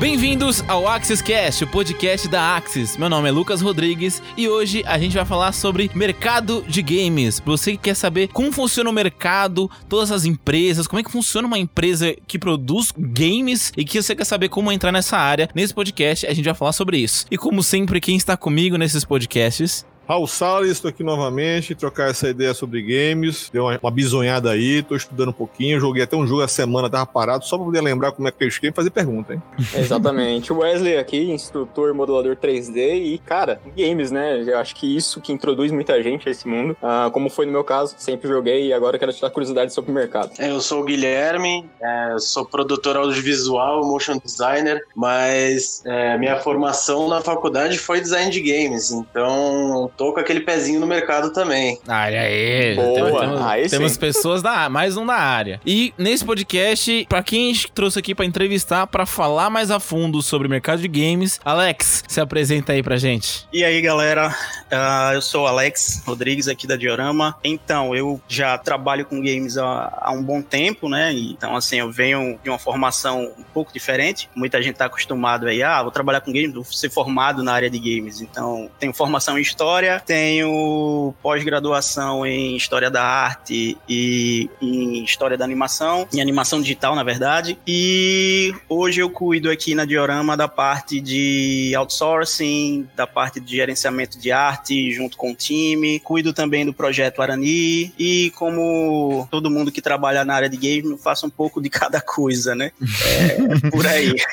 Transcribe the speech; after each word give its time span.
Bem-vindos 0.00 0.64
ao 0.66 0.88
Axis 0.88 1.20
Cast, 1.20 1.62
o 1.62 1.66
podcast 1.66 2.26
da 2.26 2.56
Axis. 2.56 2.96
Meu 2.96 3.10
nome 3.10 3.28
é 3.28 3.30
Lucas 3.30 3.60
Rodrigues 3.60 4.22
e 4.34 4.48
hoje 4.48 4.82
a 4.86 4.98
gente 4.98 5.14
vai 5.14 5.26
falar 5.26 5.52
sobre 5.52 5.90
mercado 5.94 6.64
de 6.66 6.80
games. 6.80 7.38
Você 7.44 7.72
que 7.72 7.82
quer 7.82 7.94
saber 7.94 8.28
como 8.28 8.50
funciona 8.50 8.88
o 8.88 8.94
mercado, 8.94 9.70
todas 9.90 10.10
as 10.10 10.24
empresas, 10.24 10.86
como 10.86 11.00
é 11.00 11.02
que 11.02 11.12
funciona 11.12 11.46
uma 11.46 11.58
empresa 11.58 12.16
que 12.26 12.38
produz 12.38 12.94
games 12.96 13.74
e 13.76 13.84
que 13.84 14.02
você 14.02 14.16
quer 14.16 14.24
saber 14.24 14.48
como 14.48 14.72
entrar 14.72 14.90
nessa 14.90 15.18
área, 15.18 15.50
nesse 15.54 15.74
podcast 15.74 16.26
a 16.26 16.32
gente 16.32 16.46
vai 16.46 16.54
falar 16.54 16.72
sobre 16.72 16.96
isso. 16.96 17.26
E 17.30 17.36
como 17.36 17.62
sempre, 17.62 18.00
quem 18.00 18.16
está 18.16 18.38
comigo 18.38 18.78
nesses 18.78 19.04
podcasts 19.04 19.84
Raul 20.10 20.26
Salles, 20.26 20.72
estou 20.72 20.88
aqui 20.88 21.04
novamente, 21.04 21.72
trocar 21.72 22.10
essa 22.10 22.28
ideia 22.28 22.52
sobre 22.52 22.82
games. 22.82 23.48
Deu 23.52 23.66
uma, 23.66 23.78
uma 23.80 23.90
bisonhada 23.92 24.50
aí, 24.50 24.80
estou 24.80 24.96
estudando 24.96 25.28
um 25.28 25.32
pouquinho, 25.32 25.78
joguei 25.78 26.02
até 26.02 26.16
um 26.16 26.26
jogo 26.26 26.42
a 26.42 26.48
semana, 26.48 26.90
tava 26.90 27.06
parado, 27.06 27.44
só 27.44 27.56
para 27.56 27.66
poder 27.66 27.80
lembrar 27.80 28.10
como 28.10 28.26
é 28.26 28.32
que 28.32 28.42
eu 28.42 28.48
esquema 28.48 28.72
e 28.72 28.74
fazer 28.74 28.90
pergunta, 28.90 29.34
hein? 29.34 29.42
Exatamente. 29.72 30.52
O 30.52 30.58
Wesley 30.58 30.98
aqui, 30.98 31.30
instrutor, 31.30 31.94
modulador 31.94 32.34
3D 32.34 33.00
e, 33.00 33.18
cara, 33.18 33.60
games, 33.76 34.10
né? 34.10 34.42
Eu 34.44 34.58
acho 34.58 34.74
que 34.74 34.96
isso 34.96 35.20
que 35.20 35.32
introduz 35.32 35.70
muita 35.70 36.02
gente 36.02 36.28
a 36.28 36.32
esse 36.32 36.48
mundo. 36.48 36.76
Ah, 36.82 37.08
como 37.12 37.30
foi 37.30 37.46
no 37.46 37.52
meu 37.52 37.62
caso, 37.62 37.94
sempre 37.96 38.26
joguei 38.26 38.66
e 38.66 38.72
agora 38.72 38.98
quero 38.98 39.12
te 39.12 39.22
dar 39.22 39.30
curiosidade 39.30 39.72
sobre 39.72 39.92
o 39.92 39.94
mercado. 39.94 40.32
É, 40.40 40.50
eu 40.50 40.60
sou 40.60 40.80
o 40.80 40.84
Guilherme, 40.84 41.70
é, 41.80 42.16
sou 42.18 42.44
produtor 42.44 42.96
audiovisual, 42.96 43.86
motion 43.86 44.18
designer, 44.18 44.82
mas 44.92 45.84
é, 45.86 46.18
minha 46.18 46.36
formação 46.40 47.06
na 47.06 47.20
faculdade 47.20 47.78
foi 47.78 48.00
design 48.00 48.28
de 48.28 48.40
games, 48.40 48.90
então 48.90 49.88
tô 50.00 50.14
com 50.14 50.20
aquele 50.20 50.40
pezinho 50.40 50.80
no 50.80 50.86
mercado 50.86 51.30
também. 51.30 51.78
Ai, 51.86 52.16
aí, 52.16 52.74
Boa, 52.74 53.20
temos, 53.20 53.42
aí 53.42 53.68
temos 53.68 53.98
pessoas 53.98 54.40
da 54.40 54.66
mais 54.70 54.96
um 54.96 55.04
da 55.04 55.12
área. 55.12 55.60
E 55.66 55.92
nesse 55.98 56.24
podcast, 56.24 57.04
pra 57.06 57.22
quem 57.22 57.50
a 57.50 57.52
gente 57.52 57.70
trouxe 57.70 57.98
aqui 57.98 58.14
pra 58.14 58.24
entrevistar, 58.24 58.86
pra 58.86 59.04
falar 59.04 59.50
mais 59.50 59.70
a 59.70 59.78
fundo 59.78 60.22
sobre 60.22 60.48
o 60.48 60.50
mercado 60.50 60.80
de 60.80 60.88
games, 60.88 61.38
Alex, 61.44 62.02
se 62.08 62.18
apresenta 62.18 62.72
aí 62.72 62.82
pra 62.82 62.96
gente. 62.96 63.46
E 63.52 63.62
aí, 63.62 63.78
galera, 63.82 64.34
Ah, 64.70 65.10
eu 65.14 65.20
sou 65.20 65.44
o 65.44 65.46
Alex 65.46 66.02
Rodrigues 66.06 66.46
aqui 66.46 66.66
da 66.66 66.76
Diorama. 66.76 67.36
Então, 67.42 67.94
eu 67.94 68.20
já 68.28 68.56
trabalho 68.56 69.04
com 69.04 69.16
games 69.20 69.58
há, 69.58 69.98
há 70.00 70.12
um 70.12 70.22
bom 70.22 70.40
tempo, 70.40 70.88
né? 70.88 71.12
Então, 71.12 71.56
assim, 71.56 71.80
eu 71.80 71.90
venho 71.90 72.38
de 72.42 72.48
uma 72.48 72.58
formação 72.58 73.32
um 73.36 73.42
pouco 73.52 73.72
diferente. 73.72 74.30
Muita 74.34 74.62
gente 74.62 74.76
tá 74.76 74.84
acostumado 74.84 75.48
aí, 75.48 75.62
ah, 75.62 75.82
vou 75.82 75.90
trabalhar 75.90 76.20
com 76.20 76.32
games, 76.32 76.54
vou 76.54 76.64
ser 76.64 76.88
formado 76.88 77.42
na 77.42 77.52
área 77.52 77.68
de 77.68 77.78
games. 77.78 78.20
Então, 78.20 78.70
tenho 78.78 78.94
formação 78.94 79.36
em 79.36 79.42
História, 79.42 79.89
tenho 79.98 81.14
pós-graduação 81.22 82.24
em 82.24 82.56
História 82.56 82.90
da 82.90 83.02
Arte 83.02 83.76
e 83.88 84.48
em 84.60 85.02
História 85.02 85.36
da 85.36 85.44
Animação, 85.44 86.06
em 86.12 86.20
Animação 86.20 86.60
Digital, 86.60 86.94
na 86.94 87.02
verdade. 87.02 87.58
E 87.66 88.54
hoje 88.68 89.00
eu 89.00 89.10
cuido 89.10 89.50
aqui 89.50 89.74
na 89.74 89.84
Diorama 89.84 90.36
da 90.36 90.46
parte 90.46 91.00
de 91.00 91.72
outsourcing, 91.76 92.86
da 92.94 93.06
parte 93.06 93.40
de 93.40 93.56
gerenciamento 93.56 94.18
de 94.18 94.30
arte 94.30 94.92
junto 94.92 95.16
com 95.16 95.32
o 95.32 95.34
time. 95.34 96.00
Cuido 96.00 96.32
também 96.32 96.64
do 96.64 96.72
projeto 96.72 97.22
Arani 97.22 97.92
e 97.98 98.30
como 98.36 99.26
todo 99.30 99.50
mundo 99.50 99.72
que 99.72 99.80
trabalha 99.80 100.24
na 100.24 100.34
área 100.34 100.48
de 100.48 100.56
game, 100.56 100.90
eu 100.90 100.98
faço 100.98 101.26
um 101.26 101.30
pouco 101.30 101.60
de 101.60 101.70
cada 101.70 102.00
coisa, 102.00 102.54
né? 102.54 102.72
É, 103.04 103.70
por 103.70 103.86
aí. 103.86 104.14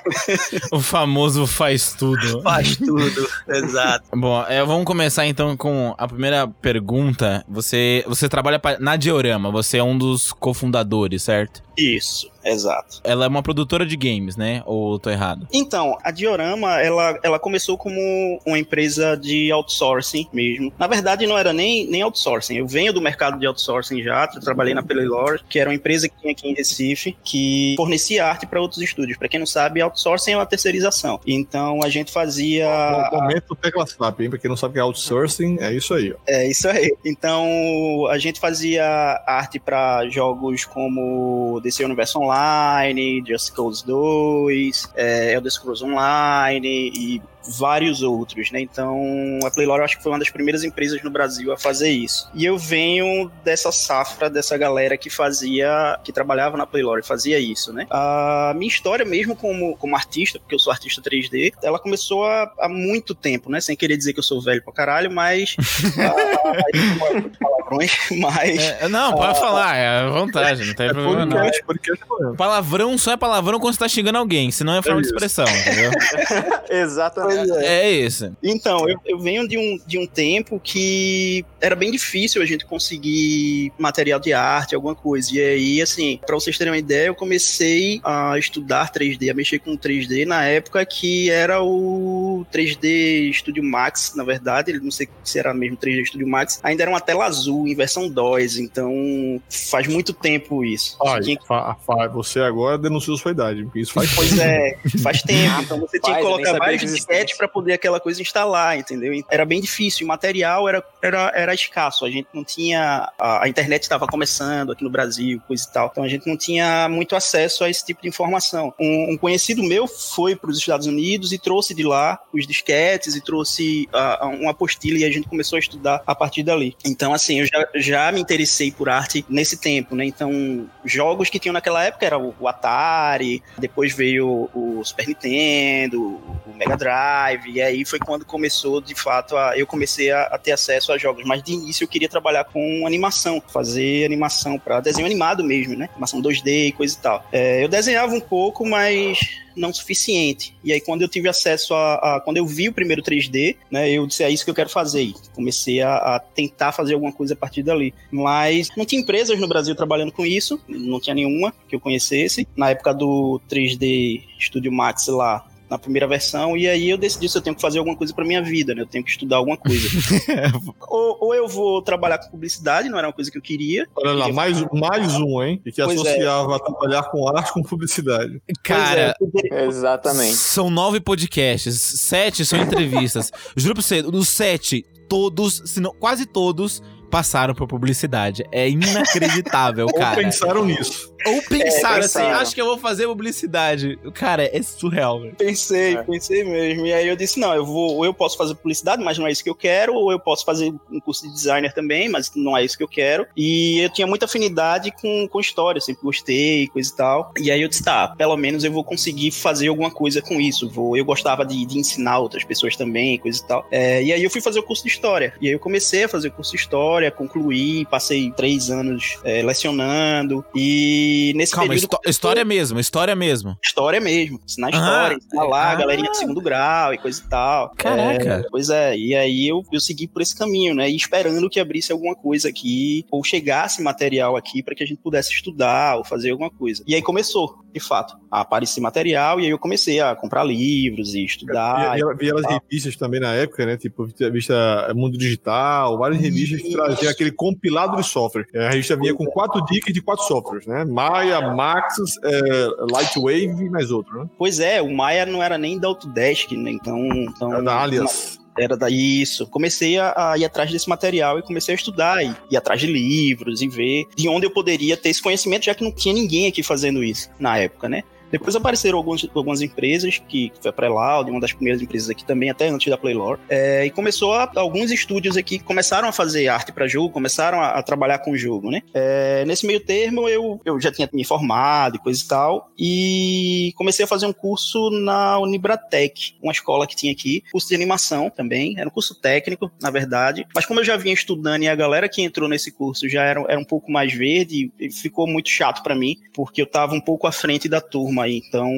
O 0.71 0.79
famoso 0.81 1.47
faz 1.47 1.93
tudo. 1.93 2.41
Faz 2.41 2.75
tudo, 2.75 3.29
exato. 3.47 4.05
Bom, 4.13 4.43
é, 4.47 4.63
vamos 4.63 4.85
começar 4.85 5.25
então 5.25 5.36
com 5.57 5.93
a 5.97 6.07
primeira 6.07 6.47
pergunta. 6.47 7.43
Você, 7.47 8.03
você 8.07 8.27
trabalha 8.29 8.57
pa- 8.59 8.77
na 8.79 8.95
Diorama, 8.95 9.51
você 9.51 9.77
é 9.77 9.83
um 9.83 9.97
dos 9.97 10.31
cofundadores, 10.31 11.23
certo? 11.23 11.61
Isso, 11.77 12.31
exato. 12.43 13.01
Ela 13.03 13.25
é 13.25 13.27
uma 13.27 13.43
produtora 13.43 13.85
de 13.85 13.95
games, 13.95 14.35
né? 14.35 14.63
Ou 14.65 14.93
eu 14.93 14.99
tô 14.99 15.09
errado? 15.11 15.47
Então, 15.53 15.95
a 16.03 16.09
Diorama, 16.09 16.81
ela, 16.81 17.19
ela 17.21 17.39
começou 17.39 17.77
como 17.77 18.41
uma 18.45 18.57
empresa 18.57 19.15
de 19.15 19.51
outsourcing 19.51 20.27
mesmo. 20.33 20.73
Na 20.79 20.87
verdade, 20.87 21.27
não 21.27 21.37
era 21.37 21.53
nem, 21.53 21.85
nem 21.87 22.01
outsourcing. 22.01 22.55
Eu 22.55 22.67
venho 22.67 22.91
do 22.91 23.01
mercado 23.01 23.39
de 23.39 23.45
outsourcing 23.45 24.01
já, 24.01 24.27
eu 24.33 24.41
trabalhei 24.41 24.73
na 24.73 24.81
Pelelor, 24.81 25.39
que 25.47 25.59
era 25.59 25.69
uma 25.69 25.75
empresa 25.75 26.09
que 26.09 26.19
tinha 26.19 26.31
aqui 26.31 26.49
em 26.49 26.55
Recife, 26.55 27.15
que 27.23 27.75
fornecia 27.77 28.25
arte 28.25 28.47
para 28.47 28.59
outros 28.59 28.81
estúdios. 28.81 29.17
Para 29.17 29.27
quem 29.27 29.39
não 29.39 29.45
sabe, 29.45 29.79
outsourcing 29.81 30.31
é 30.31 30.37
uma 30.37 30.45
terceirização. 30.45 31.19
Então, 31.27 31.81
a 31.83 31.89
gente 31.89 32.11
fazia... 32.11 32.67
No 33.11 33.19
momento, 33.19 33.55
tecla 33.55 33.85
SAP, 33.85 34.21
hein? 34.21 34.29
Pra 34.31 34.39
quem 34.39 34.49
não 34.49 34.57
sabe 34.57 34.71
o 34.71 34.73
que 34.73 34.79
é 34.79 34.83
outsourcing, 34.83 35.57
é 35.59 35.73
isso 35.73 35.93
aí, 35.93 36.11
ó. 36.11 36.15
É 36.25 36.49
isso 36.49 36.67
aí. 36.67 36.91
Então, 37.05 38.07
a 38.09 38.17
gente 38.17 38.39
fazia 38.39 38.83
arte 39.27 39.59
para 39.59 40.09
jogos 40.09 40.65
como 40.65 41.61
DC 41.67 41.83
Universe 41.83 42.17
Online, 42.17 43.23
Just 43.25 43.53
Cause 43.53 43.83
2, 43.85 44.49
é, 44.95 45.33
Elder 45.33 45.51
Scrolls 45.51 45.81
Online 45.81 46.65
e 46.65 47.21
vários 47.47 48.01
outros, 48.01 48.51
né? 48.51 48.59
Então, 48.61 49.39
a 49.45 49.51
Playlore 49.51 49.79
eu 49.79 49.85
acho 49.85 49.97
que 49.97 50.03
foi 50.03 50.11
uma 50.11 50.19
das 50.19 50.29
primeiras 50.29 50.63
empresas 50.63 51.01
no 51.03 51.09
Brasil 51.09 51.51
a 51.51 51.57
fazer 51.57 51.89
isso. 51.89 52.29
E 52.33 52.45
eu 52.45 52.57
venho 52.57 53.31
dessa 53.43 53.71
safra, 53.71 54.29
dessa 54.29 54.57
galera 54.57 54.97
que 54.97 55.09
fazia, 55.09 55.99
que 56.03 56.11
trabalhava 56.11 56.57
na 56.57 56.65
Playlore, 56.65 57.03
fazia 57.03 57.39
isso, 57.39 57.71
né? 57.73 57.87
A 57.89 58.53
minha 58.55 58.67
história 58.67 59.05
mesmo 59.05 59.35
como, 59.35 59.75
como 59.77 59.95
artista, 59.95 60.39
porque 60.39 60.55
eu 60.55 60.59
sou 60.59 60.71
artista 60.71 61.01
3D, 61.01 61.53
ela 61.61 61.79
começou 61.79 62.25
há, 62.25 62.51
há 62.59 62.69
muito 62.69 63.13
tempo, 63.15 63.49
né? 63.49 63.61
Sem 63.61 63.75
querer 63.75 63.97
dizer 63.97 64.13
que 64.13 64.19
eu 64.19 64.23
sou 64.23 64.41
velho 64.41 64.63
pra 64.63 64.73
caralho, 64.73 65.11
mas... 65.11 65.55
ah, 65.99 67.31
palavrões, 67.39 67.91
mas... 68.19 68.59
É, 68.59 68.87
não, 68.87 69.13
pode 69.13 69.39
falar, 69.39 69.75
é 69.75 69.99
à 69.99 70.09
vontade, 70.09 70.65
não 70.65 70.73
tem 70.73 70.87
É 70.87 70.93
problema 70.93 71.25
não. 71.25 71.37
podcast, 71.37 71.63
podcast 71.63 72.05
é. 72.05 72.35
Palavrão 72.35 72.97
só 72.97 73.11
é 73.11 73.17
palavrão 73.17 73.59
quando 73.59 73.73
você 73.73 73.79
tá 73.79 73.87
xingando 73.87 74.17
alguém, 74.17 74.51
senão 74.51 74.75
é 74.75 74.81
forma 74.81 75.01
de 75.01 75.07
isso. 75.07 75.15
expressão, 75.15 75.45
entendeu? 75.45 75.91
Exatamente. 76.69 77.36
É 77.61 77.91
isso. 77.91 78.35
Então, 78.41 78.87
eu, 78.87 78.99
eu 79.05 79.19
venho 79.19 79.47
de 79.47 79.57
um, 79.57 79.79
de 79.85 79.97
um 79.97 80.07
tempo 80.07 80.59
que 80.63 81.45
era 81.67 81.75
bem 81.75 81.91
difícil 81.91 82.41
a 82.41 82.45
gente 82.45 82.65
conseguir 82.65 83.71
material 83.77 84.19
de 84.19 84.33
arte, 84.33 84.73
alguma 84.75 84.95
coisa. 84.95 85.29
E 85.33 85.39
aí, 85.39 85.81
assim, 85.81 86.19
pra 86.25 86.35
vocês 86.35 86.57
terem 86.57 86.71
uma 86.73 86.79
ideia, 86.79 87.07
eu 87.07 87.15
comecei 87.15 87.99
a 88.03 88.37
estudar 88.37 88.91
3D, 88.91 89.29
a 89.29 89.33
mexer 89.33 89.59
com 89.59 89.77
3D 89.77 90.25
na 90.25 90.43
época 90.45 90.85
que 90.85 91.29
era 91.29 91.61
o 91.61 92.45
3D 92.51 93.31
Studio 93.33 93.63
Max, 93.63 94.13
na 94.15 94.23
verdade, 94.23 94.71
ele 94.71 94.79
não 94.79 94.91
sei 94.91 95.07
se 95.23 95.37
era 95.39 95.53
mesmo 95.53 95.77
3D 95.77 96.05
Studio 96.05 96.27
Max, 96.27 96.59
ainda 96.63 96.83
era 96.83 96.91
uma 96.91 96.99
tela 97.01 97.25
azul, 97.25 97.67
em 97.67 97.75
versão 97.75 98.09
DOS, 98.09 98.57
então 98.57 99.41
faz 99.49 99.87
muito 99.87 100.13
tempo 100.13 100.63
isso. 100.63 100.97
Ai, 101.05 101.21
Tinha 101.21 101.37
que- 101.37 101.45
fa- 101.47 101.75
fa- 101.85 102.07
você 102.07 102.39
agora 102.39 102.77
denunciou 102.77 103.17
sua 103.17 103.31
idade, 103.31 103.63
porque 103.63 103.79
isso 103.79 103.93
faz 103.93 104.13
Pois 104.15 104.37
é, 104.39 104.77
faz 105.03 105.21
tempo. 105.21 105.61
Então 105.61 105.79
você 105.79 105.99
tinha 105.99 106.13
Faz, 106.15 106.25
que 106.25 106.31
eu 106.31 106.35
nem 106.37 106.43
colocar 106.45 106.57
vários 106.59 106.81
que 106.81 106.87
disquetes 106.87 107.37
para 107.37 107.47
poder 107.47 107.73
aquela 107.73 107.99
coisa 107.99 108.21
instalar, 108.21 108.77
entendeu? 108.77 109.13
Era 109.29 109.45
bem 109.45 109.59
difícil. 109.61 110.05
O 110.05 110.07
material 110.07 110.67
era, 110.67 110.83
era, 111.01 111.31
era 111.35 111.53
escasso. 111.61 112.05
A 112.05 112.09
gente 112.09 112.27
não 112.33 112.43
tinha. 112.43 113.11
A, 113.19 113.47
internet 113.47 113.83
estava 113.83 114.07
começando 114.07 114.71
aqui 114.71 114.83
no 114.83 114.89
Brasil, 114.89 115.41
coisa 115.47 115.65
e 115.67 115.73
tal. 115.73 115.89
Então 115.91 116.03
a 116.03 116.07
gente 116.07 116.27
não 116.27 116.37
tinha 116.37 116.87
muito 116.89 117.15
acesso 117.15 117.63
a 117.63 117.69
esse 117.69 117.85
tipo 117.85 118.01
de 118.01 118.07
informação. 118.07 118.73
Um, 118.79 119.13
um 119.13 119.17
conhecido 119.17 119.63
meu 119.63 119.87
foi 119.87 120.35
para 120.35 120.49
os 120.49 120.57
Estados 120.57 120.87
Unidos 120.87 121.31
e 121.31 121.37
trouxe 121.37 121.73
de 121.73 121.83
lá 121.83 122.19
os 122.33 122.47
disquetes 122.47 123.15
e 123.15 123.21
trouxe 123.21 123.87
ah, 123.93 124.27
uma 124.27 124.51
apostila 124.51 124.97
e 124.97 125.05
a 125.05 125.11
gente 125.11 125.27
começou 125.27 125.57
a 125.57 125.59
estudar 125.59 126.01
a 126.05 126.15
partir 126.15 126.43
dali. 126.43 126.75
Então, 126.85 127.13
assim, 127.13 127.39
eu 127.39 127.45
já, 127.45 127.67
já 127.75 128.11
me 128.11 128.21
interessei 128.21 128.71
por 128.71 128.89
arte 128.89 129.25
nesse 129.29 129.57
tempo, 129.57 129.95
né? 129.95 130.05
Então, 130.05 130.69
jogos 130.85 131.29
que 131.29 131.39
tinham 131.39 131.53
naquela 131.53 131.83
época 131.83 132.05
era 132.05 132.17
o 132.17 132.37
o 132.39 132.47
Atari, 132.47 133.43
depois 133.57 133.93
veio 133.93 134.49
o 134.53 134.81
Super 134.83 135.07
Nintendo, 135.07 136.01
o 136.45 136.53
Mega 136.55 136.77
Drive, 136.77 137.49
e 137.49 137.61
aí 137.61 137.85
foi 137.85 137.99
quando 137.99 138.25
começou, 138.25 138.81
de 138.81 138.95
fato, 138.95 139.35
a, 139.35 139.57
eu 139.57 139.65
comecei 139.65 140.11
a, 140.11 140.23
a 140.23 140.37
ter 140.37 140.51
acesso 140.51 140.91
a 140.91 140.97
jogos. 140.97 141.25
Mas 141.37 141.43
de 141.43 141.53
início 141.53 141.83
eu 141.83 141.87
queria 141.87 142.09
trabalhar 142.09 142.43
com 142.45 142.85
animação, 142.85 143.41
fazer 143.47 144.05
animação 144.05 144.57
para 144.57 144.79
desenho 144.81 145.05
animado 145.05 145.43
mesmo, 145.43 145.75
né? 145.75 145.87
Animação 145.91 146.21
2D 146.21 146.67
e 146.67 146.71
coisa 146.71 146.95
e 146.95 147.01
tal. 147.01 147.25
É, 147.31 147.63
eu 147.63 147.67
desenhava 147.67 148.13
um 148.13 148.19
pouco, 148.19 148.65
mas 148.67 149.19
não 149.55 149.73
suficiente. 149.73 150.55
E 150.63 150.71
aí, 150.71 150.79
quando 150.79 151.01
eu 151.01 151.07
tive 151.07 151.27
acesso 151.27 151.73
a, 151.73 151.95
a- 152.17 152.21
Quando 152.23 152.37
eu 152.37 152.45
vi 152.45 152.69
o 152.69 152.73
primeiro 152.73 153.01
3D, 153.01 153.55
né, 153.71 153.89
eu 153.89 154.05
disse: 154.05 154.23
é 154.23 154.29
isso 154.29 154.43
que 154.43 154.51
eu 154.51 154.55
quero 154.55 154.69
fazer. 154.69 155.01
E 155.03 155.15
comecei 155.33 155.81
a, 155.81 155.95
a 156.15 156.19
tentar 156.19 156.71
fazer 156.71 156.93
alguma 156.93 157.11
coisa 157.11 157.33
a 157.33 157.37
partir 157.37 157.63
dali. 157.63 157.93
Mas 158.11 158.69
não 158.77 158.85
tinha 158.85 159.01
empresas 159.01 159.39
no 159.39 159.47
Brasil 159.47 159.75
trabalhando 159.75 160.11
com 160.11 160.25
isso, 160.25 160.59
não 160.67 160.99
tinha 160.99 161.15
nenhuma 161.15 161.53
que 161.67 161.75
eu 161.75 161.79
conhecesse. 161.79 162.47
Na 162.55 162.69
época 162.69 162.93
do 162.93 163.41
3D 163.49 164.23
Studio 164.39 164.71
Max 164.71 165.07
lá. 165.07 165.45
Na 165.69 165.77
primeira 165.77 166.07
versão, 166.07 166.55
e 166.55 166.67
aí 166.67 166.89
eu 166.89 166.97
decidi 166.97 167.27
se 167.27 167.37
eu 167.37 167.41
tenho 167.41 167.55
que 167.55 167.61
fazer 167.61 167.79
alguma 167.79 167.97
coisa 167.97 168.13
pra 168.13 168.23
minha 168.23 168.41
vida, 168.41 168.73
né? 168.73 168.81
Eu 168.81 168.87
tenho 168.87 169.03
que 169.03 169.11
estudar 169.11 169.35
alguma 169.37 169.57
coisa. 169.57 169.89
ou, 170.87 171.17
ou 171.19 171.35
eu 171.35 171.47
vou 171.47 171.81
trabalhar 171.81 172.19
com 172.19 172.29
publicidade, 172.31 172.87
não 172.87 172.97
era 172.97 173.07
uma 173.07 173.13
coisa 173.13 173.29
que 173.29 173.37
eu 173.37 173.41
queria. 173.41 173.85
Olha 173.95 174.13
lá, 174.13 174.31
mais, 174.31 174.63
mais 174.71 175.15
um, 175.15 175.43
hein? 175.43 175.61
Que 175.63 175.71
Pois 175.71 175.97
é. 175.97 176.01
associava 176.01 176.59
trabalhar 176.59 177.03
com 177.03 177.27
arte 177.27 177.51
com 177.51 177.61
publicidade. 177.63 178.41
Cara, 178.63 179.13
é, 179.51 179.65
Exatamente. 179.65 180.35
são 180.35 180.69
nove 180.69 181.01
podcasts, 181.01 181.75
sete 181.75 182.45
são 182.45 182.59
entrevistas. 182.61 183.31
Juro 183.57 183.73
pra 183.73 183.83
você, 183.83 184.01
dos 184.01 184.29
sete, 184.29 184.85
todos, 185.09 185.61
se 185.65 185.79
não 185.81 185.93
quase 185.93 186.25
todos, 186.25 186.81
passaram 187.09 187.53
por 187.53 187.67
publicidade. 187.67 188.43
É 188.51 188.69
inacreditável, 188.69 189.87
Ou 189.87 189.93
cara. 189.93 190.17
pensaram 190.17 190.65
nisso. 190.65 191.13
Ou 191.25 191.41
pensaram 191.43 191.99
assim, 191.99 192.19
pensaram. 192.19 192.39
acho 192.39 192.53
que 192.55 192.61
eu 192.61 192.65
vou 192.65 192.77
fazer 192.77 193.07
publicidade. 193.07 193.97
Cara, 194.13 194.43
é 194.45 194.61
surreal, 194.61 195.21
velho. 195.21 195.35
Pensei, 195.35 195.95
É. 195.95 196.03
pensei 196.03 196.43
mesmo. 196.43 196.85
E 196.85 196.93
aí 196.93 197.07
eu 197.07 197.15
disse, 197.15 197.39
não, 197.39 197.53
eu 197.53 197.65
vou, 197.65 197.95
ou 197.95 198.05
eu 198.05 198.13
posso 198.13 198.37
fazer 198.37 198.55
publicidade, 198.55 199.03
mas 199.03 199.17
não 199.17 199.27
é 199.27 199.31
isso 199.31 199.43
que 199.43 199.49
eu 199.49 199.55
quero, 199.55 199.93
ou 199.93 200.11
eu 200.11 200.19
posso 200.19 200.45
fazer 200.45 200.73
um 200.91 200.99
curso 200.99 201.27
de 201.27 201.33
designer 201.33 201.73
também, 201.73 202.09
mas 202.09 202.31
não 202.35 202.55
é 202.57 202.63
isso 202.63 202.77
que 202.77 202.83
eu 202.83 202.87
quero. 202.87 203.25
E 203.35 203.79
eu 203.79 203.89
tinha 203.89 204.07
muita 204.07 204.25
afinidade 204.25 204.91
com, 204.91 205.27
com 205.27 205.39
história, 205.39 205.81
sempre 205.81 206.03
gostei, 206.03 206.67
coisa 206.67 206.91
e 206.91 206.95
tal. 206.95 207.31
E 207.39 207.51
aí 207.51 207.61
eu 207.61 207.67
disse, 207.67 207.83
tá, 207.83 208.09
pelo 208.09 208.37
menos 208.37 208.63
eu 208.63 208.71
vou 208.71 208.83
conseguir 208.83 209.31
fazer 209.31 209.67
alguma 209.67 209.91
coisa 209.91 210.21
com 210.21 210.39
isso. 210.39 210.69
Vou, 210.69 210.95
eu 210.95 211.05
gostava 211.05 211.45
de, 211.45 211.65
de 211.65 211.77
ensinar 211.79 212.19
outras 212.19 212.43
pessoas 212.43 212.75
também, 212.75 213.17
coisa 213.17 213.39
e 213.43 213.47
tal. 213.47 213.67
É, 213.71 214.03
e 214.03 214.13
aí 214.13 214.23
eu 214.23 214.29
fui 214.29 214.41
fazer 214.41 214.59
o 214.59 214.63
curso 214.63 214.83
de 214.83 214.89
história. 214.89 215.33
E 215.41 215.47
aí 215.47 215.53
eu 215.53 215.59
comecei 215.59 216.03
a 216.03 216.09
fazer 216.09 216.27
o 216.29 216.31
curso 216.31 216.51
de 216.51 216.57
história, 216.57 217.09
concluí, 217.11 217.85
passei 217.85 218.31
três 218.31 218.69
anos 218.69 219.17
é, 219.23 219.41
lecionando. 219.41 220.45
E 220.55 221.16
nesse 221.35 221.53
Calma, 221.53 221.69
período. 221.69 221.83
histó- 221.83 222.01
história 222.09 222.45
mesmo, 222.45 222.79
história 222.79 223.15
mesmo. 223.15 223.57
História 223.63 223.99
mesmo, 223.99 224.39
ensinar 224.45 224.67
Ah, 224.67 224.77
história, 224.77 225.15
ensinar 225.17 225.43
lá, 225.45 225.71
ah. 225.71 225.75
galerinha 225.75 226.11
de 226.11 226.17
segundo 226.17 226.41
grau 226.41 226.93
e 226.93 226.97
coisa 226.97 227.21
e 227.25 227.29
tal. 227.29 227.73
Caraca. 227.77 228.33
É, 228.45 228.49
pois 228.49 228.69
é, 228.69 228.97
e 228.97 229.15
aí 229.15 229.47
eu, 229.47 229.63
eu 229.71 229.79
segui 229.79 230.07
por 230.07 230.21
esse 230.21 230.35
caminho, 230.37 230.73
né? 230.75 230.89
E 230.89 230.95
esperando 230.95 231.49
que 231.49 231.59
abrisse 231.59 231.91
alguma 231.91 232.15
coisa 232.15 232.49
aqui, 232.49 233.05
ou 233.11 233.23
chegasse 233.23 233.81
material 233.81 234.35
aqui 234.35 234.61
para 234.63 234.75
que 234.75 234.83
a 234.83 234.87
gente 234.87 234.99
pudesse 235.01 235.31
estudar 235.33 235.97
ou 235.97 236.03
fazer 236.03 236.31
alguma 236.31 236.49
coisa. 236.49 236.83
E 236.87 236.95
aí 236.95 237.01
começou, 237.01 237.59
de 237.73 237.79
fato, 237.79 238.17
a 238.31 238.41
aparecer 238.41 238.81
material, 238.81 239.39
e 239.39 239.45
aí 239.45 239.49
eu 239.51 239.59
comecei 239.59 239.99
a 239.99 240.15
comprar 240.15 240.43
livros 240.43 241.13
e 241.15 241.23
estudar. 241.23 241.95
Vi, 241.95 242.01
vi 242.19 242.29
elas 242.29 242.45
revistas 242.45 242.95
também 242.95 243.19
na 243.19 243.33
época, 243.33 243.65
né? 243.65 243.77
Tipo, 243.77 244.07
revista 244.19 244.91
Mundo 244.95 245.17
Digital, 245.17 245.97
várias 245.97 246.21
revistas 246.21 246.61
que 246.61 246.71
traziam 246.71 247.11
aquele 247.11 247.31
compilado 247.31 247.95
de 247.97 248.03
software. 248.07 248.45
A 248.55 248.69
revista 248.69 248.95
vinha 248.95 249.13
com 249.13 249.25
quatro 249.25 249.63
dicas 249.65 249.93
de 249.93 250.01
quatro 250.01 250.25
softwares, 250.25 250.65
né? 250.65 250.85
Maya, 250.97 251.41
Maxis, 251.53 252.17
é, 252.23 252.67
Lightwave 252.91 253.65
e 253.65 253.69
mais 253.69 253.91
outro, 253.91 254.23
né? 254.23 254.29
Pois 254.35 254.59
é, 254.59 254.81
o 254.81 254.91
Maia 254.91 255.27
não 255.27 255.43
era 255.43 255.55
nem 255.55 255.77
da 255.77 255.87
Autodesk, 255.87 256.51
né? 256.53 256.71
Então. 256.71 256.97
então 257.07 257.53
Era 257.53 257.61
da 257.61 257.83
Alias. 257.83 258.39
Era 258.57 258.75
da 258.75 258.89
isso. 258.89 259.45
Comecei 259.45 259.99
a, 259.99 260.31
a 260.31 260.37
ir 260.39 260.43
atrás 260.43 260.71
desse 260.71 260.89
material 260.89 261.37
e 261.37 261.43
comecei 261.43 261.75
a 261.75 261.75
estudar, 261.75 262.25
e 262.25 262.35
ir 262.49 262.57
atrás 262.57 262.81
de 262.81 262.87
livros 262.87 263.61
e 263.61 263.67
ver 263.67 264.05
de 264.15 264.27
onde 264.27 264.47
eu 264.47 264.51
poderia 264.51 264.97
ter 264.97 265.09
esse 265.09 265.21
conhecimento, 265.21 265.65
já 265.65 265.75
que 265.75 265.83
não 265.83 265.91
tinha 265.91 266.15
ninguém 266.15 266.47
aqui 266.47 266.63
fazendo 266.63 267.03
isso 267.03 267.29
na 267.39 267.59
época, 267.59 267.87
né? 267.87 268.01
Depois 268.31 268.55
apareceram 268.55 268.97
alguns, 268.97 269.27
algumas 269.33 269.61
empresas, 269.61 270.21
que 270.27 270.51
foi 270.61 270.69
a 270.69 270.73
Preloud, 270.73 271.29
uma 271.29 271.39
das 271.39 271.53
primeiras 271.53 271.81
empresas 271.81 272.09
aqui 272.09 272.25
também, 272.25 272.49
até 272.49 272.67
antes 272.67 272.89
da 272.89 272.97
Playlore. 272.97 273.39
É, 273.49 273.85
e 273.85 273.89
começou 273.89 274.33
a, 274.33 274.51
alguns 274.55 274.91
estúdios 274.91 275.37
aqui 275.37 275.57
que 275.57 275.63
começaram 275.63 276.07
a 276.07 276.11
fazer 276.11 276.47
arte 276.47 276.71
para 276.71 276.87
jogo, 276.87 277.09
começaram 277.09 277.61
a, 277.61 277.69
a 277.69 277.83
trabalhar 277.83 278.19
com 278.19 278.31
o 278.31 278.37
jogo, 278.37 278.69
né? 278.69 278.81
É, 278.93 279.45
nesse 279.45 279.65
meio 279.65 279.79
termo, 279.79 280.27
eu, 280.27 280.59
eu 280.65 280.79
já 280.79 280.91
tinha 280.91 281.09
me 281.13 281.23
formado 281.23 281.95
e 281.95 281.99
coisa 281.99 282.21
e 282.21 282.27
tal, 282.27 282.71
e 282.77 283.73
comecei 283.75 284.05
a 284.05 284.07
fazer 284.07 284.25
um 284.25 284.33
curso 284.33 284.89
na 284.89 285.39
Unibratec, 285.39 286.35
uma 286.41 286.51
escola 286.51 286.87
que 286.87 286.95
tinha 286.95 287.11
aqui, 287.11 287.43
curso 287.51 287.69
de 287.69 287.75
animação 287.75 288.29
também, 288.29 288.75
era 288.77 288.87
um 288.87 288.91
curso 288.91 289.15
técnico, 289.15 289.71
na 289.81 289.89
verdade, 289.89 290.45
mas 290.53 290.65
como 290.65 290.79
eu 290.79 290.83
já 290.83 290.97
vinha 290.97 291.13
estudando 291.13 291.63
e 291.63 291.67
a 291.67 291.75
galera 291.75 292.09
que 292.09 292.21
entrou 292.21 292.49
nesse 292.49 292.71
curso 292.71 293.07
já 293.07 293.23
era, 293.23 293.43
era 293.47 293.59
um 293.59 293.65
pouco 293.65 293.91
mais 293.91 294.13
verde, 294.13 294.71
ficou 294.91 295.27
muito 295.27 295.49
chato 295.49 295.81
para 295.83 295.95
mim, 295.95 296.17
porque 296.33 296.61
eu 296.61 296.65
tava 296.65 296.93
um 296.93 297.01
pouco 297.01 297.27
à 297.27 297.31
frente 297.31 297.69
da 297.69 297.81
turma 297.81 298.16
aí, 298.21 298.41
então 298.47 298.71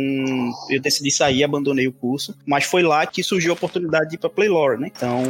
eu 0.69 0.81
decidi 0.81 1.11
sair, 1.11 1.43
abandonei 1.43 1.87
o 1.87 1.91
curso, 1.91 2.35
mas 2.45 2.63
foi 2.65 2.83
lá 2.83 3.05
que 3.05 3.23
surgiu 3.23 3.51
a 3.51 3.53
oportunidade 3.55 4.09
de 4.09 4.15
ir 4.15 4.19
pra 4.19 4.29
Playlore, 4.29 4.79
né? 4.79 4.91
Então, 4.95 5.23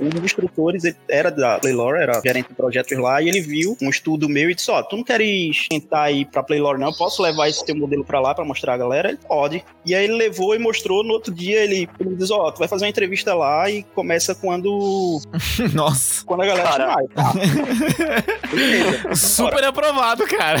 um 0.00 0.08
dos 0.08 0.22
instrutores 0.24 0.82
era 1.08 1.30
da 1.30 1.58
Playlore, 1.58 1.98
era 2.00 2.20
gerente 2.24 2.48
de 2.48 2.54
projetos 2.54 2.96
lá, 2.98 3.20
e 3.22 3.28
ele 3.28 3.40
viu 3.40 3.76
um 3.82 3.88
estudo 3.90 4.28
meu 4.28 4.50
e 4.50 4.54
disse, 4.54 4.70
ó, 4.70 4.82
tu 4.82 4.96
não 4.96 5.04
queres 5.04 5.68
tentar 5.68 6.10
ir 6.10 6.26
pra 6.26 6.42
Playlore 6.42 6.78
não, 6.78 6.88
eu 6.88 6.96
posso 6.96 7.22
levar 7.22 7.48
esse 7.48 7.64
teu 7.64 7.76
modelo 7.76 8.04
pra 8.04 8.20
lá 8.20 8.34
pra 8.34 8.44
mostrar 8.44 8.74
a 8.74 8.78
galera? 8.78 9.08
Ele 9.08 9.18
pode. 9.26 9.64
E 9.84 9.94
aí 9.94 10.04
ele 10.04 10.14
levou 10.14 10.54
e 10.54 10.58
mostrou, 10.58 11.04
no 11.04 11.12
outro 11.12 11.32
dia 11.32 11.62
ele, 11.62 11.88
ele 12.00 12.10
me 12.10 12.16
diz, 12.16 12.30
ó, 12.30 12.50
tu 12.50 12.58
vai 12.58 12.68
fazer 12.68 12.84
uma 12.84 12.90
entrevista 12.90 13.34
lá 13.34 13.70
e 13.70 13.82
começa 13.94 14.34
quando, 14.34 15.20
Nossa. 15.72 16.24
quando 16.24 16.42
a 16.42 16.46
galera 16.46 16.68
Cara. 16.68 16.84
chamar. 16.84 17.02
Eu, 17.02 17.08
Tá. 17.14 17.32
Super 19.14 19.64
aprovado, 19.64 20.26
cara. 20.26 20.60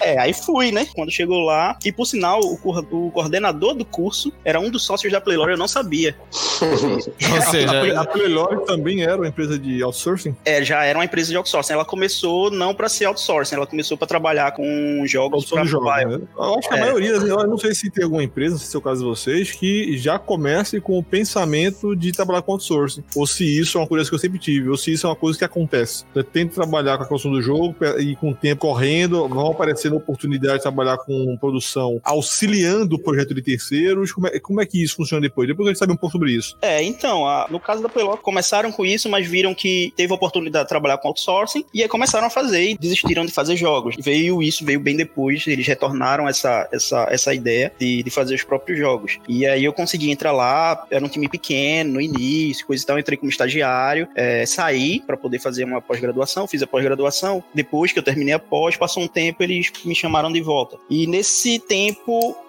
É, 0.00 0.18
aí 0.18 0.32
fui, 0.32 0.70
né? 0.70 0.86
Quando 0.94 1.10
chegou 1.10 1.40
lá, 1.40 1.78
e 1.84 1.92
por 1.92 2.06
sinal, 2.14 2.40
o, 2.40 2.54
o 2.54 3.10
coordenador 3.10 3.74
do 3.74 3.84
curso 3.84 4.32
era 4.44 4.58
um 4.60 4.70
dos 4.70 4.84
sócios 4.84 5.12
da 5.12 5.20
Playlore, 5.20 5.52
eu 5.52 5.58
não 5.58 5.68
sabia. 5.68 6.16
Ou 6.62 7.36
A, 7.36 7.40
seja, 7.42 8.00
a 8.00 8.04
Playlore 8.06 8.64
também 8.64 9.02
era 9.02 9.16
uma 9.16 9.26
empresa 9.28 9.58
de 9.58 9.82
outsourcing. 9.82 10.34
É, 10.44 10.64
já 10.64 10.84
era 10.84 10.98
uma 10.98 11.04
empresa 11.04 11.30
de 11.30 11.36
outsourcing. 11.36 11.72
Ela 11.72 11.84
começou 11.84 12.50
não 12.50 12.74
para 12.74 12.88
ser 12.88 13.04
outsourcing, 13.06 13.54
ela 13.56 13.66
começou 13.66 13.96
para 13.96 14.06
trabalhar 14.06 14.52
com 14.52 15.02
jogos 15.06 15.44
para 15.46 15.64
mobile. 15.64 16.18
Né? 16.18 16.20
Eu 16.36 16.58
acho 16.58 16.68
que 16.68 16.74
a 16.74 16.78
É. 16.78 16.80
maioria, 16.80 17.10
eu 17.10 17.46
não 17.46 17.58
sei 17.58 17.74
se 17.74 17.90
tem 17.90 18.04
alguma 18.04 18.22
empresa, 18.22 18.52
não 18.52 18.58
sei 18.58 18.68
se 18.68 18.76
é 18.76 18.78
o 18.78 18.82
caso 18.82 19.00
de 19.00 19.06
vocês, 19.06 19.52
que 19.52 19.96
já 19.98 20.18
comece 20.18 20.80
com 20.80 20.98
o 20.98 21.02
pensamento 21.02 21.94
de 21.96 22.12
trabalhar 22.12 22.42
com 22.42 22.52
outsourcing. 22.52 23.04
Ou 23.14 23.26
se 23.26 23.44
isso 23.58 23.78
é 23.78 23.80
uma 23.80 23.86
coisa 23.86 24.08
que 24.08 24.14
eu 24.14 24.18
sempre 24.18 24.38
tive, 24.38 24.68
ou 24.68 24.76
se 24.76 24.92
isso 24.92 25.06
é 25.06 25.10
uma 25.10 25.16
coisa 25.16 25.38
que 25.38 25.44
acontece. 25.44 26.04
Eu 26.14 26.22
tento 26.24 26.54
trabalhar 26.54 26.96
com 26.98 27.04
a 27.04 27.08
questão 27.08 27.30
do 27.30 27.42
jogo 27.42 27.74
e 27.98 28.14
com 28.16 28.30
o 28.30 28.34
tempo 28.34 28.62
correndo, 28.62 29.28
vão 29.28 29.50
aparecendo 29.50 29.96
oportunidades 29.96 30.58
de 30.58 30.62
trabalhar 30.62 30.96
com 30.98 31.36
produção 31.38 32.00
auxiliando 32.04 32.96
o 32.96 32.98
projeto 32.98 33.34
de 33.34 33.42
terceiros. 33.42 34.12
Como 34.12 34.26
é, 34.26 34.38
como 34.40 34.60
é 34.60 34.66
que 34.66 34.82
isso 34.82 34.96
funciona 34.96 35.20
depois? 35.20 35.48
Depois 35.48 35.66
a 35.66 35.70
gente 35.70 35.78
sabe 35.78 35.92
um 35.92 35.96
pouco 35.96 36.12
sobre 36.12 36.32
isso. 36.32 36.56
É, 36.62 36.82
então, 36.82 37.26
a- 37.26 37.46
no 37.50 37.58
caso 37.60 37.82
da 37.82 37.88
Playlore, 37.88 38.18
começaram 38.20 38.70
com 38.72 38.84
isso, 38.84 39.08
mas 39.08 39.26
viram 39.26 39.54
que 39.54 39.92
teve 39.96 40.12
a 40.12 40.16
oportunidade 40.16 40.64
de 40.64 40.68
trabalhar 40.68 40.98
com 40.98 41.08
outsourcing 41.08 41.64
e 41.72 41.82
aí 41.82 41.88
começaram 41.88 42.26
a 42.26 42.30
fazer 42.30 42.70
e 42.70 42.78
desistiram 42.78 43.24
de 43.24 43.32
fazer 43.32 43.56
jogos. 43.56 43.96
Veio 43.98 44.42
isso, 44.42 44.64
veio 44.64 44.80
bem 44.80 44.96
depois, 44.96 45.46
eles 45.46 45.66
retornaram 45.66 46.28
essa, 46.28 46.68
essa, 46.72 47.06
essa 47.10 47.34
ideia 47.34 47.72
de, 47.78 48.02
de 48.02 48.10
fazer 48.10 48.34
os 48.34 48.42
próprios 48.44 48.78
jogos. 48.78 49.18
E 49.28 49.46
aí 49.46 49.64
eu 49.64 49.72
consegui 49.72 50.10
entrar 50.10 50.32
lá, 50.32 50.86
era 50.90 51.04
um 51.04 51.08
time 51.08 51.28
pequeno 51.28 51.94
no 51.94 52.00
início, 52.00 52.66
coisa 52.66 52.82
e 52.82 52.86
tal, 52.86 52.98
entrei 52.98 53.16
como 53.16 53.30
estagiário, 53.30 54.08
é, 54.14 54.44
saí 54.46 55.00
para 55.00 55.16
poder 55.16 55.38
fazer 55.38 55.64
uma 55.64 55.80
pós-graduação, 55.80 56.46
fiz 56.46 56.62
a 56.62 56.66
pós-graduação. 56.66 57.42
Depois 57.54 57.92
que 57.92 57.98
eu 57.98 58.02
terminei 58.02 58.34
a 58.34 58.38
pós, 58.38 58.76
passou 58.76 59.02
um 59.02 59.08
tempo, 59.08 59.42
eles 59.42 59.70
me 59.84 59.94
chamaram 59.94 60.32
de 60.32 60.40
volta. 60.40 60.76
E 60.90 61.06
nesse 61.06 61.58
tempo, 61.58 61.93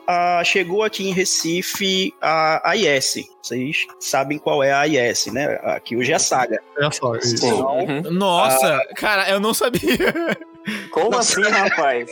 ah, 0.07 0.41
chegou 0.43 0.83
aqui 0.83 1.07
em 1.07 1.13
Recife 1.13 2.13
a 2.21 2.69
AIS. 2.69 3.27
Vocês 3.41 3.85
sabem 3.99 4.37
qual 4.37 4.63
é 4.63 4.71
a 4.71 4.79
AIS, 4.81 5.27
né? 5.27 5.59
Aqui 5.63 5.95
hoje 5.95 6.11
é 6.11 6.15
a 6.15 6.19
Saga. 6.19 6.61
É 6.77 6.91
só 6.91 7.15
isso. 7.15 7.37
Sim. 7.37 7.51
Uhum. 7.51 8.11
nossa, 8.11 8.79
cara, 8.95 9.29
eu 9.29 9.39
não 9.39 9.53
sabia. 9.53 10.37
Como 10.91 11.15
assim, 11.17 11.41
rapaz? 11.43 12.09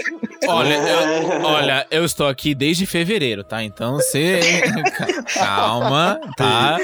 Olha, 0.47 0.73
eu, 0.75 1.41
olha, 1.43 1.87
eu 1.89 2.05
estou 2.05 2.27
aqui 2.27 2.53
desde 2.53 2.85
fevereiro, 2.85 3.43
tá? 3.43 3.63
Então 3.63 3.95
você. 3.95 4.39
Calma, 5.33 6.19
tá? 6.37 6.77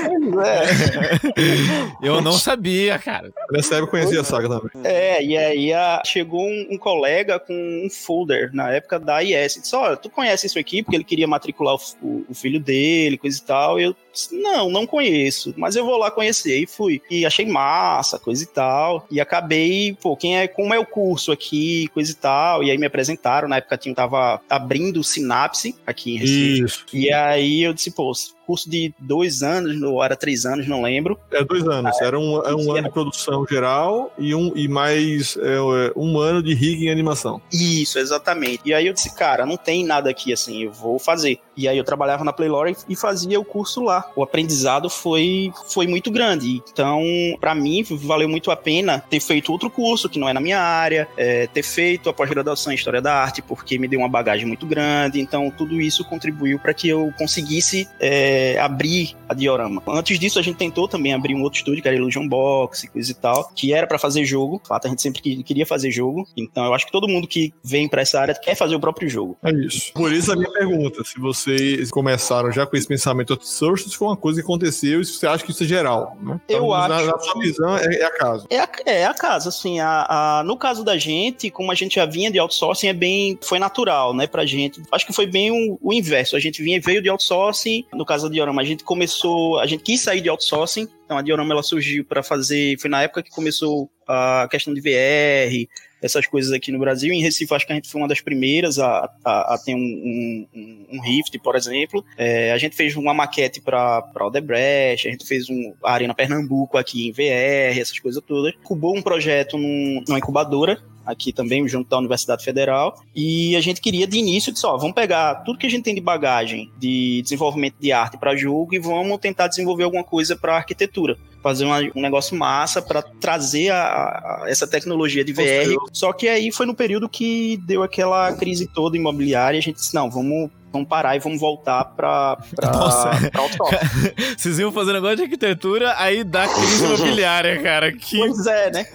Eu 2.02 2.22
não 2.22 2.34
sabia, 2.34 2.98
cara. 3.00 3.32
Nessa 3.52 3.76
época 3.76 3.98
eu 3.98 4.02
conhecia 4.02 4.22
a 4.22 4.24
saga 4.24 4.48
também. 4.48 4.70
É, 4.84 5.24
e 5.24 5.38
aí 5.38 5.74
a- 5.74 6.02
chegou 6.06 6.42
um, 6.48 6.68
um 6.72 6.78
colega 6.78 7.40
com 7.40 7.54
um 7.54 7.90
folder 7.90 8.50
na 8.54 8.72
época 8.72 9.00
da 9.00 9.18
AIS. 9.18 9.56
Disse: 9.62 9.76
Olha, 9.76 9.98
tu 9.98 10.10
conhece 10.10 10.48
isso 10.48 10.58
aqui? 10.60 10.82
Porque 10.84 10.96
ele 10.96 11.04
queria 11.04 11.28
matricular 11.28 11.76
o, 11.76 11.80
o- 12.02 12.26
o 12.30 12.34
filho 12.34 12.60
dele, 12.60 13.18
coisa 13.18 13.38
e 13.38 13.42
tal. 13.42 13.80
E 13.80 13.84
eu 13.84 13.96
disse: 14.20 14.36
Não, 14.36 14.70
não 14.70 14.86
conheço, 14.86 15.54
mas 15.58 15.76
eu 15.76 15.86
vou 15.86 15.98
lá 15.98 16.12
conhecer. 16.12 16.60
E 16.60 16.68
fui. 16.68 17.02
E 17.10 17.26
achei 17.26 17.46
massa, 17.46 18.20
coisa 18.20 18.44
e 18.44 18.48
tal. 18.48 19.08
E 19.10 19.20
acabei, 19.20 19.98
pô, 20.02 20.16
quem 20.16 20.38
é, 20.38 20.48
como 20.48 20.74
é 20.74 20.80
o 20.80 20.86
curso 20.86 21.32
aqui, 21.32 21.88
coisa 21.94 22.12
e 22.12 22.16
tal. 22.16 22.64
E 22.64 22.72
aí 22.72 22.78
me 22.78 22.86
apresentaram. 22.86 23.48
Na 23.48 23.58
época 23.58 23.78
tinha, 23.78 23.96
tava 23.96 24.42
abrindo 24.50 25.00
o 25.00 25.04
Sinapse 25.04 25.76
aqui 25.86 26.16
em 26.16 26.18
Recife. 26.18 26.64
Isso. 26.64 26.86
E 26.94 27.12
aí 27.12 27.64
eu 27.64 27.74
disse, 27.74 27.92
pô, 27.92 28.12
curso 28.50 28.68
de 28.68 28.92
dois 28.98 29.44
anos, 29.44 29.80
ou 29.84 30.04
era 30.04 30.16
três 30.16 30.44
anos, 30.44 30.68
não 30.68 30.82
lembro. 30.82 31.20
É 31.32 31.44
dois 31.44 31.68
anos. 31.68 32.02
Era 32.02 32.18
um, 32.18 32.42
é 32.44 32.56
um 32.56 32.72
ano 32.72 32.88
de 32.88 32.90
produção 32.90 33.46
geral 33.48 34.12
e, 34.18 34.34
um, 34.34 34.52
e 34.56 34.68
mais 34.68 35.38
é, 35.38 35.60
um 35.96 36.18
ano 36.18 36.42
de 36.42 36.56
rig 36.56 36.88
em 36.88 36.90
animação. 36.90 37.40
Isso, 37.54 38.00
exatamente. 38.00 38.62
E 38.66 38.74
aí 38.74 38.88
eu 38.88 38.94
disse, 38.94 39.16
cara, 39.16 39.46
não 39.46 39.56
tem 39.56 39.86
nada 39.86 40.10
aqui 40.10 40.34
assim, 40.34 40.64
eu 40.64 40.72
vou 40.72 40.98
fazer. 40.98 41.40
E 41.56 41.68
aí 41.68 41.78
eu 41.78 41.84
trabalhava 41.84 42.24
na 42.24 42.34
Playlore 42.34 42.76
e 42.88 42.96
fazia 42.96 43.40
o 43.40 43.46
curso 43.46 43.84
lá. 43.84 44.10
O 44.16 44.24
aprendizado 44.24 44.90
foi, 44.90 45.52
foi 45.68 45.86
muito 45.86 46.10
grande. 46.10 46.64
Então, 46.72 47.04
pra 47.40 47.54
mim, 47.54 47.84
valeu 47.84 48.30
muito 48.30 48.50
a 48.50 48.56
pena 48.56 49.04
ter 49.10 49.20
feito 49.20 49.52
outro 49.52 49.70
curso 49.70 50.10
que 50.10 50.18
não 50.18 50.28
é 50.28 50.34
na 50.34 50.40
minha 50.40 50.60
área, 50.60 51.08
é, 51.18 51.46
ter 51.48 51.62
feito 51.62 52.10
a 52.10 52.14
pós-graduação 52.14 52.72
em 52.72 52.76
História 52.76 53.02
da 53.02 53.14
Arte, 53.14 53.42
porque 53.42 53.78
me 53.78 53.88
deu 53.88 54.00
uma 54.00 54.10
bagagem 54.10 54.48
muito 54.48 54.66
grande. 54.66 55.20
Então, 55.20 55.52
tudo 55.52 55.80
isso 55.80 56.04
contribuiu 56.06 56.58
para 56.58 56.74
que 56.74 56.88
eu 56.88 57.14
conseguisse 57.18 57.88
é, 58.00 58.39
é, 58.40 58.60
abrir 58.60 59.16
a 59.28 59.34
diorama. 59.34 59.82
Antes 59.88 60.18
disso, 60.18 60.40
a 60.40 60.42
gente 60.42 60.58
tentou 60.58 60.88
também 60.88 61.14
abrir 61.14 61.36
um 61.36 61.42
outro 61.42 61.60
estúdio, 61.60 61.82
que 61.82 61.88
era 61.88 61.98
Illusion 61.98 62.28
Box 62.28 62.84
e 62.84 62.88
coisa 62.88 63.12
e 63.12 63.14
tal, 63.14 63.52
que 63.56 63.74
era 63.74 63.86
para 63.86 64.00
fazer 64.00 64.24
jogo. 64.26 64.60
De 64.62 64.68
fato, 64.68 64.88
a 64.88 64.90
gente 64.90 65.02
sempre 65.02 65.22
queria 65.44 65.66
fazer 65.66 65.92
jogo. 65.92 66.28
Então, 66.38 66.66
eu 66.66 66.74
acho 66.74 66.86
que 66.86 66.92
todo 66.92 67.08
mundo 67.08 67.28
que 67.28 67.54
vem 67.64 67.88
para 67.88 68.02
essa 68.02 68.20
área 68.20 68.34
quer 68.34 68.56
fazer 68.56 68.76
o 68.76 68.80
próprio 68.80 69.10
jogo. 69.10 69.38
É 69.44 69.52
isso. 69.52 69.92
Por 69.94 70.12
isso 70.12 70.32
a 70.32 70.36
minha 70.36 70.52
pergunta, 70.52 71.04
se 71.04 71.20
vocês 71.20 71.92
começaram 71.92 72.52
já 72.52 72.66
com 72.66 72.76
esse 72.78 72.88
pensamento 72.88 73.34
outsourcing, 73.34 73.90
se 73.90 73.98
foi 73.98 74.08
uma 74.08 74.18
coisa 74.18 74.40
que 74.40 74.46
aconteceu 74.46 75.02
e 75.02 75.06
se 75.06 75.14
você 75.14 75.28
acha 75.28 75.44
que 75.44 75.52
isso 75.52 75.64
é 75.64 75.68
geral, 75.68 76.18
né? 76.22 76.40
Eu 76.48 76.58
então, 76.58 76.74
acho. 76.74 76.90
Na, 76.90 77.12
na 77.12 77.20
sua 77.20 77.42
visão, 77.42 77.78
é, 77.78 77.96
é 77.96 78.06
a 78.06 78.12
casa. 78.12 78.48
É 78.50 78.60
a, 78.60 78.70
é 78.86 79.06
a 79.06 79.14
casa, 79.14 79.50
assim. 79.50 79.80
A, 79.80 80.06
a, 80.40 80.44
no 80.44 80.58
caso 80.58 80.84
da 80.84 80.98
gente, 80.98 81.52
como 81.52 81.72
a 81.72 81.76
gente 81.76 81.96
já 81.96 82.06
vinha 82.06 82.32
de 82.32 82.40
outsourcing, 82.40 82.88
é 82.88 82.94
bem. 82.94 83.38
Foi 83.42 83.60
natural, 83.60 84.14
né, 84.14 84.28
pra 84.28 84.46
gente. 84.46 84.82
Acho 84.92 85.06
que 85.06 85.14
foi 85.14 85.26
bem 85.26 85.52
o, 85.52 85.78
o 85.82 85.94
inverso. 85.94 86.36
A 86.36 86.40
gente 86.40 86.64
vinha 86.64 86.80
veio 86.80 87.02
de 87.02 87.10
outsourcing. 87.10 87.86
No 87.94 88.06
caso 88.06 88.29
da 88.30 88.34
Diorama, 88.34 88.62
a 88.62 88.66
gente 88.66 88.84
começou. 88.84 89.60
A 89.60 89.66
gente 89.66 89.84
quis 89.84 90.02
sair 90.02 90.22
de 90.22 90.30
outsourcing. 90.30 90.88
Então 91.06 91.18
a 91.18 91.22
Diorama 91.22 91.54
ela 91.54 91.64
surgiu 91.64 92.06
para 92.06 92.24
fazer. 92.24 92.80
Foi 92.80 92.90
na 92.90 93.02
época 93.02 93.24
que 93.24 93.32
começou 93.32 93.90
a 94.10 94.48
questão 94.50 94.74
de 94.74 94.82
VR, 94.82 95.70
essas 96.02 96.26
coisas 96.26 96.52
aqui 96.52 96.72
no 96.72 96.80
Brasil. 96.80 97.14
Em 97.14 97.22
Recife, 97.22 97.54
acho 97.54 97.68
que 97.68 97.72
a 97.72 97.76
gente 97.76 97.90
foi 97.90 98.02
uma 98.02 98.08
das 98.08 98.22
primeiras 98.22 98.80
a, 98.80 99.10
a, 99.24 99.54
a 99.54 99.58
ter 99.58 99.76
um, 99.76 100.48
um, 100.54 100.86
um, 100.92 101.02
Rift, 101.02 101.38
por 101.40 101.56
exemplo. 101.56 102.04
É, 102.18 102.52
a 102.52 102.58
gente 102.58 102.76
fez 102.76 102.96
uma 102.96 103.14
maquete 103.14 103.62
para 103.62 104.04
Odebrecht, 104.20 105.08
a 105.08 105.12
gente 105.12 105.28
fez 105.28 105.50
um, 105.50 105.74
a 105.84 105.94
Arena 105.94 106.16
Pernambuco 106.16 106.78
aqui 106.78 107.08
em 107.08 107.12
VR, 107.12 107.78
essas 107.80 108.00
coisas 108.00 108.24
todas. 108.26 108.54
Incubou 108.56 108.98
um 108.98 109.02
projeto 109.02 109.58
num, 109.58 110.04
numa 110.08 110.18
incubadora 110.18 110.82
aqui 111.06 111.34
também, 111.34 111.68
junto 111.68 111.90
da 111.90 111.98
Universidade 111.98 112.44
Federal, 112.44 113.02
e 113.16 113.56
a 113.56 113.62
gente 113.62 113.82
queria 113.82 114.06
de 114.06 114.20
início 114.20 114.54
que 114.54 114.60
só 114.60 114.78
vamos 114.78 114.94
pegar 114.94 115.36
tudo 115.44 115.58
que 115.58 115.66
a 115.66 115.70
gente 115.70 115.84
tem 115.84 115.96
de 115.96 116.02
bagagem 116.02 116.72
de 116.78 117.22
desenvolvimento 117.24 117.76
de 117.80 117.92
arte 117.92 118.16
para 118.16 118.36
jogo 118.36 118.76
e 118.76 118.80
vamos 118.80 119.18
tentar 119.18 119.48
desenvolver 119.48 119.86
alguma 119.86 120.04
coisa 120.04 120.36
para 120.36 120.56
arquitetura 120.56 121.18
fazer 121.42 121.66
uma, 121.66 121.80
um 121.96 122.02
negócio 122.02 122.36
massa 122.38 122.82
para 122.82 123.02
trazer 123.02 123.70
a, 123.70 123.78
a, 123.78 124.44
essa 124.48 124.68
tecnologia 124.68 125.24
de 125.24 125.34
VR. 125.34 125.76
Só 125.92 126.12
que 126.14 126.28
aí 126.28 126.52
foi 126.52 126.66
no 126.66 126.76
período 126.76 127.08
que 127.08 127.58
deu 127.66 127.84
aquela 127.84 128.34
crise 128.34 128.68
toda 128.68 128.98
imobiliária 128.98 129.58
e 129.58 129.60
a 129.60 129.62
gente 129.62 129.78
disse, 129.78 129.94
não, 129.96 130.10
vamos 130.10 130.50
vamos 130.72 130.88
parar 130.88 131.16
e 131.16 131.20
vamos 131.20 131.40
voltar 131.40 131.84
pra, 131.84 132.38
pra, 132.56 132.70
Nossa. 132.72 133.32
pra 133.32 133.42
Vocês 134.38 134.60
iam 134.60 134.72
fazer 134.72 134.94
negócio 134.94 135.18
de 135.18 135.24
arquitetura, 135.24 135.96
aí 135.98 136.24
dá 136.24 136.48
crise 136.48 136.86
imobiliária, 136.86 137.62
cara. 137.62 137.92
Que... 137.92 138.18
Pois 138.18 138.46
é, 138.46 138.72
né? 138.72 138.86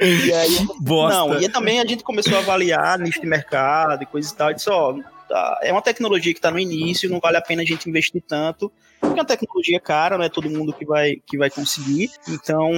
E 0.00 0.32
aí, 0.32 0.66
Bosta. 0.80 1.18
Não, 1.18 1.40
e 1.40 1.48
também 1.48 1.80
a 1.80 1.86
gente 1.86 2.02
começou 2.04 2.36
a 2.36 2.40
avaliar 2.40 2.98
nicho 2.98 3.20
de 3.20 3.26
mercado 3.26 4.02
e 4.02 4.06
coisa 4.06 4.30
e 4.30 4.36
tal, 4.36 4.50
e 4.50 4.54
disse, 4.54 4.70
ó, 4.70 4.94
tá, 5.28 5.60
é 5.62 5.72
uma 5.72 5.82
tecnologia 5.82 6.32
que 6.32 6.38
está 6.38 6.50
no 6.50 6.58
início, 6.58 7.08
não 7.10 7.20
vale 7.20 7.36
a 7.36 7.42
pena 7.42 7.62
a 7.62 7.64
gente 7.66 7.88
investir 7.88 8.22
tanto, 8.26 8.70
porque 9.06 9.20
é 9.20 9.22
uma 9.22 9.26
tecnologia 9.26 9.80
cara, 9.80 10.18
não 10.18 10.24
é 10.24 10.28
todo 10.28 10.50
mundo 10.50 10.72
que 10.72 10.84
vai, 10.84 11.16
que 11.26 11.36
vai 11.36 11.50
conseguir, 11.50 12.10
então 12.28 12.70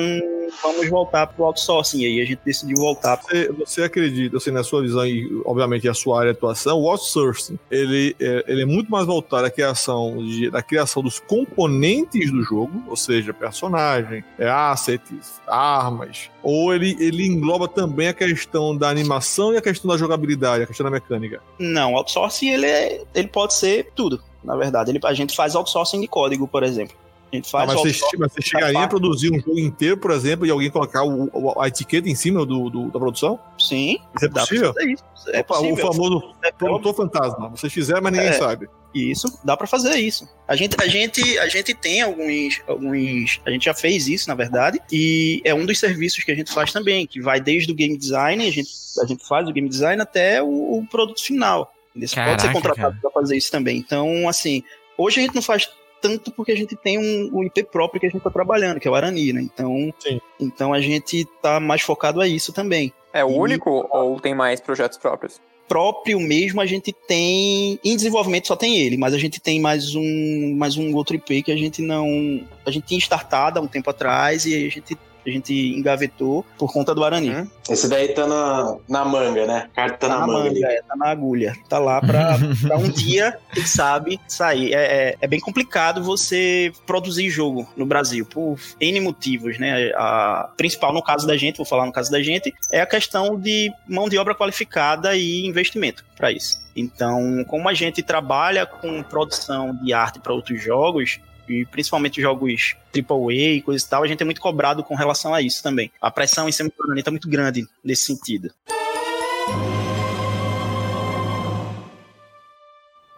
vamos 0.63 0.89
voltar 0.89 1.27
para 1.27 1.43
o 1.43 1.47
outsourcing, 1.47 2.01
e 2.01 2.07
aí 2.07 2.21
a 2.21 2.25
gente 2.25 2.41
decidiu 2.45 2.77
voltar. 2.77 3.17
Você, 3.17 3.53
você 3.53 3.83
acredita, 3.83 4.37
assim, 4.37 4.51
na 4.51 4.63
sua 4.63 4.83
visão 4.83 5.07
e 5.07 5.29
obviamente 5.45 5.89
a 5.89 5.95
sua 5.95 6.21
área 6.21 6.33
de 6.33 6.39
atuação, 6.39 6.79
o 6.81 6.89
outsourcing, 6.89 7.59
ele 7.71 8.15
é, 8.21 8.45
ele 8.47 8.63
é 8.63 8.67
muito 8.67 8.91
mais 8.91 9.07
voltado 9.07 9.47
à 9.47 9.51
criação, 9.51 10.17
de, 10.19 10.51
da 10.51 10.63
criação 10.63 11.03
dos 11.03 11.19
componentes 11.19 12.31
do 12.31 12.43
jogo, 12.43 12.83
ou 12.89 12.97
seja, 12.97 13.33
personagem, 13.33 14.25
é, 14.39 14.49
assets, 14.49 15.41
armas, 15.47 16.31
ou 16.43 16.75
ele, 16.75 16.97
ele 17.01 17.27
engloba 17.27 17.69
também 17.69 18.09
a 18.09 18.15
questão 18.15 18.77
da 18.77 18.89
animação 18.89 19.53
e 19.53 19.57
a 19.57 19.63
questão 19.63 19.91
da 19.91 19.97
jogabilidade, 19.97 20.63
a 20.63 20.67
questão 20.67 20.85
da 20.85 20.91
mecânica? 20.91 21.43
Não, 21.59 21.93
o 21.93 21.97
outsourcing 21.97 22.51
ele, 22.51 22.67
é, 22.67 23.03
ele 23.15 23.29
pode 23.29 23.55
ser 23.55 23.91
tudo, 23.95 24.23
na 24.45 24.57
verdade. 24.57 24.91
Ele, 24.91 25.01
a 25.05 25.15
gente 25.15 25.35
faz 25.35 25.55
outsourcing 25.55 26.01
de 26.01 26.09
código, 26.09 26.47
por 26.47 26.63
exemplo. 26.63 26.97
A 27.33 27.37
gente 27.37 27.51
faz 27.51 27.69
Ah, 27.69 27.75
mas, 27.75 27.83
você, 27.83 28.17
mas 28.19 28.33
você 28.33 28.41
chegaria 28.41 28.79
a 28.79 28.87
produzir 28.87 29.33
um 29.33 29.41
jogo 29.41 29.59
inteiro, 29.59 29.99
por 29.99 30.13
exemplo, 30.13 30.47
e 30.47 30.51
alguém 30.51 30.71
colocar 30.71 31.03
o- 31.03 31.29
o- 31.33 31.61
a 31.61 31.67
etiqueta 31.67 32.09
em 32.09 32.15
cima 32.15 32.47
do, 32.47 32.71
do- 32.71 32.85
da 32.87 33.01
produção? 33.01 33.39
Sim, 33.59 33.99
Isso 34.15 34.25
é 34.27 34.29
possível? 34.29 34.73
isso. 34.89 35.03
É 35.31 35.41
Opa, 35.41 35.57
o 35.57 35.59
possível. 35.63 35.93
famoso 35.93 36.35
É 36.45 36.53
produtor 36.53 36.95
fantasma. 36.95 37.49
Vocês 37.49 37.73
fizeram, 37.73 38.01
mas 38.01 38.13
ninguém 38.13 38.29
É. 38.29 38.33
sabe. 38.33 38.69
Isso, 38.95 39.27
dá 39.45 39.57
pra 39.57 39.67
fazer 39.67 39.97
isso. 39.97 40.27
A 40.47 40.55
gente, 40.55 40.77
a 40.81 40.87
gente, 40.87 41.39
a 41.41 41.49
gente 41.49 41.75
tem 41.75 42.01
alguns, 42.01 42.63
alguns, 42.67 43.41
a 43.45 43.51
gente 43.51 43.65
já 43.65 43.75
fez 43.75 44.07
isso, 44.09 44.29
na 44.29 44.35
verdade, 44.37 44.81
e 44.91 45.43
é 45.45 45.53
um 45.53 45.67
dos 45.67 45.79
serviços 45.81 46.23
que 46.23 46.31
a 46.31 46.35
gente 46.35 46.51
faz 46.53 46.73
também, 46.73 47.07
que 47.09 47.21
vai 47.21 47.41
desde 47.41 47.73
o 47.73 47.75
game 47.75 47.97
design, 47.99 48.47
a 48.47 48.51
gente, 48.53 48.71
a 49.03 49.05
gente 49.07 49.27
faz 49.27 49.47
o 49.49 49.53
game 49.53 49.69
design 49.69 50.01
até 50.01 50.41
o, 50.43 50.79
o 50.79 50.87
produto 50.89 51.21
final. 51.23 51.73
Você 52.01 52.15
pode 52.15 52.27
Caraca, 52.27 52.41
ser 52.43 52.53
contratado 52.53 52.99
para 53.01 53.11
fazer 53.11 53.37
isso 53.37 53.51
também. 53.51 53.79
Então, 53.79 54.29
assim, 54.29 54.63
hoje 54.99 55.21
a 55.21 55.23
gente 55.23 55.35
não 55.35 55.43
faz 55.43 55.69
tanto 56.01 56.31
porque 56.31 56.53
a 56.53 56.57
gente 56.57 56.77
tem 56.77 56.99
um, 56.99 57.39
um 57.39 57.43
IP 57.45 57.65
próprio 57.65 58.01
que 58.01 58.07
a 58.07 58.11
gente 58.11 58.23
tá 58.23 58.31
trabalhando, 58.31 58.79
que 58.79 58.87
é 58.87 58.91
o 58.91 58.95
Arani, 58.95 59.33
né? 59.33 59.41
Então, 59.43 59.93
Sim. 59.99 60.21
então 60.39 60.73
a 60.73 60.81
gente 60.81 61.25
tá 61.43 61.59
mais 61.59 61.83
focado 61.83 62.21
a 62.21 62.29
isso 62.29 62.53
também. 62.53 62.93
É 63.13 63.25
o 63.25 63.31
E- 63.31 63.39
único 63.39 63.89
ou 63.91 64.21
tem 64.21 64.35
mais 64.35 64.61
projetos 64.61 64.99
próprios? 64.99 65.41
próprio 65.69 66.21
mesmo 66.21 66.61
a 66.61 66.67
gente 66.67 66.93
tem 66.93 67.77
em 67.85 67.97
desenvolvimento 67.97 68.47
só 68.47 68.55
tem 68.55 68.79
ele, 68.79 68.97
mas 68.97 69.13
a 69.13 69.19
gente 69.19 69.41
tem 69.41 69.61
mais 69.61 69.97
um 69.97 70.55
mais 70.57 70.77
um 70.77 70.95
outro 70.95 71.17
IP 71.17 71.43
que 71.43 71.51
a 71.51 71.57
gente 71.57 71.83
não 71.83 72.41
a 72.65 72.71
gente 72.71 72.87
tinha 72.87 72.99
startado 72.99 73.59
há 73.59 73.63
um 73.63 73.67
tempo 73.67 73.91
atrás 73.91 74.47
e 74.47 74.55
aí 74.55 74.67
a 74.69 74.71
gente 74.71 74.97
a 75.31 75.33
gente 75.33 75.53
engavetou 75.77 76.45
por 76.59 76.73
conta 76.73 76.95
do 76.95 77.05
Arani. 77.05 77.31
Hum. 77.31 77.47
Esse 77.69 77.89
daí 77.89 78.09
tá 78.09 78.27
na, 78.27 78.77
na 78.89 79.05
manga, 79.05 79.47
né? 79.47 79.69
Carta 79.75 79.97
tá, 79.99 80.09
Tá 80.09 80.15
na, 80.15 80.21
na 80.21 80.27
manga. 80.27 80.51
manga, 80.55 80.67
é, 80.67 80.83
tá 80.83 80.97
na 80.97 81.09
agulha. 81.09 81.57
Tá 81.69 81.79
lá 81.79 82.01
pra, 82.01 82.37
pra 82.63 82.77
um 82.77 82.89
dia, 82.89 83.39
quem 83.53 83.67
sabe, 83.67 84.21
sair. 84.29 84.73
É, 84.73 85.09
é, 85.11 85.17
é 85.21 85.27
bem 85.27 85.41
complicado 85.41 86.03
você 86.03 86.73
produzir 86.87 87.29
jogo 87.29 87.69
no 87.77 87.85
Brasil, 87.85 88.25
por 88.25 88.59
N 88.81 89.01
motivos, 89.01 89.59
né? 89.59 89.91
A 89.97 90.51
principal, 90.57 90.93
no 90.93 91.03
caso 91.03 91.27
da 91.27 91.37
gente, 91.37 91.57
vou 91.57 91.67
falar 91.67 91.87
no 91.87 91.93
caso 91.93 92.11
da 92.11 92.23
gente, 92.23 92.55
é 92.71 92.81
a 92.81 92.87
questão 92.87 93.39
de 93.39 93.73
mão 93.89 94.09
de 94.09 94.19
obra 94.19 94.35
qualificada 94.35 95.17
e 95.17 95.45
investimento 95.47 96.05
para 96.17 96.31
isso. 96.31 96.65
Então, 96.77 97.45
como 97.49 97.69
a 97.69 97.75
gente 97.75 98.03
trabalha 98.03 98.67
com 98.67 99.03
produção 99.03 99.75
de 99.83 99.93
arte 99.93 100.21
para 100.21 100.33
outros 100.33 100.63
jogos, 100.63 101.19
e 101.49 101.65
principalmente 101.67 102.21
jogos 102.21 102.77
AAA 102.95 103.33
e 103.33 103.63
coisa 103.63 103.85
e 103.85 103.89
tal, 103.89 104.03
a 104.03 104.07
gente 104.07 104.23
é 104.23 104.25
muito 104.25 104.41
cobrado 104.41 104.83
com 104.83 104.95
relação 104.95 105.35
a 105.35 105.43
isso 105.43 105.63
também. 105.63 105.91
A 106.01 106.11
pressão 106.11 106.49
em 106.49 106.53
cima 106.53 106.69
do 106.69 106.75
planeta 106.75 107.11
é 107.11 107.13
muito 107.13 107.29
grande 107.29 107.67
nesse 107.85 108.03
sentido. 108.03 108.51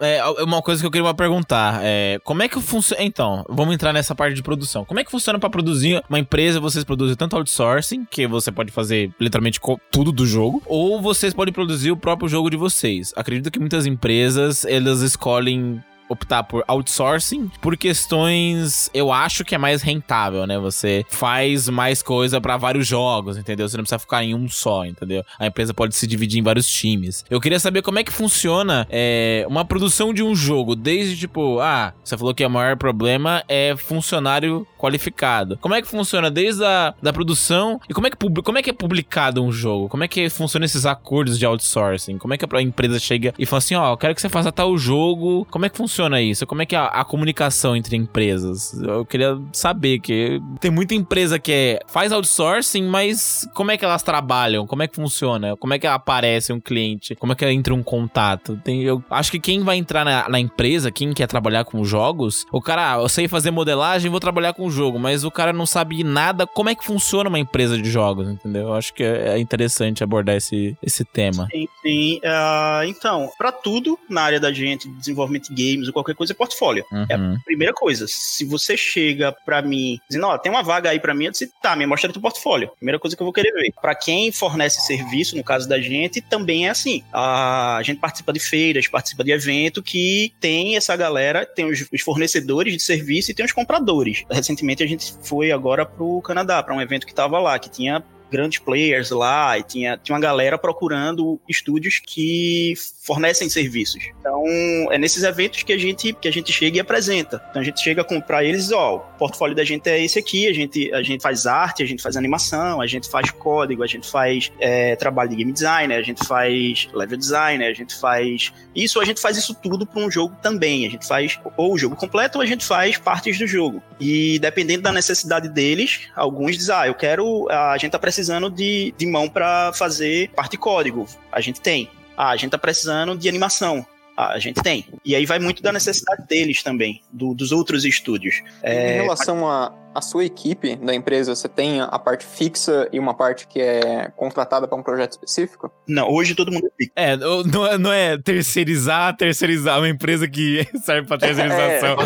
É, 0.01 0.25
uma 0.43 0.63
coisa 0.63 0.81
que 0.81 0.87
eu 0.87 0.91
queria 0.91 1.13
perguntar 1.13 1.81
é 1.83 2.21
como 2.23 2.43
é 2.43 2.49
que 2.49 2.61
funciona. 2.61 3.03
Então, 3.03 3.45
vamos 3.49 3.75
entrar 3.75 3.93
nessa 3.93 4.15
parte 4.15 4.35
de 4.35 4.43
produção. 4.43 4.85
Como 4.85 5.01
é 5.01 5.05
que 5.05 5.11
funciona 5.11 5.39
pra 5.39 5.51
produzir 5.51 6.03
uma 6.09 6.19
empresa? 6.19 6.61
Vocês 6.61 6.85
produzem 6.85 7.17
tanto 7.17 7.37
outsourcing, 7.37 8.07
que 8.09 8.27
você 8.27 8.53
pode 8.53 8.71
fazer 8.71 9.11
literalmente 9.19 9.61
tudo 9.91 10.13
do 10.13 10.25
jogo, 10.25 10.63
ou 10.67 11.03
vocês 11.03 11.35
podem 11.35 11.53
produzir 11.53 11.91
o 11.91 11.97
próprio 11.97 12.29
jogo 12.29 12.49
de 12.49 12.57
vocês. 12.57 13.13
Acredito 13.17 13.51
que 13.51 13.59
muitas 13.59 13.87
empresas 13.87 14.65
elas 14.65 15.01
escolhem 15.01 15.83
optar 16.09 16.43
por 16.45 16.65
outsourcing 16.67 17.51
por 17.61 17.77
questões, 17.77 18.91
eu 18.93 19.13
acho 19.13 19.45
que 19.45 19.55
é 19.55 19.59
mais 19.59 19.83
rentável, 19.83 20.47
né? 20.47 20.59
Você 20.59 21.05
faz 21.09 21.69
mais 21.69 22.03
coisa 22.03 22.41
pra 22.41 22.57
vários 22.57 22.87
jogos, 22.87 23.37
entendeu? 23.37 23.69
Você 23.69 23.77
não 23.77 23.85
precisa 23.85 23.99
ficar 23.99 24.25
em 24.25 24.35
um 24.35 24.49
só, 24.49 24.85
entendeu? 24.85 25.23
A 25.39 25.47
empresa 25.47 25.75
pode 25.75 25.95
se 25.95 26.07
dividir 26.07 26.39
em 26.39 26.43
vários 26.43 26.69
times. 26.69 27.25
Eu 27.29 27.41
queria 27.41 27.61
saber 27.61 27.83
como 27.83 27.99
é 27.99 28.05
que 28.05 28.13
funciona 28.13 28.87
é, 28.91 29.45
uma 29.49 29.65
produção 29.65 30.13
de 30.13 30.23
um 30.23 30.35
jogo, 30.35 30.75
desde 30.75 31.17
tipo, 31.17 31.61
ah, 31.61 31.93
você 32.03 32.17
falou 32.17 32.35
que 32.35 32.45
o 32.45 32.51
maior 32.51 32.77
problema 32.77 33.43
é 33.49 33.77
funcionário 33.77 34.67
qualificado. 34.79 35.59
Como 35.59 35.75
é 35.75 35.83
que 35.83 35.89
funciona 35.89 36.31
desde 36.31 36.65
a 36.65 36.95
da 37.03 37.13
produção 37.13 37.81
e 37.89 37.95
como 37.95 38.07
é 38.07 38.11
que 38.11 38.17
como 38.17 38.59
é 38.59 38.63
que 38.63 38.71
é 38.71 38.73
publicado 38.73 39.43
um 39.43 39.53
jogo? 39.53 39.89
Como 39.89 40.05
é 40.05 40.09
que 40.09 40.29
funciona 40.31 40.65
esses 40.65 40.87
acordos 40.87 41.39
de 41.39 41.47
outsourcing? 41.47 42.19
Como 42.19 42.35
é 42.35 42.39
que 42.39 42.45
a 42.45 42.63
empresa 42.63 42.99
chega 42.99 43.35
e 43.39 43.45
fala 43.47 43.59
assim, 43.59 43.75
ó, 43.75 43.93
eu 43.93 43.97
quero 43.97 44.15
que 44.15 44.21
você 44.21 44.29
faça 44.29 44.51
tal 44.51 44.77
jogo. 44.77 45.47
Como 45.51 45.67
é 45.67 45.69
que 45.69 45.77
funciona 45.77 45.98
isso? 46.21 46.47
Como 46.47 46.63
é 46.63 46.67
que 46.67 46.75
é 46.75 46.79
a, 46.79 46.87
a 46.87 47.05
comunicação 47.05 47.77
entre 47.77 47.97
empresas? 47.97 48.73
Eu 48.75 49.05
queria 49.05 49.39
saber 49.53 49.99
que 50.01 50.41
tem 50.61 50.71
muita 50.71 50.95
empresa 50.95 51.39
que 51.39 51.53
é, 51.53 51.81
faz 51.87 52.13
outsourcing, 52.13 52.85
mas 52.85 53.49
como 53.55 53.71
é 53.71 53.77
que 53.77 53.85
elas 53.85 54.03
trabalham? 54.03 54.67
Como 54.67 54.83
é 54.83 54.89
que 54.89 54.97
funciona? 54.97 55.57
Como 55.57 55.75
é 55.75 55.79
que 55.79 55.87
aparece 55.87 56.53
um 56.53 56.61
cliente? 56.61 57.15
Como 57.15 57.33
é 57.33 57.37
que 57.37 57.47
entra 57.47 57.75
um 57.75 57.83
contato? 57.83 58.61
Tem, 58.65 58.83
eu 58.83 59.03
acho 59.11 59.31
que 59.31 59.39
quem 59.39 59.63
vai 59.63 59.77
entrar 59.77 60.05
na, 60.05 60.29
na 60.29 60.41
empresa, 60.41 60.91
quem 60.91 61.13
quer 61.13 61.27
trabalhar 61.27 61.65
com 61.65 61.85
jogos, 61.85 62.45
o 62.53 62.61
cara, 62.61 62.95
ah, 62.95 63.01
eu 63.01 63.09
sei 63.09 63.29
fazer 63.29 63.51
modelagem, 63.51 64.11
vou 64.11 64.21
trabalhar 64.21 64.53
com 64.53 64.67
o 64.67 64.71
jogo, 64.71 64.99
mas 64.99 65.25
o 65.25 65.31
cara 65.31 65.53
não 65.53 65.67
sabe 65.67 66.03
nada 66.03 66.47
como 66.47 66.69
é 66.69 66.75
que 66.75 66.85
funciona 66.85 67.29
uma 67.29 67.39
empresa 67.39 67.77
de 67.77 67.91
jogos, 67.91 68.29
entendeu? 68.29 68.69
Eu 68.69 68.75
acho 68.75 68.93
que 68.95 69.03
é 69.03 69.29
é 69.29 69.39
interessante 69.39 70.03
abordar 70.03 70.37
esse, 70.37 70.77
esse 70.83 71.05
tema. 71.05 71.49
Sim, 71.51 71.69
sim. 71.83 72.21
Ah, 72.25 72.83
então, 72.87 73.31
para 73.37 73.53
tudo 73.53 73.99
na 74.09 74.23
área 74.23 74.41
da 74.41 74.53
gente, 74.53 74.89
desenvolvimento 74.89 75.53
de 75.53 75.73
games 75.73 75.88
ou 75.89 75.93
qualquer 75.93 76.15
coisa 76.15 76.33
é 76.33 76.37
portfólio. 76.37 76.85
Uhum. 76.93 77.07
É 77.09 77.15
a 77.15 77.19
uhum. 77.19 77.39
primeira 77.45 77.73
coisa. 77.73 78.07
Se 78.09 78.45
você 78.45 78.77
chega 78.77 79.33
para 79.33 79.63
mim 79.63 79.99
dizendo, 80.09 80.27
ó, 80.27 80.39
tem 80.39 80.51
uma 80.51 80.63
vaga 80.63 80.91
aí 80.91 81.01
para 81.01 81.15
mim, 81.15 81.27
eu 81.27 81.31
disse, 81.31 81.51
tá, 81.63 81.75
me 81.75 81.87
mostra 81.87 82.13
teu 82.13 82.23
portfólio. 82.23 82.71
Primeira 82.77 82.99
coisa 82.99 83.17
que 83.17 83.23
eu 83.23 83.27
vou 83.27 83.33
querer 83.33 83.53
ver. 83.53 83.73
Para 83.81 83.95
quem 83.95 84.31
fornece 84.33 84.81
serviço, 84.83 85.37
no 85.37 85.45
caso 85.45 85.69
da 85.69 85.81
gente, 85.81 86.21
também 86.21 86.67
é 86.67 86.71
assim. 86.71 87.03
A 87.13 87.81
gente 87.83 87.99
participa 87.99 88.33
de 88.33 88.41
feiras, 88.41 88.87
participa 88.89 89.25
de 89.25 89.33
evento 89.33 89.83
que 89.83 90.33
tem 90.41 90.77
essa 90.77 90.97
galera, 90.97 91.45
tem 91.47 91.67
os, 91.67 91.87
os 91.93 92.01
fornecedores 92.01 92.73
de 92.73 92.83
serviço 92.83 93.31
e 93.31 93.35
tem 93.35 93.45
os 93.45 93.53
compradores. 93.53 94.25
Recentemente 94.31 94.83
a 94.83 94.87
gente 94.87 95.15
foi 95.23 95.53
agora 95.53 95.85
pro 95.85 96.21
Canadá, 96.23 96.63
para 96.63 96.75
um 96.75 96.81
evento 96.81 97.07
que 97.07 97.15
tava 97.15 97.39
lá, 97.39 97.59
que 97.59 97.71
tinha 97.71 98.03
grandes 98.31 98.59
players 98.59 99.11
lá 99.11 99.59
e 99.59 99.63
tinha, 99.63 99.97
tinha 99.97 100.15
uma 100.15 100.21
galera 100.21 100.59
procurando 100.59 101.41
estúdios 101.49 102.01
que 102.05 102.75
fornecem 103.03 103.49
serviços. 103.49 104.03
Então, 104.21 104.45
é 104.91 104.99
nesses 104.99 105.23
eventos 105.23 105.63
que 105.63 105.73
a 105.73 105.79
gente 105.79 106.13
que 106.13 106.29
a 106.29 106.31
gente 106.31 106.53
chega 106.53 106.77
e 106.77 106.81
apresenta. 106.81 107.43
Então 107.51 107.63
a 107.63 107.65
gente 107.65 107.81
chega 107.81 108.05
para 108.05 108.45
eles, 108.45 108.71
ó, 108.73 108.97
o 108.97 109.01
portfólio 109.19 109.55
da 109.55 109.65
gente 109.65 109.89
é 109.89 110.03
esse 110.03 110.19
aqui, 110.19 110.47
a 110.47 110.53
gente 110.53 110.93
a 110.93 111.03
gente 111.03 111.23
faz 111.23 111.47
arte, 111.47 111.83
a 111.83 111.87
gente 111.87 112.03
faz 112.03 112.17
animação, 112.17 112.81
a 112.81 112.87
gente 112.87 113.09
faz 113.09 113.31
código, 113.31 113.83
a 113.83 113.87
gente 113.87 114.09
faz 114.11 114.53
é, 114.61 114.97
trabalho 114.97 115.31
de 115.31 115.37
game 115.37 115.53
designer, 115.53 115.99
a 115.99 116.03
gente 116.03 116.27
faz 116.27 116.89
level 116.93 117.17
designer, 117.17 117.71
a 117.71 117.75
gente 117.75 117.95
faz 117.99 118.53
isso, 118.75 119.01
a 119.01 119.05
gente 119.05 119.21
faz 119.21 119.37
isso 119.37 119.55
tudo 119.55 119.87
para 119.87 120.01
um 120.01 120.11
jogo 120.11 120.37
também. 120.43 120.87
A 120.87 120.91
gente 120.91 121.07
faz 121.07 121.39
ou 121.57 121.73
o 121.73 121.79
jogo 121.79 121.97
completo 121.97 122.39
ou 122.39 122.43
a 122.43 122.47
gente 122.47 122.65
faz 122.65 122.99
partes 122.99 123.39
do 123.39 123.47
jogo. 123.47 123.83
E 124.01 124.39
dependendo 124.39 124.83
da 124.83 124.93
necessidade 124.93 125.49
deles, 125.49 126.09
alguns 126.15 126.57
dizem, 126.57 126.75
ah, 126.75 126.87
eu 126.87 126.95
quero 126.95 127.49
a 127.51 127.77
gente 127.79 127.93
tá 127.93 127.99
precisando 128.19 128.51
de, 128.51 128.93
de 128.99 129.07
mão 129.07 129.29
para 129.29 129.73
fazer 129.73 130.31
parte 130.31 130.53
de 130.53 130.59
código. 130.59 131.07
A 131.31 131.41
gente 131.41 131.61
tem. 131.61 131.89
Ah, 132.17 132.31
a 132.31 132.37
gente 132.37 132.51
tá 132.51 132.59
precisando 132.59 133.17
de 133.17 133.29
animação. 133.29 133.87
Ah, 134.17 134.33
a 134.33 134.41
gente 134.41 134.61
tem. 134.61 134.85
E 135.05 135.15
aí 135.15 135.25
vai 135.25 135.39
muito 135.39 135.63
da 135.63 135.73
necessidade 135.73 136.27
deles 136.27 136.61
também, 136.65 137.01
do, 137.13 137.33
dos 137.33 137.53
outros 137.53 137.85
estúdios. 137.85 138.43
É... 138.61 138.97
Em 138.97 139.03
relação 139.03 139.49
a, 139.49 139.73
a 139.99 140.01
sua 140.01 140.25
equipe 140.25 140.77
da 140.77 140.95
empresa, 140.95 141.35
você 141.35 141.49
tem 141.49 141.81
a 141.81 141.99
parte 141.99 142.25
fixa 142.25 142.89
e 142.93 142.99
uma 142.99 143.15
parte 143.15 143.49
que 143.49 143.61
é 143.61 144.11
contratada 144.17 144.67
para 144.69 144.79
um 144.79 144.83
projeto 144.83 145.13
específico? 145.13 145.71
Não, 145.87 146.09
hoje 146.09 146.35
todo 146.35 146.53
mundo 146.53 146.67
é 146.67 146.71
fixa. 146.77 146.93
É, 146.95 147.17
não 147.17 147.67
é, 147.67 147.79
não 147.79 147.93
é 147.93 148.17
terceirizar, 148.17 149.17
terceirizar, 149.17 149.79
uma 149.79 149.89
empresa 149.89 150.29
que 150.29 150.67
serve 150.85 151.09
para 151.09 151.19
terceirização. 151.19 151.97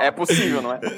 É, 0.00 0.06
é, 0.08 0.10
possível, 0.10 0.62
não 0.62 0.72
é? 0.72 0.80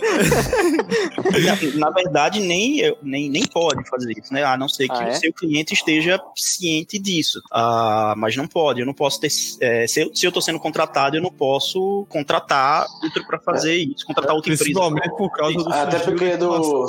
na, 1.45 1.87
na, 1.87 1.91
verdade, 1.91 2.41
nem, 2.41 2.97
nem, 3.03 3.29
nem 3.29 3.47
pode 3.47 3.87
fazer 3.89 4.13
isso, 4.17 4.33
né? 4.33 4.45
A 4.45 4.57
não 4.57 4.69
ser 4.69 4.87
que 4.87 4.95
ah, 4.95 5.09
é? 5.09 5.11
o 5.11 5.15
seu 5.17 5.33
cliente 5.33 5.75
esteja 5.75 6.21
ciente 6.37 6.99
disso. 6.99 7.43
Ah, 7.53 8.15
mas 8.17 8.37
não 8.37 8.47
pode, 8.47 8.81
eu 8.81 8.87
não 8.87 8.95
posso 8.95 9.21
ter. 9.21 9.29
É, 9.61 9.87
se, 9.89 10.03
eu, 10.03 10.15
se 10.15 10.25
eu 10.25 10.31
tô 10.31 10.41
sendo 10.41 10.61
contratado, 10.61 11.17
eu 11.17 11.23
não 11.23 11.33
posso 11.33 12.07
contratar 12.09 12.87
outro 13.03 13.27
para 13.27 13.41
fazer 13.41 13.77
isso, 13.77 14.07
contratar 14.07 14.35
outra 14.35 14.53
empresa. 14.53 14.65
Principalmente 14.65 15.17
por 15.17 15.31
causa 15.33 15.57
do 15.57 15.71
até 15.83 15.99
porque 15.99 16.37
do. 16.37 16.87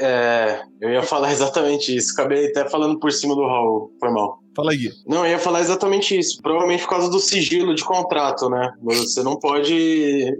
É, 0.00 0.60
eu 0.80 0.90
ia 0.90 1.02
falar 1.02 1.30
exatamente 1.32 1.94
isso. 1.94 2.12
Acabei 2.12 2.46
até 2.46 2.68
falando 2.68 2.98
por 2.98 3.12
cima 3.12 3.34
do 3.34 3.46
Raul. 3.46 3.90
Foi 3.98 4.10
mal. 4.10 4.38
Fala 4.54 4.72
aí. 4.72 4.90
Não, 5.06 5.24
eu 5.24 5.30
ia 5.30 5.38
falar 5.38 5.60
exatamente 5.60 6.18
isso. 6.18 6.40
Provavelmente 6.42 6.82
por 6.82 6.90
causa 6.90 7.08
do 7.08 7.20
sigilo 7.20 7.74
de 7.74 7.84
contrato, 7.84 8.48
né? 8.50 8.72
Você 8.82 9.22
não 9.22 9.36
pode 9.36 9.72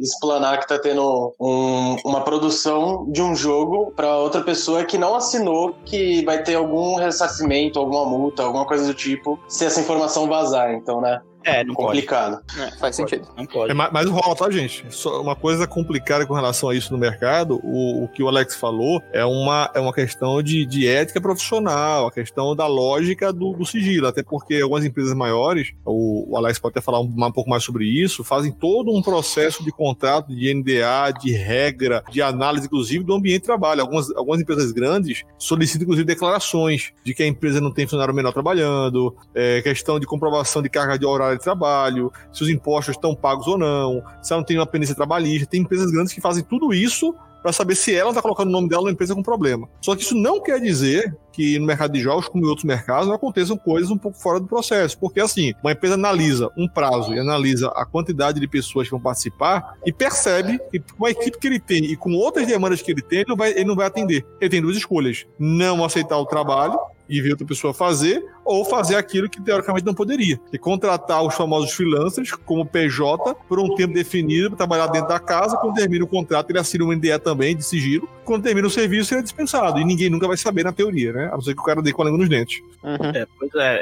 explanar 0.01 0.59
que 0.59 0.67
tá 0.67 0.77
tendo 0.77 1.33
um, 1.41 1.97
uma 2.05 2.23
produção 2.23 3.07
de 3.11 3.23
um 3.23 3.35
jogo 3.35 3.93
para 3.95 4.17
outra 4.17 4.43
pessoa 4.43 4.85
que 4.85 4.99
não 4.99 5.15
assinou 5.15 5.77
que 5.85 6.25
vai 6.25 6.43
ter 6.43 6.57
algum 6.57 6.97
ressarcimento, 6.97 7.79
alguma 7.79 8.05
multa, 8.05 8.43
alguma 8.43 8.67
coisa 8.67 8.87
do 8.87 8.95
tipo, 8.95 9.39
se 9.49 9.65
essa 9.65 9.81
informação 9.81 10.27
vazar. 10.27 10.73
Então, 10.75 11.01
né? 11.01 11.21
É, 11.49 11.65
não 11.65 11.75
complicado. 11.75 12.43
Pode. 12.47 12.61
É, 12.61 12.71
faz 12.73 12.97
sentido. 12.97 13.27
Não 13.37 13.47
pode. 13.47 13.71
É, 13.71 13.75
mas 13.75 14.09
rola, 14.09 14.37
tá, 14.37 14.51
gente? 14.51 14.85
Só 14.91 15.23
uma 15.23 15.35
coisa 15.35 15.67
complicada 15.67 16.27
com 16.27 16.35
relação 16.35 16.69
a 16.69 16.75
isso 16.75 16.93
no 16.93 16.99
mercado, 16.99 17.59
o, 17.63 18.05
o 18.05 18.09
que 18.09 18.23
o 18.23 18.29
Alex 18.29 18.55
falou 18.57 19.03
é 19.13 19.25
uma, 19.25 19.71
é 19.75 19.81
uma 19.81 19.93
questão 19.93 20.43
de, 20.43 20.67
de 20.67 20.87
ética 20.87 21.21
profissional, 21.21 22.07
a 22.07 22.13
questão 22.13 22.55
da 22.55 22.67
lógica 22.67 23.33
do, 23.33 23.53
do 23.55 23.65
sigilo. 23.65 24.07
Até 24.07 24.23
porque 24.23 24.57
algumas 24.57 24.85
empresas 24.85 25.15
maiores, 25.15 25.73
o, 25.85 26.33
o 26.33 26.37
Alex 26.37 26.59
pode 26.59 26.73
até 26.73 26.81
falar 26.81 27.01
um, 27.01 27.05
um, 27.05 27.33
pouco 27.33 27.49
mais 27.49 27.65
sobre 27.65 27.87
isso, 27.87 28.23
fazem 28.23 28.53
todo 28.53 28.95
um 28.95 29.01
processo 29.01 29.65
de 29.65 29.73
contrato, 29.73 30.35
de 30.35 30.53
NDA, 30.53 31.13
de 31.19 31.33
regra, 31.33 32.05
de 32.11 32.21
análise, 32.21 32.67
inclusive, 32.67 33.05
do 33.05 33.15
ambiente 33.15 33.41
de 33.41 33.47
trabalho. 33.47 33.81
Algumas, 33.81 34.11
algumas 34.15 34.41
empresas 34.41 34.71
grandes 34.73 35.25
solicitam, 35.39 35.85
inclusive, 35.85 36.07
declarações 36.07 36.93
de 37.03 37.15
que 37.15 37.23
a 37.23 37.27
empresa 37.27 37.61
não 37.61 37.73
tem 37.73 37.87
funcionário 37.87 38.15
menor 38.15 38.33
trabalhando, 38.33 39.17
é, 39.35 39.63
questão 39.63 39.99
de 39.99 40.07
comprovação 40.07 40.61
de 40.61 40.69
carga 40.69 40.99
de 40.99 41.07
horário 41.07 41.38
de 41.39 41.45
trabalho, 41.45 42.13
se 42.33 42.43
os 42.43 42.49
impostos 42.49 42.97
estão 42.97 43.15
pagos 43.15 43.47
ou 43.47 43.57
não, 43.57 44.03
se 44.23 44.33
ela 44.33 44.41
não 44.41 44.47
tem 44.47 44.59
uma 44.59 44.67
pendência 44.67 44.95
trabalhista. 44.95 45.47
Tem 45.47 45.61
empresas 45.61 45.91
grandes 45.91 46.13
que 46.13 46.21
fazem 46.21 46.45
tudo 46.45 46.75
isso 46.75 47.15
para 47.43 47.53
saber 47.53 47.75
se 47.75 47.95
ela 47.95 48.11
está 48.11 48.21
colocando 48.21 48.49
o 48.49 48.53
nome 48.53 48.69
dela 48.69 48.85
na 48.85 48.91
empresa 48.91 49.15
com 49.15 49.23
problema. 49.23 49.69
Só 49.81 49.95
que 49.95 50.03
isso 50.03 50.15
não 50.15 50.41
quer 50.41 50.61
dizer 50.61 51.17
que 51.33 51.59
no 51.59 51.67
mercado 51.67 51.93
de 51.93 52.01
jogos, 52.01 52.29
como 52.29 52.45
em 52.45 52.49
outros 52.49 52.65
mercados, 52.65 53.09
aconteçam 53.11 53.57
coisas 53.57 53.91
um 53.91 53.99
pouco 53.99 54.19
fora 54.19 54.41
do 54.41 54.47
processo. 54.47 54.99
Porque, 54.99 55.21
assim, 55.21 55.55
uma 55.63 55.73
empresa 55.73 55.95
analisa 55.95 56.51
um 56.57 56.69
prazo 56.69 57.15
e 57.15 57.19
analisa 57.19 57.69
a 57.69 57.87
quantidade 57.87 58.41
de 58.41 58.49
pessoas 58.49 58.89
que 58.89 58.91
vão 58.91 59.01
participar 59.01 59.75
e 59.87 59.93
percebe 59.93 60.59
que 60.71 60.81
com 60.81 61.07
a 61.07 61.11
equipe 61.11 61.39
que 61.39 61.47
ele 61.47 61.61
tem 61.61 61.85
e 61.85 61.97
com 61.97 62.13
outras 62.13 62.47
demandas 62.47 62.83
que 62.83 62.91
ele 62.91 63.03
tem, 63.03 63.21
ele 63.21 63.29
não 63.29 63.37
vai, 63.37 63.51
ele 63.53 63.65
não 63.65 63.77
vai 63.77 63.87
atender. 63.87 64.27
Ele 64.41 64.51
tem 64.51 64.61
duas 64.61 64.77
escolhas: 64.77 65.27
não 65.39 65.85
aceitar 65.85 66.19
o 66.19 66.27
trabalho 66.27 66.79
e 67.09 67.23
ver 67.23 67.31
outra 67.31 67.47
pessoa 67.47 67.73
fazer, 67.73 68.23
ou 68.49 68.65
fazer 68.65 68.97
aquilo 68.97 69.29
que 69.29 69.41
teoricamente 69.43 69.85
não 69.85 69.93
poderia. 69.93 70.41
E 70.51 70.57
contratar 70.57 71.23
os 71.23 71.35
famosos 71.35 71.71
freelancers 71.73 72.33
como 72.33 72.65
PJ 72.65 73.35
por 73.47 73.61
um 73.61 73.75
tempo 73.75 73.93
definido 73.93 74.49
para 74.49 74.57
trabalhar 74.57 74.87
dentro 74.87 75.09
da 75.09 75.21
casa. 75.21 75.59
Quando 75.59 75.75
termina 75.75 76.03
o 76.03 76.09
contrato, 76.09 76.51
ele 76.51 76.59
assina 76.59 76.85
um 76.85 76.93
NDE 76.93 77.19
também 77.19 77.55
de 77.55 77.63
sigilo. 77.63 78.09
Quando 78.25 78.43
termina 78.43 78.67
o 78.67 78.71
serviço, 78.71 79.13
ele 79.13 79.21
é 79.21 79.23
dispensado. 79.23 79.79
E 79.79 79.85
ninguém 79.85 80.09
nunca 80.09 80.27
vai 80.27 80.37
saber 80.37 80.65
na 80.65 80.73
teoria, 80.73 81.13
né? 81.13 81.29
A 81.31 81.33
não 81.33 81.43
ser 81.43 81.55
que 81.55 81.61
o 81.61 81.65
cara 81.65 81.83
dê 81.83 81.93
com 81.93 82.01
a 82.01 82.07
língua 82.07 82.19
nos 82.19 82.29
dentes. 82.29 82.61
Uhum. 82.83 83.11
É, 83.15 83.27
pois 83.39 83.55
é, 83.55 83.75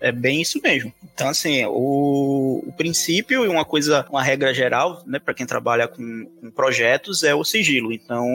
é, 0.00 0.08
é, 0.08 0.12
bem 0.12 0.40
isso 0.40 0.60
mesmo. 0.62 0.92
Então, 1.12 1.28
assim, 1.28 1.64
o, 1.66 2.64
o 2.66 2.72
princípio 2.76 3.44
e 3.44 3.48
uma 3.48 3.64
coisa, 3.64 4.06
uma 4.08 4.22
regra 4.22 4.54
geral, 4.54 5.02
né, 5.06 5.18
para 5.18 5.34
quem 5.34 5.44
trabalha 5.44 5.86
com, 5.86 6.26
com, 6.40 6.50
projetos, 6.50 7.22
é 7.22 7.34
o 7.34 7.44
sigilo. 7.44 7.92
Então, 7.92 8.26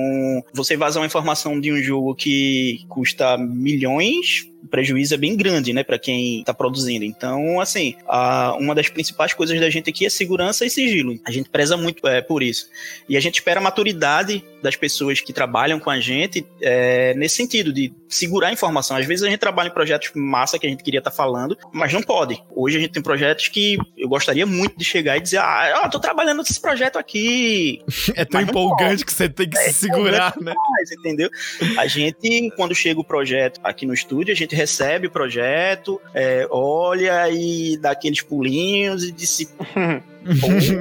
você 0.53 0.77
vazar 0.77 1.01
uma 1.01 1.07
informação 1.07 1.59
de 1.59 1.71
um 1.71 1.81
jogo 1.81 2.13
que 2.13 2.85
custa 2.89 3.37
milhões, 3.37 4.49
o 4.63 4.67
prejuízo 4.67 5.13
é 5.13 5.17
bem 5.17 5.35
grande, 5.35 5.73
né, 5.73 5.83
para 5.83 5.97
quem 5.97 6.39
está 6.39 6.53
produzindo. 6.53 7.05
Então, 7.05 7.59
assim, 7.59 7.95
a, 8.07 8.55
uma 8.59 8.75
das 8.75 8.89
principais 8.89 9.33
coisas 9.33 9.59
da 9.59 9.69
gente 9.69 9.89
aqui 9.89 10.05
é 10.05 10.09
segurança 10.09 10.65
e 10.65 10.69
sigilo. 10.69 11.19
A 11.25 11.31
gente 11.31 11.49
preza 11.49 11.77
muito 11.77 12.07
é, 12.07 12.21
por 12.21 12.43
isso. 12.43 12.69
E 13.07 13.15
a 13.15 13.19
gente 13.19 13.35
espera 13.35 13.59
a 13.59 13.63
maturidade 13.63 14.43
das 14.61 14.75
pessoas 14.75 15.21
que 15.21 15.31
trabalham 15.31 15.79
com 15.79 15.89
a 15.89 15.99
gente 15.99 16.45
é, 16.61 17.13
nesse 17.15 17.35
sentido, 17.35 17.71
de 17.71 17.93
segurar 18.07 18.49
a 18.49 18.53
informação. 18.53 18.97
Às 18.97 19.05
vezes 19.05 19.23
a 19.23 19.29
gente 19.29 19.39
trabalha 19.39 19.69
em 19.69 19.73
projetos 19.73 20.11
massa 20.15 20.59
que 20.59 20.65
a 20.65 20.69
gente 20.69 20.83
queria 20.83 20.99
estar 20.99 21.11
tá 21.11 21.15
falando, 21.15 21.57
mas 21.71 21.93
não 21.93 22.01
pode. 22.01 22.41
Hoje 22.53 22.77
a 22.77 22.79
gente 22.81 22.91
tem 22.91 23.01
projetos 23.01 23.47
que 23.47 23.77
eu 23.97 24.09
gostaria 24.09 24.45
muito 24.45 24.77
de 24.77 24.83
chegar 24.83 25.17
e 25.17 25.21
dizer: 25.21 25.37
Ah, 25.37 25.81
eu 25.83 25.89
tô 25.89 25.99
trabalhando 25.99 26.39
nesse 26.39 26.59
projeto 26.59 26.97
aqui. 26.97 27.81
é 28.15 28.25
tão 28.25 28.41
empolgante 28.41 29.05
que 29.05 29.13
você 29.13 29.29
tem 29.29 29.49
que 29.49 29.57
é, 29.57 29.69
se 29.69 29.73
segurar, 29.73 30.33
né? 30.41 30.53
Entendeu? 30.99 31.29
A 31.77 31.87
gente, 31.87 32.51
quando 32.55 32.75
chega 32.75 32.99
o 32.99 33.03
projeto 33.03 33.59
aqui 33.63 33.85
no 33.85 33.93
estúdio, 33.93 34.33
a 34.33 34.35
gente 34.35 34.48
recebe 34.55 35.07
o 35.07 35.11
projeto, 35.11 36.01
é, 36.13 36.47
olha 36.49 37.29
e 37.29 37.77
dá 37.77 37.91
aqueles 37.91 38.21
pulinhos 38.21 39.03
e 39.03 39.11
disse. 40.25 40.77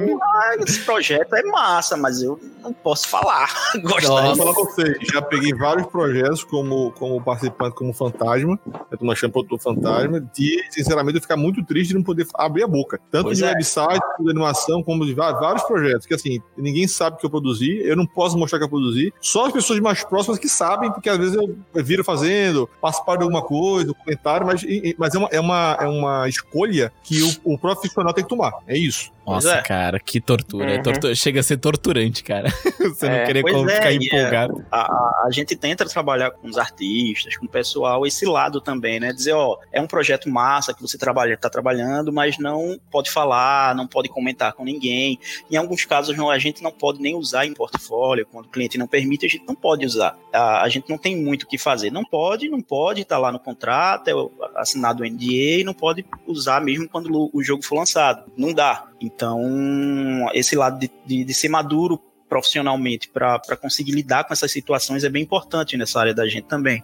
esse 0.67 0.79
projeto 0.81 1.33
é 1.35 1.43
massa, 1.43 1.95
mas 1.97 2.21
eu 2.21 2.39
não 2.61 2.73
posso 2.73 3.07
falar. 3.07 3.49
Gostaria 3.81 4.31
de 4.31 4.37
falar 4.37 4.53
com 4.53 4.65
vocês. 4.65 4.97
Já 5.11 5.21
peguei 5.21 5.53
vários 5.53 5.87
projetos 5.87 6.43
como, 6.43 6.91
como 6.91 7.21
participante, 7.21 7.75
como 7.75 7.93
fantasma. 7.93 8.59
Eu 8.91 8.97
tô 8.97 9.11
achando 9.11 9.31
produtor 9.31 9.59
fantasma. 9.59 10.29
E, 10.37 10.63
sinceramente, 10.69 11.17
eu 11.17 11.21
ficar 11.21 11.37
muito 11.37 11.63
triste 11.63 11.89
de 11.89 11.95
não 11.95 12.03
poder 12.03 12.27
abrir 12.35 12.63
a 12.63 12.67
boca. 12.67 12.99
Tanto 13.11 13.25
pois 13.25 13.37
de 13.37 13.43
é. 13.43 13.47
website, 13.47 14.01
de 14.19 14.29
animação, 14.29 14.83
como 14.83 15.05
de 15.05 15.13
vários 15.13 15.63
projetos. 15.63 16.05
Que 16.05 16.13
assim, 16.13 16.41
ninguém 16.57 16.87
sabe 16.87 17.17
que 17.17 17.25
eu 17.25 17.29
produzi, 17.29 17.81
eu 17.83 17.95
não 17.95 18.05
posso 18.05 18.37
mostrar 18.37 18.59
que 18.59 18.65
eu 18.65 18.69
produzi. 18.69 19.13
Só 19.21 19.45
as 19.45 19.53
pessoas 19.53 19.79
mais 19.79 20.03
próximas 20.03 20.39
que 20.39 20.49
sabem, 20.49 20.91
porque 20.91 21.09
às 21.09 21.17
vezes 21.17 21.35
eu 21.35 21.55
viro 21.83 22.03
fazendo, 22.03 22.69
participar 22.81 23.17
de 23.17 23.23
alguma 23.23 23.41
coisa, 23.41 23.93
comentário, 23.93 24.45
mas, 24.45 24.65
mas 24.97 25.15
é, 25.15 25.17
uma, 25.17 25.29
é, 25.31 25.39
uma, 25.39 25.77
é 25.79 25.87
uma 25.87 26.29
escolha 26.29 26.91
que 27.03 27.21
o, 27.21 27.53
o 27.53 27.57
profissional 27.57 28.13
tem 28.13 28.23
que 28.23 28.29
tomar. 28.29 28.53
É 28.67 28.77
isso. 28.77 29.11
Nossa, 29.33 29.55
é. 29.55 29.61
cara, 29.61 29.99
que 29.99 30.19
tortura. 30.19 30.75
Uhum. 30.75 30.83
tortura. 30.83 31.15
Chega 31.15 31.39
a 31.39 31.43
ser 31.43 31.57
torturante, 31.57 32.23
cara. 32.23 32.49
Você 32.79 33.05
é, 33.05 33.19
não 33.19 33.25
querer 33.25 33.43
é, 33.45 33.75
ficar 33.75 33.93
empolgado. 33.93 34.65
A, 34.71 34.81
a, 34.81 35.25
a, 35.27 35.31
gente 35.31 35.55
tenta 35.55 35.85
trabalhar 35.85 36.31
com 36.31 36.47
os 36.47 36.57
artistas, 36.57 37.37
com 37.37 37.45
o 37.45 37.49
pessoal, 37.49 38.05
esse 38.05 38.25
lado 38.25 38.61
também, 38.61 38.99
né? 38.99 39.11
Dizer, 39.13 39.33
ó, 39.33 39.57
é 39.71 39.81
um 39.81 39.87
projeto 39.87 40.29
massa 40.29 40.73
que 40.73 40.81
você 40.81 40.97
trabalha, 40.97 41.37
tá 41.37 41.49
trabalhando, 41.49 42.11
mas 42.11 42.37
não 42.37 42.79
pode 42.91 43.11
falar, 43.11 43.75
não 43.75 43.87
pode 43.87 44.09
comentar 44.09 44.53
com 44.53 44.63
ninguém. 44.63 45.19
Em 45.49 45.57
alguns 45.57 45.85
casos, 45.85 46.15
não, 46.17 46.29
a 46.29 46.39
gente 46.39 46.63
não 46.63 46.71
pode 46.71 47.01
nem 47.01 47.15
usar 47.15 47.45
em 47.45 47.53
portfólio. 47.53 48.25
Quando 48.31 48.45
o 48.45 48.49
cliente 48.49 48.77
não 48.77 48.87
permite, 48.87 49.25
a 49.25 49.29
gente 49.29 49.45
não 49.47 49.55
pode 49.55 49.85
usar. 49.85 50.17
A, 50.33 50.63
a 50.63 50.69
gente 50.69 50.89
não 50.89 50.97
tem 50.97 51.15
muito 51.15 51.43
o 51.43 51.47
que 51.47 51.57
fazer. 51.57 51.91
Não 51.91 52.03
pode, 52.03 52.49
não 52.49 52.61
pode, 52.61 53.05
tá 53.05 53.17
lá 53.17 53.31
no 53.31 53.39
contrato, 53.39 54.07
é 54.07 54.13
assinado 54.55 55.03
o 55.03 55.05
NDA 55.05 55.59
e 55.59 55.63
não 55.63 55.73
pode 55.73 56.05
usar 56.25 56.61
mesmo 56.61 56.87
quando 56.87 57.29
o 57.33 57.43
jogo 57.43 57.63
for 57.63 57.75
lançado. 57.75 58.31
Não 58.37 58.53
dá. 58.53 58.85
Então, 59.01 59.18
Então, 59.19 60.29
esse 60.33 60.55
lado 60.55 60.79
de, 60.79 60.89
de, 61.05 61.25
de 61.25 61.33
ser 61.33 61.49
maduro 61.49 61.99
profissionalmente 62.29 63.09
para 63.09 63.57
conseguir 63.61 63.91
lidar 63.91 64.23
com 64.23 64.31
essas 64.31 64.49
situações 64.49 65.03
é 65.03 65.09
bem 65.09 65.23
importante 65.23 65.75
nessa 65.75 65.99
área 65.99 66.13
da 66.13 66.25
gente 66.25 66.45
também. 66.45 66.81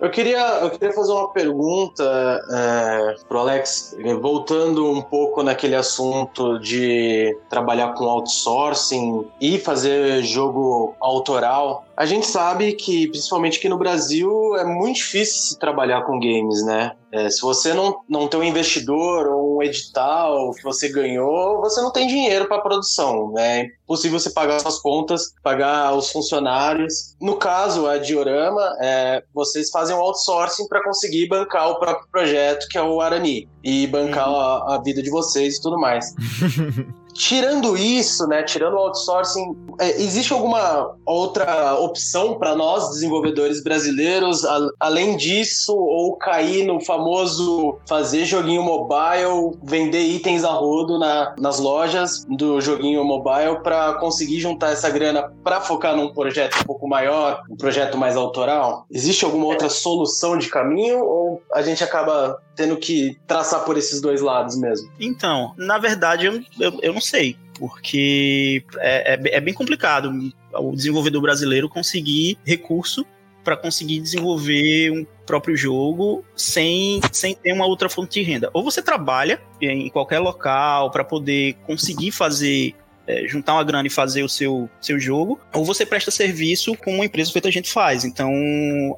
Eu 0.00 0.10
queria, 0.10 0.60
eu 0.60 0.70
queria 0.70 0.92
fazer 0.92 1.12
uma 1.12 1.32
pergunta 1.32 2.02
é, 2.50 3.14
pro 3.26 3.38
Alex, 3.38 3.96
voltando 4.20 4.90
um 4.90 5.00
pouco 5.00 5.42
naquele 5.42 5.74
assunto 5.74 6.58
de 6.58 7.36
trabalhar 7.48 7.94
com 7.94 8.04
outsourcing 8.04 9.26
e 9.40 9.58
fazer 9.58 10.22
jogo 10.22 10.94
autoral. 11.00 11.85
A 11.96 12.04
gente 12.04 12.26
sabe 12.26 12.74
que, 12.74 13.08
principalmente 13.08 13.58
aqui 13.58 13.70
no 13.70 13.78
Brasil, 13.78 14.54
é 14.56 14.64
muito 14.64 14.96
difícil 14.96 15.42
se 15.42 15.58
trabalhar 15.58 16.02
com 16.02 16.20
games, 16.20 16.62
né? 16.62 16.92
É, 17.10 17.30
se 17.30 17.40
você 17.40 17.72
não, 17.72 18.00
não 18.06 18.28
tem 18.28 18.38
um 18.38 18.44
investidor 18.44 19.26
ou 19.28 19.56
um 19.56 19.62
edital 19.62 20.52
que 20.52 20.62
você 20.62 20.90
ganhou, 20.90 21.58
você 21.62 21.80
não 21.80 21.90
tem 21.90 22.06
dinheiro 22.06 22.46
para 22.46 22.60
produção. 22.60 23.32
Né? 23.32 23.60
É 23.60 23.66
impossível 23.84 24.18
você 24.18 24.28
pagar 24.28 24.60
suas 24.60 24.78
contas, 24.78 25.32
pagar 25.42 25.94
os 25.94 26.10
funcionários. 26.10 27.16
No 27.18 27.36
caso, 27.36 27.86
a 27.86 27.96
Diorama, 27.96 28.76
é, 28.82 29.22
vocês 29.32 29.70
fazem 29.70 29.96
um 29.96 30.00
outsourcing 30.00 30.68
para 30.68 30.84
conseguir 30.84 31.28
bancar 31.28 31.70
o 31.70 31.78
próprio 31.78 32.06
projeto, 32.10 32.68
que 32.68 32.76
é 32.76 32.82
o 32.82 33.00
Arani, 33.00 33.48
e 33.64 33.86
bancar 33.86 34.28
uhum. 34.28 34.36
a, 34.36 34.74
a 34.74 34.82
vida 34.82 35.02
de 35.02 35.08
vocês 35.08 35.56
e 35.56 35.62
tudo 35.62 35.78
mais. 35.78 36.12
Tirando 37.16 37.76
isso, 37.76 38.26
né, 38.26 38.42
tirando 38.42 38.74
o 38.74 38.78
outsourcing, 38.78 39.56
é, 39.80 40.00
existe 40.00 40.32
alguma 40.32 40.94
outra 41.04 41.74
opção 41.78 42.38
para 42.38 42.54
nós, 42.54 42.90
desenvolvedores 42.90 43.62
brasileiros, 43.62 44.44
a, 44.44 44.68
além 44.80 45.16
disso, 45.16 45.74
ou 45.74 46.16
cair 46.16 46.66
no 46.66 46.80
famoso 46.80 47.78
fazer 47.88 48.24
joguinho 48.24 48.62
mobile, 48.62 49.56
vender 49.62 50.02
itens 50.02 50.44
a 50.44 50.52
rodo 50.52 50.98
na, 50.98 51.34
nas 51.38 51.58
lojas 51.58 52.24
do 52.28 52.60
joguinho 52.60 53.04
mobile 53.04 53.60
para 53.62 53.94
conseguir 53.94 54.40
juntar 54.40 54.72
essa 54.72 54.90
grana 54.90 55.32
para 55.42 55.60
focar 55.60 55.96
num 55.96 56.12
projeto 56.12 56.58
um 56.60 56.64
pouco 56.64 56.88
maior, 56.88 57.42
um 57.50 57.56
projeto 57.56 57.96
mais 57.96 58.16
autoral? 58.16 58.86
Existe 58.90 59.24
alguma 59.24 59.46
outra 59.46 59.68
solução 59.68 60.36
de 60.38 60.48
caminho 60.48 61.04
ou 61.04 61.42
a 61.52 61.62
gente 61.62 61.82
acaba 61.82 62.38
tendo 62.56 62.76
que 62.76 63.18
traçar 63.26 63.64
por 63.64 63.76
esses 63.76 64.00
dois 64.00 64.20
lados 64.20 64.56
mesmo? 64.56 64.90
Então, 64.98 65.54
na 65.56 65.78
verdade, 65.78 66.26
eu, 66.26 66.42
eu, 66.58 66.78
eu 66.82 66.92
não 66.94 67.00
sei, 67.00 67.36
porque 67.58 68.64
é, 68.78 69.14
é, 69.14 69.36
é 69.36 69.40
bem 69.40 69.54
complicado 69.54 70.10
o 70.52 70.74
desenvolvedor 70.74 71.20
brasileiro 71.22 71.68
conseguir 71.68 72.38
recurso 72.44 73.06
para 73.44 73.56
conseguir 73.56 74.00
desenvolver 74.00 74.90
um 74.90 75.06
próprio 75.24 75.56
jogo 75.56 76.24
sem, 76.34 77.00
sem 77.12 77.34
ter 77.34 77.52
uma 77.52 77.66
outra 77.66 77.88
fonte 77.88 78.18
de 78.18 78.22
renda. 78.22 78.50
Ou 78.52 78.64
você 78.64 78.82
trabalha 78.82 79.40
em 79.60 79.88
qualquer 79.88 80.18
local 80.18 80.90
para 80.90 81.04
poder 81.04 81.54
conseguir 81.64 82.10
fazer 82.10 82.74
é, 83.06 83.26
juntar 83.26 83.54
uma 83.54 83.64
grana 83.64 83.86
e 83.86 83.90
fazer 83.90 84.22
o 84.22 84.28
seu, 84.28 84.68
seu 84.80 84.98
jogo, 84.98 85.40
ou 85.54 85.64
você 85.64 85.86
presta 85.86 86.10
serviço 86.10 86.74
com 86.76 86.94
uma 86.94 87.04
empresa 87.04 87.32
feita 87.32 87.48
a 87.48 87.52
gente 87.52 87.70
faz. 87.70 88.04
Então, 88.04 88.32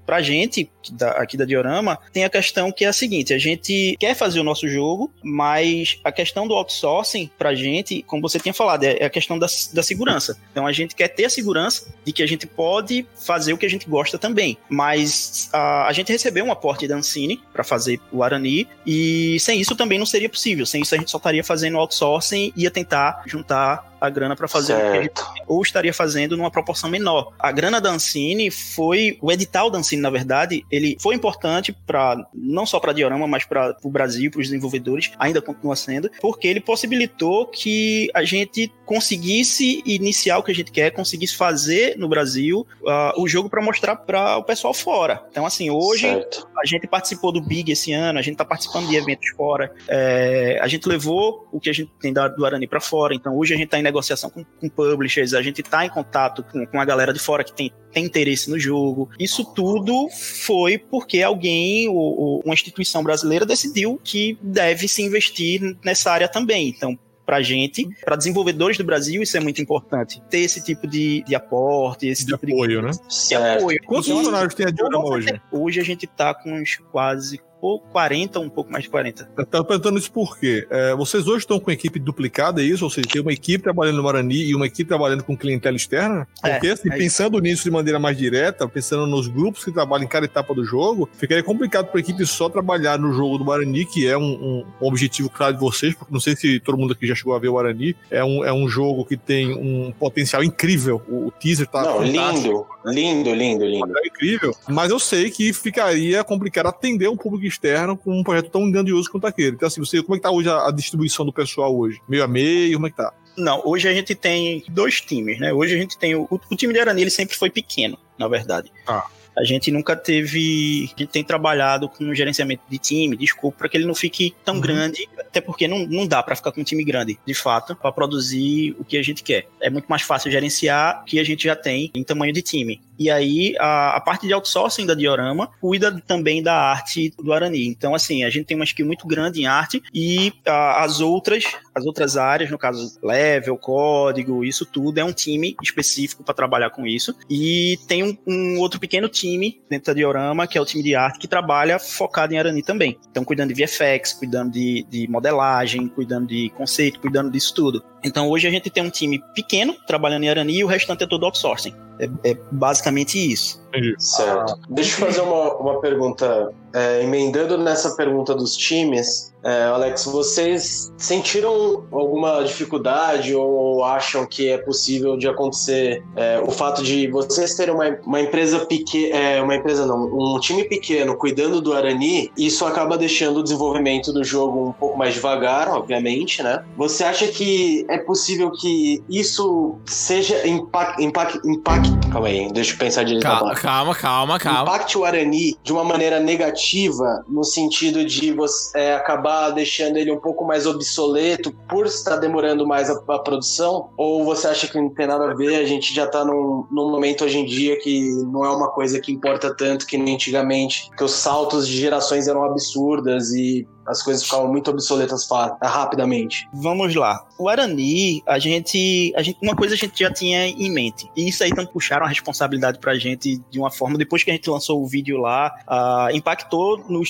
pra 0.06 0.22
gente, 0.22 0.70
aqui 1.16 1.36
da 1.36 1.44
Diorama, 1.44 1.98
tem 2.12 2.24
a 2.24 2.30
questão 2.30 2.72
que 2.72 2.84
é 2.84 2.88
a 2.88 2.92
seguinte: 2.92 3.34
a 3.34 3.38
gente 3.38 3.96
quer 3.98 4.14
fazer 4.14 4.40
o 4.40 4.44
nosso 4.44 4.68
jogo, 4.68 5.12
mas 5.22 5.98
a 6.02 6.12
questão 6.12 6.46
do 6.46 6.54
outsourcing 6.54 7.30
pra 7.38 7.54
gente, 7.54 8.02
como 8.02 8.22
você 8.22 8.38
tinha 8.38 8.54
falado, 8.54 8.84
é, 8.84 8.98
é 9.00 9.04
a 9.04 9.10
questão 9.10 9.38
da, 9.38 9.46
da 9.72 9.82
segurança. 9.82 10.38
Então, 10.50 10.66
a 10.66 10.72
gente 10.72 10.94
quer 10.94 11.08
ter 11.08 11.26
a 11.26 11.30
segurança 11.30 11.92
de 12.04 12.12
que 12.12 12.22
a 12.22 12.26
gente 12.26 12.46
pode 12.46 13.06
fazer 13.14 13.52
o 13.52 13.58
que 13.58 13.66
a 13.66 13.70
gente 13.70 13.88
gosta 13.88 14.18
também. 14.18 14.56
Mas 14.68 15.48
a, 15.52 15.86
a 15.86 15.92
gente 15.92 16.10
recebeu 16.10 16.44
um 16.44 16.52
aporte 16.52 16.86
da 16.88 16.96
Ancine 16.96 17.40
para 17.52 17.64
fazer 17.64 18.00
o 18.10 18.22
Arani, 18.22 18.66
e 18.86 19.38
sem 19.40 19.60
isso 19.60 19.76
também 19.76 19.98
não 19.98 20.06
seria 20.06 20.28
possível. 20.28 20.64
Sem 20.64 20.82
isso, 20.82 20.94
a 20.94 20.98
gente 20.98 21.10
só 21.10 21.18
estaria 21.18 21.44
fazendo 21.44 21.78
outsourcing 21.78 22.52
e 22.56 22.62
ia 22.62 22.70
tentar 22.70 23.22
juntar 23.26 23.97
a 24.00 24.10
grana 24.10 24.36
para 24.36 24.48
fazer 24.48 24.74
certo. 24.74 24.88
o 24.88 24.92
que 24.92 24.98
ele, 24.98 25.10
ou 25.46 25.62
estaria 25.62 25.92
fazendo 25.92 26.36
numa 26.36 26.50
proporção 26.50 26.90
menor. 26.90 27.32
A 27.38 27.52
grana 27.52 27.80
da 27.80 27.90
Ancine 27.90 28.50
foi 28.50 29.18
o 29.20 29.30
edital 29.32 29.70
da 29.70 29.78
Ancine, 29.78 30.02
na 30.02 30.10
verdade, 30.10 30.64
ele 30.70 30.96
foi 31.00 31.14
importante 31.14 31.72
para 31.72 32.26
não 32.34 32.66
só 32.66 32.78
para 32.80 32.90
a 32.90 32.94
Diorama, 32.94 33.26
mas 33.26 33.44
para 33.44 33.76
o 33.82 33.90
Brasil, 33.90 34.30
para 34.30 34.40
os 34.40 34.46
desenvolvedores, 34.48 35.10
ainda 35.18 35.40
continua 35.40 35.76
sendo, 35.76 36.10
porque 36.20 36.46
ele 36.46 36.60
possibilitou 36.60 37.46
que 37.46 38.08
a 38.14 38.24
gente 38.24 38.72
conseguisse 38.84 39.82
iniciar 39.84 40.38
o 40.38 40.42
que 40.42 40.50
a 40.50 40.54
gente 40.54 40.70
quer, 40.70 40.90
conseguisse 40.90 41.36
fazer 41.36 41.96
no 41.98 42.08
Brasil 42.08 42.66
uh, 42.82 43.20
o 43.20 43.28
jogo 43.28 43.48
para 43.48 43.62
mostrar 43.62 43.96
para 43.96 44.38
o 44.38 44.42
pessoal 44.42 44.72
fora. 44.72 45.22
Então, 45.30 45.44
assim, 45.44 45.70
hoje 45.70 46.02
certo. 46.02 46.48
a 46.58 46.66
gente 46.66 46.86
participou 46.86 47.32
do 47.32 47.40
Big 47.40 47.70
esse 47.70 47.92
ano, 47.92 48.18
a 48.18 48.22
gente 48.22 48.34
está 48.34 48.44
participando 48.44 48.88
de 48.88 48.96
eventos 48.96 49.28
fora, 49.36 49.72
é, 49.88 50.58
a 50.60 50.68
gente 50.68 50.88
levou 50.88 51.46
o 51.52 51.60
que 51.60 51.68
a 51.68 51.72
gente 51.72 51.90
tem 52.00 52.12
do 52.12 52.46
Arani 52.46 52.66
para 52.66 52.80
fora, 52.80 53.14
então 53.14 53.36
hoje 53.36 53.54
a 53.54 53.56
gente 53.56 53.66
está 53.66 53.78
negociação 53.88 54.30
com, 54.30 54.44
com 54.44 54.68
publishers, 54.68 55.34
a 55.34 55.42
gente 55.42 55.60
está 55.60 55.84
em 55.84 55.88
contato 55.88 56.42
com, 56.42 56.66
com 56.66 56.80
a 56.80 56.84
galera 56.84 57.12
de 57.12 57.18
fora 57.18 57.42
que 57.42 57.52
tem, 57.52 57.72
tem 57.92 58.04
interesse 58.04 58.50
no 58.50 58.58
jogo. 58.58 59.10
Isso 59.18 59.44
tudo 59.44 60.08
foi 60.10 60.78
porque 60.78 61.22
alguém, 61.22 61.88
ou, 61.88 61.96
ou 61.96 62.42
uma 62.44 62.54
instituição 62.54 63.02
brasileira, 63.02 63.44
decidiu 63.44 64.00
que 64.02 64.38
deve 64.42 64.88
se 64.88 65.02
investir 65.02 65.76
nessa 65.84 66.12
área 66.12 66.28
também. 66.28 66.68
Então, 66.68 66.98
para 67.28 67.42
gente, 67.42 67.86
para 68.06 68.16
desenvolvedores 68.16 68.78
do 68.78 68.84
Brasil, 68.84 69.22
isso 69.22 69.36
é 69.36 69.40
muito 69.40 69.60
importante. 69.60 70.18
Ter 70.30 70.38
esse 70.38 70.64
tipo 70.64 70.86
de, 70.86 71.22
de 71.24 71.34
aporte, 71.34 72.06
esse 72.06 72.24
de 72.24 72.32
tipo 72.32 72.46
apoio, 72.46 72.80
de, 72.80 72.86
né? 72.86 72.90
De 73.28 73.34
apoio. 73.34 73.78
Quantos 73.84 74.08
funcionários 74.08 74.54
tem 74.54 74.64
a 74.64 74.70
Diorama 74.70 75.04
hoje? 75.04 75.42
Hoje 75.52 75.78
a 75.78 75.84
gente 75.84 76.06
está 76.06 76.32
com 76.32 76.54
uns 76.54 76.78
quase 76.90 77.38
ou 77.60 77.80
40, 77.80 78.38
um 78.40 78.48
pouco 78.48 78.70
mais 78.70 78.84
de 78.84 78.90
40. 78.90 79.30
Eu 79.36 79.46
tava 79.46 79.64
perguntando 79.64 79.98
isso 79.98 80.10
por 80.10 80.38
quê? 80.38 80.66
É, 80.70 80.94
vocês 80.94 81.26
hoje 81.26 81.40
estão 81.40 81.58
com 81.58 81.70
equipe 81.70 81.98
duplicada, 81.98 82.62
é 82.62 82.64
isso? 82.64 82.84
Ou 82.84 82.90
seja, 82.90 83.08
tem 83.08 83.20
uma 83.20 83.32
equipe 83.32 83.62
trabalhando 83.62 83.96
no 83.96 84.02
Marani 84.02 84.44
e 84.44 84.54
uma 84.54 84.66
equipe 84.66 84.88
trabalhando 84.88 85.24
com 85.24 85.36
clientela 85.36 85.76
externa? 85.76 86.26
É, 86.42 86.52
Porque, 86.52 86.68
assim, 86.68 86.88
é, 86.90 86.96
pensando 86.96 87.38
nisso 87.40 87.64
de 87.64 87.70
maneira 87.70 87.98
mais 87.98 88.16
direta, 88.16 88.68
pensando 88.68 89.06
nos 89.06 89.26
grupos 89.26 89.64
que 89.64 89.72
trabalham 89.72 90.04
em 90.04 90.08
cada 90.08 90.26
etapa 90.26 90.54
do 90.54 90.64
jogo, 90.64 91.08
ficaria 91.14 91.42
complicado 91.42 91.86
para 91.86 91.98
a 91.98 92.00
equipe 92.00 92.24
só 92.26 92.48
trabalhar 92.48 92.98
no 92.98 93.12
jogo 93.12 93.38
do 93.38 93.44
Marani, 93.44 93.84
que 93.84 94.06
é 94.06 94.16
um, 94.16 94.22
um, 94.22 94.66
um, 94.80 94.86
objetivo 94.86 95.28
claro 95.28 95.54
de 95.54 95.60
vocês, 95.60 95.94
porque 95.94 96.12
não 96.12 96.20
sei 96.20 96.36
se 96.36 96.60
todo 96.60 96.78
mundo 96.78 96.92
aqui 96.92 97.06
já 97.06 97.14
chegou 97.14 97.34
a 97.34 97.38
ver 97.38 97.48
o 97.48 97.54
Marani. 97.54 97.96
É 98.10 98.24
um, 98.24 98.44
é 98.44 98.52
um 98.52 98.68
jogo 98.68 99.04
que 99.04 99.16
tem 99.16 99.52
um 99.52 99.92
potencial 99.92 100.44
incrível. 100.44 101.02
O, 101.08 101.26
o 101.26 101.30
teaser 101.30 101.66
tá. 101.66 101.82
Não, 101.82 102.02
lindo, 102.02 102.66
lindo, 102.84 103.34
lindo, 103.34 103.64
lindo. 103.64 103.98
É 103.98 104.06
incrível. 104.06 104.54
Mas 104.68 104.90
eu 104.90 104.98
sei 104.98 105.30
que 105.30 105.52
ficaria 105.52 106.22
complicado 106.22 106.66
atender 106.66 107.08
um 107.08 107.16
público 107.16 107.47
externo 107.48 107.96
com 107.96 108.18
um 108.18 108.22
projeto 108.22 108.50
tão 108.50 108.70
grandioso 108.70 109.10
quanto 109.10 109.26
aquele. 109.26 109.56
Então, 109.56 109.66
assim, 109.66 109.80
você, 109.80 110.02
como 110.02 110.14
é 110.14 110.18
que 110.18 110.22
tá 110.22 110.30
hoje 110.30 110.48
a, 110.48 110.68
a 110.68 110.70
distribuição 110.70 111.24
do 111.24 111.32
pessoal 111.32 111.76
hoje? 111.76 112.00
Meio 112.08 112.24
a 112.24 112.28
meio, 112.28 112.74
como 112.74 112.86
é 112.86 112.90
que 112.90 112.96
tá? 112.96 113.12
Não, 113.36 113.62
hoje 113.64 113.88
a 113.88 113.92
gente 113.92 114.14
tem 114.14 114.64
dois 114.68 115.00
times, 115.00 115.38
né? 115.38 115.52
Hoje 115.52 115.74
a 115.74 115.78
gente 115.78 115.96
tem 115.96 116.14
o, 116.14 116.28
o 116.30 116.56
time 116.56 116.72
de 116.72 116.80
Arani, 116.80 117.02
ele 117.02 117.10
sempre 117.10 117.36
foi 117.36 117.50
pequeno, 117.50 117.96
na 118.18 118.26
verdade. 118.26 118.70
Ah. 118.86 119.06
A 119.38 119.44
gente 119.44 119.70
nunca 119.70 119.94
teve. 119.94 120.90
A 120.96 120.98
gente 120.98 121.06
tem 121.06 121.22
trabalhado 121.22 121.88
com 121.88 122.12
gerenciamento 122.12 122.62
de 122.68 122.76
time, 122.76 123.16
desculpa, 123.16 123.58
para 123.58 123.68
que 123.68 123.76
ele 123.76 123.86
não 123.86 123.94
fique 123.94 124.34
tão 124.44 124.56
uhum. 124.56 124.60
grande, 124.60 125.08
até 125.16 125.40
porque 125.40 125.68
não, 125.68 125.86
não 125.86 126.08
dá 126.08 126.20
para 126.20 126.34
ficar 126.34 126.50
com 126.50 126.60
um 126.60 126.64
time 126.64 126.82
grande, 126.82 127.16
de 127.24 127.34
fato, 127.34 127.76
para 127.76 127.92
produzir 127.92 128.74
o 128.80 128.84
que 128.84 128.98
a 128.98 129.02
gente 129.02 129.22
quer. 129.22 129.46
É 129.60 129.70
muito 129.70 129.86
mais 129.86 130.02
fácil 130.02 130.32
gerenciar 130.32 131.02
o 131.02 131.04
que 131.04 131.20
a 131.20 131.24
gente 131.24 131.44
já 131.44 131.54
tem 131.54 131.88
em 131.94 132.02
tamanho 132.02 132.32
de 132.32 132.42
time. 132.42 132.80
E 132.98 133.10
aí, 133.10 133.54
a, 133.58 133.96
a 133.96 134.00
parte 134.00 134.26
de 134.26 134.32
outsourcing 134.32 134.86
da 134.86 134.94
Diorama 134.94 135.50
cuida 135.60 136.00
também 136.06 136.42
da 136.42 136.54
arte 136.54 137.12
do 137.18 137.32
Arani. 137.32 137.66
Então, 137.66 137.94
assim, 137.94 138.24
a 138.24 138.30
gente 138.30 138.46
tem 138.46 138.56
uma 138.56 138.64
skill 138.64 138.86
muito 138.86 139.06
grande 139.06 139.40
em 139.40 139.46
arte 139.46 139.82
e 139.94 140.32
a, 140.46 140.84
as 140.84 141.00
outras, 141.00 141.44
as 141.74 141.84
outras 141.86 142.16
áreas, 142.16 142.50
no 142.50 142.58
caso, 142.58 142.98
level, 143.02 143.56
código, 143.56 144.44
isso 144.44 144.66
tudo, 144.66 144.98
é 144.98 145.04
um 145.04 145.12
time 145.12 145.56
específico 145.62 146.24
para 146.24 146.34
trabalhar 146.34 146.70
com 146.70 146.86
isso. 146.86 147.14
E 147.30 147.78
tem 147.86 148.02
um, 148.02 148.16
um, 148.26 148.58
outro 148.58 148.80
pequeno 148.80 149.08
time 149.08 149.60
dentro 149.68 149.86
da 149.86 149.94
Diorama, 149.94 150.46
que 150.46 150.58
é 150.58 150.60
o 150.60 150.64
time 150.64 150.82
de 150.82 150.94
arte, 150.94 151.18
que 151.18 151.28
trabalha 151.28 151.78
focado 151.78 152.34
em 152.34 152.38
Arani 152.38 152.62
também. 152.62 152.98
Então, 153.10 153.24
cuidando 153.24 153.52
de 153.52 153.64
VFX, 153.64 154.12
cuidando 154.14 154.52
de, 154.52 154.86
de 154.90 155.08
modelagem, 155.08 155.88
cuidando 155.88 156.26
de 156.26 156.50
conceito, 156.50 157.00
cuidando 157.00 157.30
disso 157.30 157.54
tudo. 157.54 157.82
Então, 158.02 158.28
hoje 158.28 158.46
a 158.46 158.50
gente 158.50 158.70
tem 158.70 158.82
um 158.82 158.90
time 158.90 159.22
pequeno 159.34 159.74
trabalhando 159.86 160.24
em 160.24 160.28
Arani 160.28 160.58
e 160.58 160.64
o 160.64 160.66
restante 160.66 161.04
é 161.04 161.06
todo 161.06 161.24
outsourcing. 161.24 161.74
É, 161.98 162.30
é 162.30 162.36
basicamente 162.52 163.18
isso. 163.18 163.60
Certo. 163.98 164.58
Deixa 164.68 165.00
eu 165.00 165.06
fazer 165.06 165.20
uma, 165.20 165.54
uma 165.56 165.80
pergunta. 165.80 166.52
É, 166.74 167.02
emendando 167.02 167.56
nessa 167.56 167.96
pergunta 167.96 168.34
dos 168.34 168.54
times, 168.54 169.32
é, 169.42 169.64
Alex, 169.64 170.04
vocês 170.04 170.92
sentiram 170.98 171.84
alguma 171.90 172.42
dificuldade 172.42 173.34
ou 173.34 173.82
acham 173.84 174.26
que 174.26 174.50
é 174.50 174.58
possível 174.58 175.16
de 175.16 175.28
acontecer 175.28 176.02
é, 176.16 176.40
o 176.40 176.50
fato 176.50 176.82
de 176.82 177.08
vocês 177.08 177.54
terem 177.54 177.74
uma, 177.74 177.98
uma 178.04 178.20
empresa 178.20 178.66
pequena, 178.66 179.16
é, 179.16 179.40
uma 179.40 179.54
empresa 179.54 179.86
não, 179.86 180.34
um 180.36 180.38
time 180.40 180.64
pequeno 180.64 181.16
cuidando 181.16 181.60
do 181.60 181.72
Arani, 181.72 182.30
isso 182.36 182.66
acaba 182.66 182.98
deixando 182.98 183.38
o 183.38 183.42
desenvolvimento 183.42 184.12
do 184.12 184.24
jogo 184.24 184.68
um 184.68 184.72
pouco 184.72 184.98
mais 184.98 185.14
devagar, 185.14 185.68
obviamente, 185.68 186.42
né? 186.42 186.64
Você 186.76 187.04
acha 187.04 187.28
que 187.28 187.86
é 187.88 187.98
possível 187.98 188.50
que 188.50 189.02
isso 189.08 189.76
seja 189.86 190.46
impact, 190.46 191.02
impact, 191.02 191.40
impact 191.46 191.88
calma 192.10 192.28
aí, 192.28 192.50
deixa 192.52 192.74
eu 192.74 192.78
pensar 192.78 193.04
direito. 193.04 193.22
Calma, 193.22 193.54
calma, 193.60 193.94
calma, 193.94 194.38
calma. 194.38 194.62
impacte 194.62 194.98
o 194.98 195.04
Arani 195.04 195.56
de 195.62 195.72
uma 195.72 195.84
maneira 195.84 196.20
negativa, 196.20 197.24
no 197.28 197.44
sentido 197.44 198.04
de 198.04 198.32
você 198.32 198.78
é, 198.78 198.94
acabar 198.94 199.50
deixando 199.50 199.96
ele 199.96 200.10
um 200.10 200.20
pouco 200.20 200.44
mais 200.44 200.66
obsoleto 200.66 201.52
por 201.68 201.86
estar 201.86 202.16
demorando 202.16 202.66
mais 202.66 202.90
a, 202.90 203.00
a 203.08 203.18
produção? 203.18 203.90
Ou 203.96 204.24
você 204.24 204.46
acha 204.46 204.66
que 204.66 204.78
não 204.78 204.88
tem 204.90 205.06
nada 205.06 205.30
a 205.30 205.34
ver? 205.34 205.56
A 205.56 205.64
gente 205.64 205.94
já 205.94 206.06
tá 206.06 206.24
num, 206.24 206.66
num 206.70 206.90
momento 206.90 207.24
hoje 207.24 207.38
em 207.38 207.44
dia 207.44 207.78
que 207.78 208.10
não 208.26 208.44
é 208.44 208.50
uma 208.50 208.70
coisa 208.70 209.00
que 209.00 209.12
importa 209.12 209.54
tanto 209.54 209.86
que 209.86 209.98
nem 209.98 210.14
antigamente, 210.14 210.90
que 210.96 211.04
os 211.04 211.12
saltos 211.12 211.66
de 211.66 211.76
gerações 211.76 212.28
eram 212.28 212.44
absurdas 212.44 213.30
e 213.30 213.66
as 213.88 214.02
coisas 214.02 214.22
ficavam 214.22 214.48
muito 214.48 214.70
obsoletas 214.70 215.26
rapidamente. 215.62 216.48
Vamos 216.52 216.94
lá. 216.94 217.26
O 217.38 217.48
Arani, 217.48 218.22
a 218.26 218.38
gente, 218.38 219.12
a 219.16 219.22
gente. 219.22 219.38
Uma 219.42 219.56
coisa 219.56 219.74
a 219.74 219.78
gente 219.78 219.98
já 219.98 220.12
tinha 220.12 220.46
em 220.46 220.70
mente. 220.70 221.10
E 221.16 221.28
isso 221.28 221.42
aí 221.42 221.50
então 221.50 221.66
puxaram 221.66 222.04
a 222.04 222.08
responsabilidade 222.08 222.78
pra 222.78 222.96
gente 222.96 223.40
de 223.50 223.58
uma 223.58 223.70
forma. 223.70 223.96
Depois 223.96 224.22
que 224.22 224.30
a 224.30 224.34
gente 224.34 224.48
lançou 224.50 224.82
o 224.82 224.86
vídeo 224.86 225.16
lá, 225.18 225.52
ah, 225.66 226.08
impactou 226.12 226.78
no, 226.88 227.02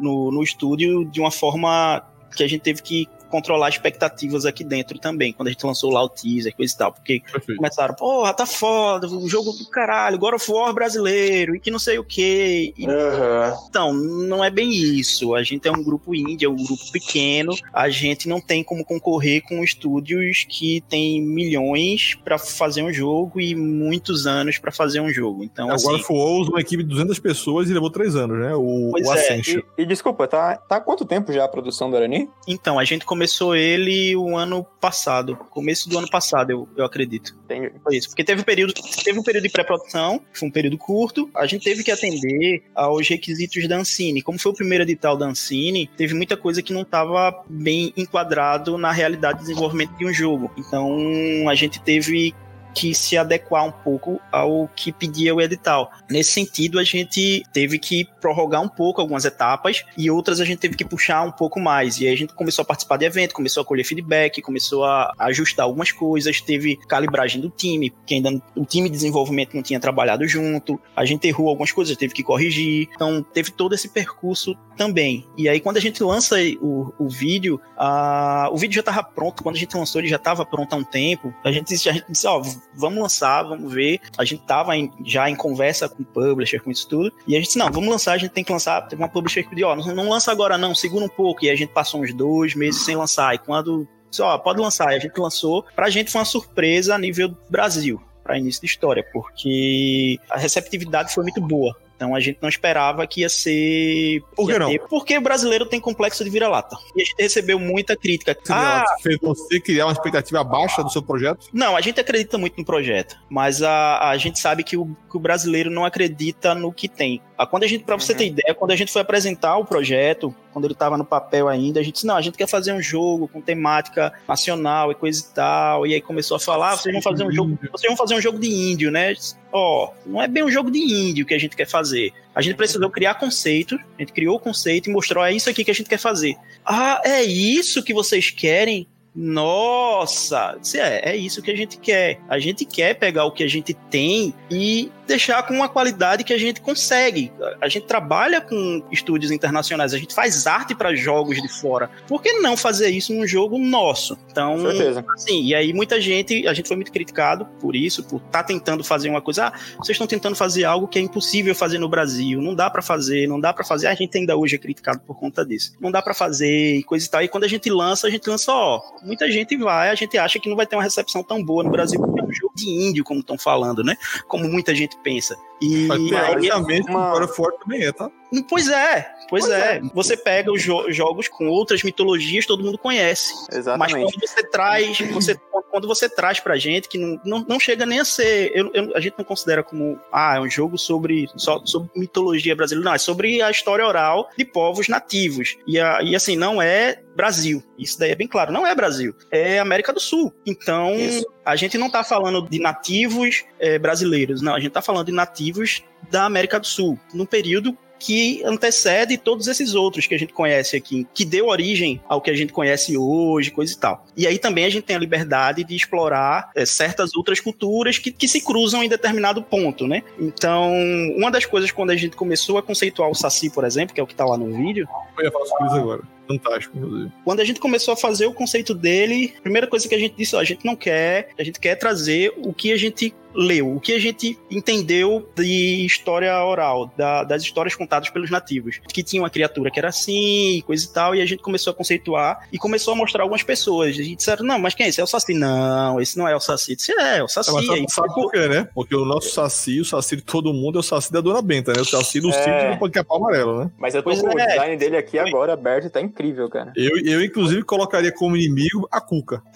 no, 0.00 0.30
no 0.32 0.42
estúdio 0.42 1.04
de 1.06 1.20
uma 1.20 1.30
forma 1.30 2.02
que 2.36 2.42
a 2.42 2.48
gente 2.48 2.60
teve 2.60 2.82
que 2.82 3.08
controlar 3.26 3.68
expectativas 3.68 4.44
aqui 4.44 4.64
dentro 4.64 4.98
também, 4.98 5.32
quando 5.32 5.48
a 5.48 5.50
gente 5.50 5.64
lançou 5.66 5.90
lá 5.90 6.02
o 6.02 6.08
teaser, 6.08 6.54
coisa 6.54 6.72
e 6.72 6.76
tal. 6.76 6.92
Porque 6.92 7.20
Perfeito. 7.20 7.56
começaram, 7.56 7.94
porra, 7.94 8.32
tá 8.32 8.46
foda, 8.46 9.06
o 9.06 9.28
jogo 9.28 9.52
do 9.52 9.68
caralho, 9.68 10.18
God 10.18 10.34
of 10.34 10.50
War 10.50 10.72
brasileiro, 10.72 11.54
e 11.54 11.60
que 11.60 11.70
não 11.70 11.78
sei 11.78 11.98
o 11.98 12.04
quê. 12.04 12.72
E 12.76 12.86
Aham. 12.86 13.54
então, 13.68 13.92
não 13.92 14.44
é 14.44 14.50
bem 14.50 14.70
isso. 14.70 15.34
A 15.34 15.42
gente 15.42 15.66
é 15.68 15.70
um 15.70 15.82
grupo 15.82 16.14
indie, 16.14 16.44
é 16.44 16.48
um 16.48 16.56
grupo 16.56 16.90
pequeno. 16.92 17.52
A 17.72 17.88
gente 17.88 18.28
não 18.28 18.40
tem 18.40 18.62
como 18.62 18.84
concorrer 18.84 19.42
com 19.42 19.62
estúdios 19.62 20.46
que 20.48 20.82
tem 20.88 21.20
milhões 21.20 22.14
pra 22.24 22.38
fazer 22.38 22.82
um 22.82 22.92
jogo 22.92 23.40
e 23.40 23.54
muitos 23.54 24.26
anos 24.26 24.58
pra 24.58 24.72
fazer 24.72 25.00
um 25.00 25.10
jogo. 25.10 25.44
Então, 25.44 25.70
Agora 25.70 25.96
assim, 25.96 26.04
foi 26.04 26.16
usa 26.16 26.50
uma 26.50 26.60
equipe 26.60 26.82
de 26.82 26.88
200 26.88 27.18
pessoas 27.18 27.68
e 27.68 27.72
levou 27.72 27.90
3 27.90 28.16
anos, 28.16 28.38
né? 28.38 28.54
O, 28.54 28.90
Pois 28.92 29.06
o 29.06 29.12
é, 29.12 29.14
Ascension. 29.14 29.60
E, 29.76 29.82
e 29.82 29.86
desculpa, 29.86 30.26
tá, 30.26 30.56
tá 30.56 30.76
há 30.76 30.80
quanto 30.80 31.04
tempo 31.04 31.32
já 31.32 31.44
a 31.44 31.48
produção 31.48 31.90
do 31.90 31.96
Arani? 31.96 32.28
então, 32.46 32.78
a 32.78 32.84
gente 32.84 33.04
começou 33.04 33.15
ele 33.54 34.16
o 34.16 34.36
ano 34.36 34.64
passado. 34.80 35.36
Começo 35.50 35.88
do 35.88 35.98
ano 35.98 36.08
passado, 36.08 36.50
eu, 36.50 36.68
eu 36.76 36.84
acredito. 36.84 37.36
Entendi. 37.44 37.72
Foi 37.82 37.96
isso. 37.96 38.08
Porque 38.08 38.24
teve 38.24 38.40
um 38.40 38.44
período, 38.44 38.74
teve 39.04 39.18
um 39.18 39.22
período 39.22 39.44
de 39.44 39.50
pré-produção, 39.50 40.20
foi 40.32 40.48
um 40.48 40.50
período 40.50 40.78
curto. 40.78 41.30
A 41.34 41.46
gente 41.46 41.64
teve 41.64 41.82
que 41.82 41.90
atender 41.90 42.64
aos 42.74 43.08
requisitos 43.08 43.66
da 43.68 43.76
Ancine. 43.76 44.22
Como 44.22 44.38
foi 44.38 44.52
o 44.52 44.54
primeiro 44.54 44.84
edital 44.84 45.16
da 45.16 45.26
Ancine, 45.26 45.90
teve 45.96 46.14
muita 46.14 46.36
coisa 46.36 46.62
que 46.62 46.72
não 46.72 46.82
estava 46.82 47.44
bem 47.48 47.92
enquadrado 47.96 48.76
na 48.76 48.92
realidade 48.92 49.38
de 49.38 49.46
desenvolvimento 49.46 49.96
de 49.96 50.06
um 50.06 50.12
jogo. 50.12 50.50
Então 50.56 51.48
a 51.48 51.54
gente 51.54 51.80
teve 51.80 52.34
que 52.76 52.94
se 52.94 53.16
adequar 53.16 53.64
um 53.64 53.72
pouco 53.72 54.20
ao 54.30 54.68
que 54.76 54.92
pedia 54.92 55.34
o 55.34 55.40
edital. 55.40 55.90
Nesse 56.10 56.32
sentido, 56.32 56.78
a 56.78 56.84
gente 56.84 57.42
teve 57.50 57.78
que 57.78 58.04
prorrogar 58.20 58.60
um 58.60 58.68
pouco 58.68 59.00
algumas 59.00 59.24
etapas 59.24 59.82
e 59.96 60.10
outras 60.10 60.40
a 60.40 60.44
gente 60.44 60.58
teve 60.58 60.76
que 60.76 60.84
puxar 60.84 61.22
um 61.22 61.32
pouco 61.32 61.58
mais. 61.58 61.98
E 61.98 62.06
aí 62.06 62.12
a 62.12 62.16
gente 62.16 62.34
começou 62.34 62.62
a 62.62 62.66
participar 62.66 62.98
de 62.98 63.06
evento, 63.06 63.32
começou 63.32 63.62
a 63.62 63.64
colher 63.64 63.82
feedback, 63.82 64.42
começou 64.42 64.84
a 64.84 65.10
ajustar 65.18 65.64
algumas 65.64 65.90
coisas, 65.90 66.38
teve 66.42 66.76
calibragem 66.86 67.40
do 67.40 67.48
time, 67.48 67.90
que 68.06 68.14
ainda 68.14 68.30
o 68.54 68.66
time 68.66 68.90
de 68.90 68.94
desenvolvimento 68.96 69.54
não 69.54 69.62
tinha 69.62 69.80
trabalhado 69.80 70.28
junto. 70.28 70.78
A 70.94 71.06
gente 71.06 71.26
errou 71.26 71.48
algumas 71.48 71.72
coisas, 71.72 71.96
teve 71.96 72.12
que 72.12 72.22
corrigir. 72.22 72.88
Então 72.94 73.22
teve 73.22 73.50
todo 73.52 73.74
esse 73.74 73.88
percurso 73.88 74.54
também. 74.76 75.26
E 75.38 75.48
aí 75.48 75.60
quando 75.60 75.78
a 75.78 75.80
gente 75.80 76.02
lança 76.02 76.36
o, 76.60 76.92
o 76.98 77.08
vídeo, 77.08 77.58
a- 77.76 78.50
o 78.52 78.58
vídeo 78.58 78.74
já 78.74 78.80
estava 78.80 79.02
pronto. 79.02 79.42
Quando 79.42 79.56
a 79.56 79.58
gente 79.58 79.74
lançou, 79.74 80.00
ele 80.00 80.08
já 80.08 80.16
estava 80.16 80.44
pronto 80.44 80.74
há 80.74 80.76
um 80.76 80.84
tempo. 80.84 81.32
A 81.42 81.50
gente, 81.50 81.72
a 81.88 81.92
gente 81.92 82.04
disse, 82.10 82.26
ó, 82.26 82.42
vamos 82.74 82.98
lançar, 83.00 83.42
vamos 83.42 83.72
ver. 83.72 84.00
A 84.18 84.24
gente 84.24 84.42
tava 84.44 84.76
em- 84.76 84.92
já 85.04 85.28
em 85.30 85.36
conversa 85.36 85.88
com 85.88 86.02
o 86.02 86.06
publisher, 86.06 86.60
com 86.60 86.70
isso 86.70 86.88
tudo. 86.88 87.12
E 87.26 87.34
a 87.34 87.38
gente 87.38 87.46
disse, 87.46 87.58
não, 87.58 87.70
vamos 87.70 87.88
lançar, 87.88 88.12
a 88.12 88.18
gente 88.18 88.32
tem 88.32 88.44
que 88.44 88.52
lançar. 88.52 88.82
Teve 88.82 89.00
uma 89.02 89.08
publisher 89.08 89.42
que 89.42 89.50
pediu, 89.50 89.68
ó, 89.68 89.76
não, 89.76 89.94
não 89.94 90.08
lança 90.08 90.30
agora 90.32 90.58
não, 90.58 90.74
segura 90.74 91.04
um 91.04 91.08
pouco. 91.08 91.44
E 91.44 91.50
a 91.50 91.56
gente 91.56 91.72
passou 91.72 92.02
uns 92.02 92.12
dois 92.14 92.54
meses 92.54 92.84
sem 92.84 92.96
lançar. 92.96 93.34
E 93.34 93.38
quando 93.38 93.86
ó, 94.20 94.38
pode 94.38 94.60
lançar. 94.60 94.92
E 94.92 94.96
a 94.96 94.98
gente 94.98 95.18
lançou. 95.18 95.64
Pra 95.74 95.90
gente 95.90 96.10
foi 96.10 96.20
uma 96.20 96.24
surpresa 96.24 96.94
a 96.94 96.98
nível 96.98 97.36
Brasil, 97.50 98.00
para 98.22 98.38
início 98.38 98.60
de 98.60 98.66
história, 98.66 99.04
porque 99.12 100.18
a 100.30 100.38
receptividade 100.38 101.12
foi 101.12 101.22
muito 101.22 101.40
boa. 101.40 101.76
Então 101.96 102.14
a 102.14 102.20
gente 102.20 102.38
não 102.42 102.48
esperava 102.48 103.06
que 103.06 103.22
ia 103.22 103.28
ser. 103.28 104.20
Por 104.34 104.46
que 104.46 104.52
ia 104.52 104.58
não? 104.58 104.68
ter- 104.70 104.80
Porque 104.88 105.16
o 105.16 105.20
brasileiro 105.20 105.64
tem 105.66 105.80
complexo 105.80 106.22
de 106.22 106.28
vira-lata. 106.30 106.76
E 106.94 107.00
a 107.02 107.04
gente 107.04 107.16
recebeu 107.18 107.58
muita 107.58 107.96
crítica. 107.96 108.36
Ah, 108.50 108.84
fez 109.02 109.18
você 109.20 109.58
criar 109.58 109.86
uma 109.86 109.92
expectativa 109.92 110.44
baixa 110.44 110.82
do 110.82 110.90
seu 110.90 111.02
projeto? 111.02 111.48
não, 111.52 111.76
a 111.76 111.80
gente 111.80 111.98
acredita 112.00 112.36
muito 112.38 112.58
no 112.58 112.64
projeto, 112.64 113.16
mas 113.30 113.62
a, 113.62 114.10
a 114.10 114.16
gente 114.18 114.38
sabe 114.38 114.62
que 114.62 114.76
o, 114.76 114.86
que 115.10 115.16
o 115.16 115.20
brasileiro 115.20 115.70
não 115.70 115.84
acredita 115.84 116.54
no 116.54 116.72
que 116.72 116.88
tem. 116.88 117.20
Ah, 117.38 117.46
Quando 117.46 117.64
a 117.64 117.66
gente, 117.66 117.84
para 117.84 117.96
você 117.96 118.12
Uhum. 118.12 118.18
ter 118.18 118.26
ideia, 118.26 118.54
quando 118.54 118.70
a 118.72 118.76
gente 118.76 118.92
foi 118.92 119.02
apresentar 119.02 119.56
o 119.56 119.64
projeto, 119.64 120.34
quando 120.56 120.64
ele 120.64 120.72
estava 120.72 120.96
no 120.96 121.04
papel 121.04 121.48
ainda, 121.48 121.80
a 121.80 121.82
gente 121.82 121.96
disse, 121.96 122.06
não, 122.06 122.16
a 122.16 122.22
gente 122.22 122.38
quer 122.38 122.46
fazer 122.48 122.72
um 122.72 122.80
jogo 122.80 123.28
com 123.28 123.42
temática 123.42 124.10
nacional 124.26 124.90
e 124.90 124.94
coisa 124.94 125.20
e 125.20 125.34
tal, 125.34 125.86
e 125.86 125.92
aí 125.92 126.00
começou 126.00 126.38
a 126.38 126.40
falar, 126.40 126.70
"Ah, 126.70 126.76
vocês 126.78 126.94
vão 126.94 127.02
fazer 127.02 127.24
um 127.26 127.30
jogo, 127.30 127.58
vocês 127.70 127.90
vão 127.90 127.94
fazer 127.94 128.14
um 128.14 128.20
jogo 128.22 128.38
de 128.38 128.48
índio, 128.48 128.90
né? 128.90 129.12
Ó, 129.52 129.92
não 130.06 130.22
é 130.22 130.26
bem 130.26 130.42
um 130.42 130.50
jogo 130.50 130.70
de 130.70 130.78
índio 130.78 131.26
que 131.26 131.34
a 131.34 131.38
gente 131.38 131.54
quer 131.54 131.68
fazer. 131.68 132.10
A 132.34 132.40
gente 132.40 132.56
precisou 132.56 132.88
criar 132.88 133.16
conceito, 133.16 133.78
a 133.98 134.00
gente 134.00 134.14
criou 134.14 134.36
o 134.36 134.40
conceito 134.40 134.88
e 134.88 134.92
mostrou, 134.94 135.22
é 135.22 135.34
isso 135.34 135.50
aqui 135.50 135.62
que 135.62 135.70
a 135.70 135.74
gente 135.74 135.90
quer 135.90 135.98
fazer. 135.98 136.34
Ah, 136.64 137.02
é 137.04 137.22
isso 137.22 137.82
que 137.82 137.92
vocês 137.92 138.30
querem? 138.30 138.88
Nossa, 139.16 140.58
é, 140.74 141.12
é 141.12 141.16
isso 141.16 141.40
que 141.40 141.50
a 141.50 141.56
gente 141.56 141.78
quer. 141.78 142.20
A 142.28 142.38
gente 142.38 142.66
quer 142.66 142.94
pegar 142.94 143.24
o 143.24 143.32
que 143.32 143.42
a 143.42 143.48
gente 143.48 143.72
tem 143.90 144.34
e 144.50 144.92
deixar 145.06 145.42
com 145.44 145.54
uma 145.54 145.68
qualidade 145.68 146.24
que 146.24 146.32
a 146.32 146.38
gente 146.38 146.60
consegue. 146.60 147.32
A 147.60 147.68
gente 147.68 147.86
trabalha 147.86 148.40
com 148.40 148.82
estúdios 148.90 149.30
internacionais, 149.30 149.94
a 149.94 149.98
gente 149.98 150.14
faz 150.14 150.46
arte 150.46 150.74
para 150.74 150.94
jogos 150.94 151.40
de 151.40 151.48
fora. 151.48 151.88
Por 152.06 152.20
que 152.20 152.32
não 152.34 152.56
fazer 152.56 152.90
isso 152.90 153.14
num 153.14 153.26
jogo 153.26 153.58
nosso? 153.58 154.18
Então, 154.30 154.60
certeza. 154.60 155.04
Sim, 155.16 155.44
e 155.44 155.54
aí 155.54 155.72
muita 155.72 156.00
gente, 156.00 156.46
a 156.46 156.52
gente 156.52 156.66
foi 156.66 156.76
muito 156.76 156.92
criticado 156.92 157.46
por 157.60 157.74
isso, 157.74 158.02
por 158.02 158.20
estar 158.20 158.42
tentando 158.42 158.82
fazer 158.84 159.08
uma 159.08 159.22
coisa. 159.22 159.46
Ah, 159.46 159.52
vocês 159.78 159.94
estão 159.94 160.06
tentando 160.06 160.34
fazer 160.34 160.64
algo 160.64 160.88
que 160.88 160.98
é 160.98 161.02
impossível 161.02 161.54
fazer 161.54 161.78
no 161.78 161.88
Brasil, 161.88 162.42
não 162.42 162.54
dá 162.54 162.68
pra 162.68 162.82
fazer, 162.82 163.26
não 163.26 163.40
dá 163.40 163.52
pra 163.52 163.64
fazer. 163.64 163.86
A 163.86 163.94
gente 163.94 164.18
ainda 164.18 164.36
hoje 164.36 164.56
é 164.56 164.58
criticado 164.58 165.00
por 165.00 165.18
conta 165.18 165.46
disso. 165.46 165.72
Não 165.80 165.90
dá 165.90 166.02
pra 166.02 166.12
fazer 166.12 166.76
e 166.76 166.82
coisa 166.82 167.06
e 167.06 167.08
tal. 167.08 167.22
E 167.22 167.28
quando 167.28 167.44
a 167.44 167.48
gente 167.48 167.70
lança, 167.70 168.06
a 168.06 168.10
gente 168.10 168.28
lança, 168.28 168.52
ó, 168.52 168.82
muita 169.06 169.30
gente 169.30 169.56
vai, 169.56 169.88
a 169.88 169.94
gente 169.94 170.18
acha 170.18 170.38
que 170.38 170.48
não 170.48 170.56
vai 170.56 170.66
ter 170.66 170.76
uma 170.76 170.82
recepção 170.82 171.22
tão 171.22 171.42
boa 171.42 171.62
no 171.62 171.70
Brasil, 171.70 172.00
porque 172.00 172.20
é 172.20 172.24
um 172.24 172.32
jogo 172.32 172.45
de 172.56 172.68
índio, 172.70 173.04
como 173.04 173.20
estão 173.20 173.38
falando, 173.38 173.84
né? 173.84 173.96
Como 174.26 174.48
muita 174.48 174.74
gente 174.74 174.96
pensa. 175.02 175.36
E 175.60 175.86
Mas 175.86 176.00
aí- 176.00 176.08
teoricamente 176.10 176.90
uma- 176.90 177.08
o 177.10 177.12
God 177.18 177.30
of 177.30 177.40
War 177.40 177.52
também 177.54 177.84
é, 177.84 177.92
tá? 177.92 178.10
Pois 178.50 178.68
é, 178.68 179.02
pois, 179.30 179.46
Pois 179.46 179.48
é. 179.48 179.76
é. 179.76 179.80
Você 179.94 180.16
pega 180.16 180.52
os 180.52 180.60
jo- 180.62 180.90
jogos 180.92 181.28
com 181.28 181.46
outras 181.48 181.82
mitologias, 181.82 182.44
todo 182.44 182.62
mundo 182.62 182.76
conhece. 182.76 183.32
Mas 183.48 183.58
Exatamente. 183.60 184.12
quando 184.12 184.20
você 184.28 184.42
traz, 184.50 184.98
você, 185.12 185.40
quando 185.70 185.88
você 185.88 186.08
traz 186.08 186.40
pra 186.40 186.58
gente, 186.58 186.88
que 186.88 186.98
não, 186.98 187.18
não, 187.24 187.46
não 187.48 187.60
chega 187.60 187.86
nem 187.86 188.00
a 188.00 188.04
ser. 188.04 188.50
eu- 188.54 188.70
eu- 188.74 188.94
a 188.96 189.00
gente 189.00 189.14
não 189.16 189.24
considera 189.24 189.62
como 189.62 189.98
ah, 190.12 190.36
é 190.36 190.40
um 190.40 190.50
jogo 190.50 190.76
sobre, 190.76 191.26
só, 191.36 191.64
sobre 191.64 191.88
mitologia 191.96 192.54
brasileira. 192.54 192.90
Não, 192.90 192.94
é 192.94 192.98
sobre 192.98 193.40
a 193.40 193.50
história 193.50 193.86
oral 193.86 194.28
de 194.36 194.44
povos 194.44 194.88
nativos. 194.88 195.56
E, 195.66 195.78
a, 195.80 196.02
e 196.02 196.14
assim, 196.14 196.36
não 196.36 196.60
é 196.60 197.00
Brasil. 197.14 197.62
Isso 197.78 197.98
daí 197.98 198.10
é 198.10 198.14
bem 198.16 198.28
claro. 198.28 198.52
Não 198.52 198.66
é 198.66 198.74
Brasil. 198.74 199.14
É 199.30 199.58
América 199.58 199.92
do 199.92 200.00
Sul. 200.00 200.34
Então, 200.44 200.94
Isso. 200.96 201.24
a 201.44 201.56
gente 201.56 201.78
não 201.78 201.88
tá 201.88 202.04
falando 202.04 202.45
de 202.48 202.58
nativos 202.58 203.44
eh, 203.58 203.78
brasileiros. 203.78 204.42
Não, 204.42 204.54
a 204.54 204.60
gente 204.60 204.72
tá 204.72 204.82
falando 204.82 205.06
de 205.06 205.12
nativos 205.12 205.82
da 206.10 206.24
América 206.24 206.58
do 206.58 206.66
Sul. 206.66 206.98
Num 207.12 207.26
período 207.26 207.76
que 207.98 208.42
antecede 208.44 209.16
todos 209.16 209.48
esses 209.48 209.74
outros 209.74 210.06
que 210.06 210.14
a 210.14 210.18
gente 210.18 210.32
conhece 210.32 210.76
aqui, 210.76 211.06
que 211.14 211.24
deu 211.24 211.46
origem 211.46 212.00
ao 212.08 212.20
que 212.20 212.30
a 212.30 212.36
gente 212.36 212.52
conhece 212.52 212.96
hoje, 212.96 213.50
coisa 213.50 213.72
e 213.72 213.76
tal. 213.76 214.04
E 214.16 214.26
aí 214.26 214.38
também 214.38 214.64
a 214.64 214.70
gente 214.70 214.84
tem 214.84 214.96
a 214.96 214.98
liberdade 214.98 215.64
de 215.64 215.74
explorar 215.74 216.50
eh, 216.54 216.66
certas 216.66 217.14
outras 217.14 217.40
culturas 217.40 217.98
que, 217.98 218.10
que 218.12 218.28
se 218.28 218.40
cruzam 218.40 218.82
em 218.82 218.88
determinado 218.88 219.42
ponto, 219.42 219.86
né? 219.86 220.02
Então, 220.18 220.72
uma 221.16 221.30
das 221.30 221.46
coisas 221.46 221.70
quando 221.70 221.90
a 221.90 221.96
gente 221.96 222.16
começou 222.16 222.58
a 222.58 222.62
conceituar 222.62 223.10
o 223.10 223.14
Saci, 223.14 223.50
por 223.50 223.64
exemplo, 223.64 223.94
que 223.94 224.00
é 224.00 224.04
o 224.04 224.06
que 224.06 224.14
tá 224.14 224.24
lá 224.24 224.36
no 224.36 224.52
vídeo, 224.52 224.88
Eu 225.18 225.24
ia 225.24 225.32
falar 225.32 225.46
sobre 225.46 225.66
isso 225.66 225.76
agora. 225.76 226.15
Fantástico, 226.28 226.76
inclusive. 226.76 227.12
quando 227.24 227.40
a 227.40 227.44
gente 227.44 227.60
começou 227.60 227.92
a 227.94 227.96
fazer 227.96 228.26
o 228.26 228.32
conceito 228.32 228.74
dele, 228.74 229.34
a 229.38 229.42
primeira 229.42 229.66
coisa 229.66 229.88
que 229.88 229.94
a 229.94 229.98
gente 229.98 230.14
disse, 230.16 230.34
ó, 230.36 230.40
a 230.40 230.44
gente 230.44 230.64
não 230.64 230.74
quer, 230.76 231.30
a 231.38 231.42
gente 231.44 231.58
quer 231.60 231.74
trazer 231.76 232.32
o 232.38 232.52
que 232.52 232.72
a 232.72 232.76
gente 232.76 233.14
leu, 233.34 233.74
o 233.76 233.78
que 233.80 233.92
a 233.92 233.98
gente 233.98 234.38
entendeu 234.50 235.28
de 235.36 235.84
história 235.84 236.42
oral, 236.42 236.90
da- 236.96 237.22
das 237.22 237.42
histórias 237.42 237.74
contadas 237.74 238.08
pelos 238.08 238.30
nativos. 238.30 238.80
Que 238.90 239.02
tinha 239.02 239.20
uma 239.20 239.28
criatura 239.28 239.70
que 239.70 239.78
era 239.78 239.88
assim, 239.90 240.62
coisa 240.66 240.82
e 240.84 240.88
tal, 240.88 241.14
e 241.14 241.20
a 241.20 241.26
gente 241.26 241.42
começou 241.42 241.70
a 241.70 241.74
conceituar 241.74 242.48
e 242.50 242.56
começou 242.58 242.94
a 242.94 242.96
mostrar 242.96 243.22
algumas 243.22 243.42
pessoas. 243.42 243.94
E 243.98 244.16
disseram, 244.16 244.42
não, 244.44 244.58
mas 244.58 244.74
quem 244.74 244.86
é 244.86 244.88
esse? 244.88 245.02
É 245.02 245.04
o 245.04 245.06
Saci? 245.06 245.34
Não, 245.34 246.00
esse 246.00 246.16
não 246.16 246.26
é 246.26 246.34
o 246.34 246.40
Saci. 246.40 246.72
Eu 246.72 246.76
Disse, 246.76 246.92
é, 246.92 247.18
é 247.18 247.22
o 247.22 247.28
Saci. 247.28 247.50
É, 247.50 247.52
mas 247.52 247.64
é 247.64 247.66
sabe, 247.66 247.84
isso. 247.84 247.94
sabe 247.94 248.14
por 248.14 248.32
quê, 248.32 248.48
né? 248.48 248.68
Porque 248.74 248.96
o 248.96 249.04
nosso 249.04 249.28
Saci, 249.30 249.80
o 249.80 249.84
Saci 249.84 250.16
de 250.16 250.22
todo 250.22 250.54
mundo 250.54 250.78
é 250.78 250.80
o 250.80 250.82
Saci 250.82 251.12
da 251.12 251.20
Dona 251.20 251.42
Benta, 251.42 251.74
né? 251.74 251.80
O 251.82 251.84
Saci 251.84 252.20
do 252.20 252.30
É. 252.30 252.32
Cid 252.32 252.72
do 252.74 252.78
Pancapau 252.78 253.18
Amarelo, 253.18 253.64
né? 253.64 253.70
Mas 253.78 253.94
eu 253.94 254.02
tô 254.02 254.08
Pois 254.10 254.22
com 254.22 254.28
o 254.34 254.38
é. 254.40 254.46
design 254.46 254.76
dele 254.78 254.96
aqui 254.96 255.18
agora 255.18 255.52
aberto 255.52 255.86
e 255.88 255.90
tá 255.90 256.00
em 256.00 256.08
incrível, 256.16 256.48
cara. 256.48 256.72
Eu, 256.74 256.98
eu, 257.04 257.22
inclusive, 257.22 257.62
colocaria 257.62 258.10
como 258.10 258.36
inimigo 258.36 258.88
a 258.90 259.00
Cuca. 259.00 259.42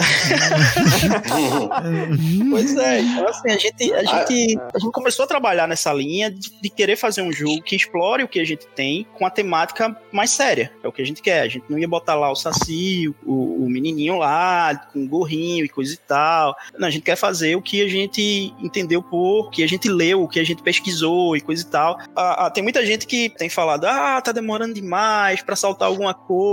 pois 2.50 2.76
é, 2.76 3.00
então 3.00 3.28
assim, 3.28 3.50
a 3.50 3.56
gente, 3.56 3.94
a, 3.94 4.04
gente, 4.04 4.58
a 4.74 4.78
gente 4.78 4.92
começou 4.92 5.24
a 5.24 5.28
trabalhar 5.28 5.66
nessa 5.66 5.90
linha 5.92 6.30
de, 6.30 6.50
de, 6.60 6.68
querer 6.68 6.96
fazer 6.96 7.22
um 7.22 7.32
jogo 7.32 7.62
que 7.62 7.74
explore 7.74 8.22
o 8.22 8.28
que 8.28 8.38
a 8.38 8.44
gente 8.44 8.66
tem 8.74 9.06
com 9.14 9.24
a 9.24 9.30
temática 9.30 9.96
mais 10.12 10.30
séria. 10.30 10.70
É 10.82 10.88
o 10.88 10.92
que 10.92 11.00
a 11.00 11.06
gente 11.06 11.22
quer. 11.22 11.40
A 11.40 11.48
gente 11.48 11.64
não 11.68 11.78
ia 11.78 11.88
botar 11.88 12.14
lá 12.14 12.30
o 12.30 12.36
Saci, 12.36 13.08
o, 13.24 13.64
o 13.64 13.70
menininho 13.70 14.18
lá, 14.18 14.76
com 14.92 15.06
gorrinho 15.06 15.64
e 15.64 15.68
coisa 15.68 15.94
e 15.94 15.96
tal. 15.96 16.54
Não, 16.78 16.88
a 16.88 16.90
gente 16.90 17.02
quer 17.02 17.16
fazer 17.16 17.56
o 17.56 17.62
que 17.62 17.82
a 17.82 17.88
gente 17.88 18.52
entendeu 18.60 19.02
por, 19.02 19.50
que 19.50 19.62
a 19.62 19.68
gente 19.68 19.88
leu, 19.88 20.22
o 20.22 20.28
que 20.28 20.38
a 20.38 20.44
gente 20.44 20.62
pesquisou 20.62 21.34
e 21.36 21.40
coisa 21.40 21.62
e 21.62 21.66
tal. 21.66 21.98
Ah, 22.14 22.46
ah, 22.46 22.50
tem 22.50 22.62
muita 22.62 22.84
gente 22.84 23.06
que 23.06 23.30
tem 23.30 23.48
falado, 23.48 23.86
ah, 23.86 24.20
tá 24.20 24.32
demorando 24.32 24.74
demais 24.74 25.42
para 25.42 25.56
saltar 25.56 25.88
alguma 25.88 26.12
coisa 26.12 26.49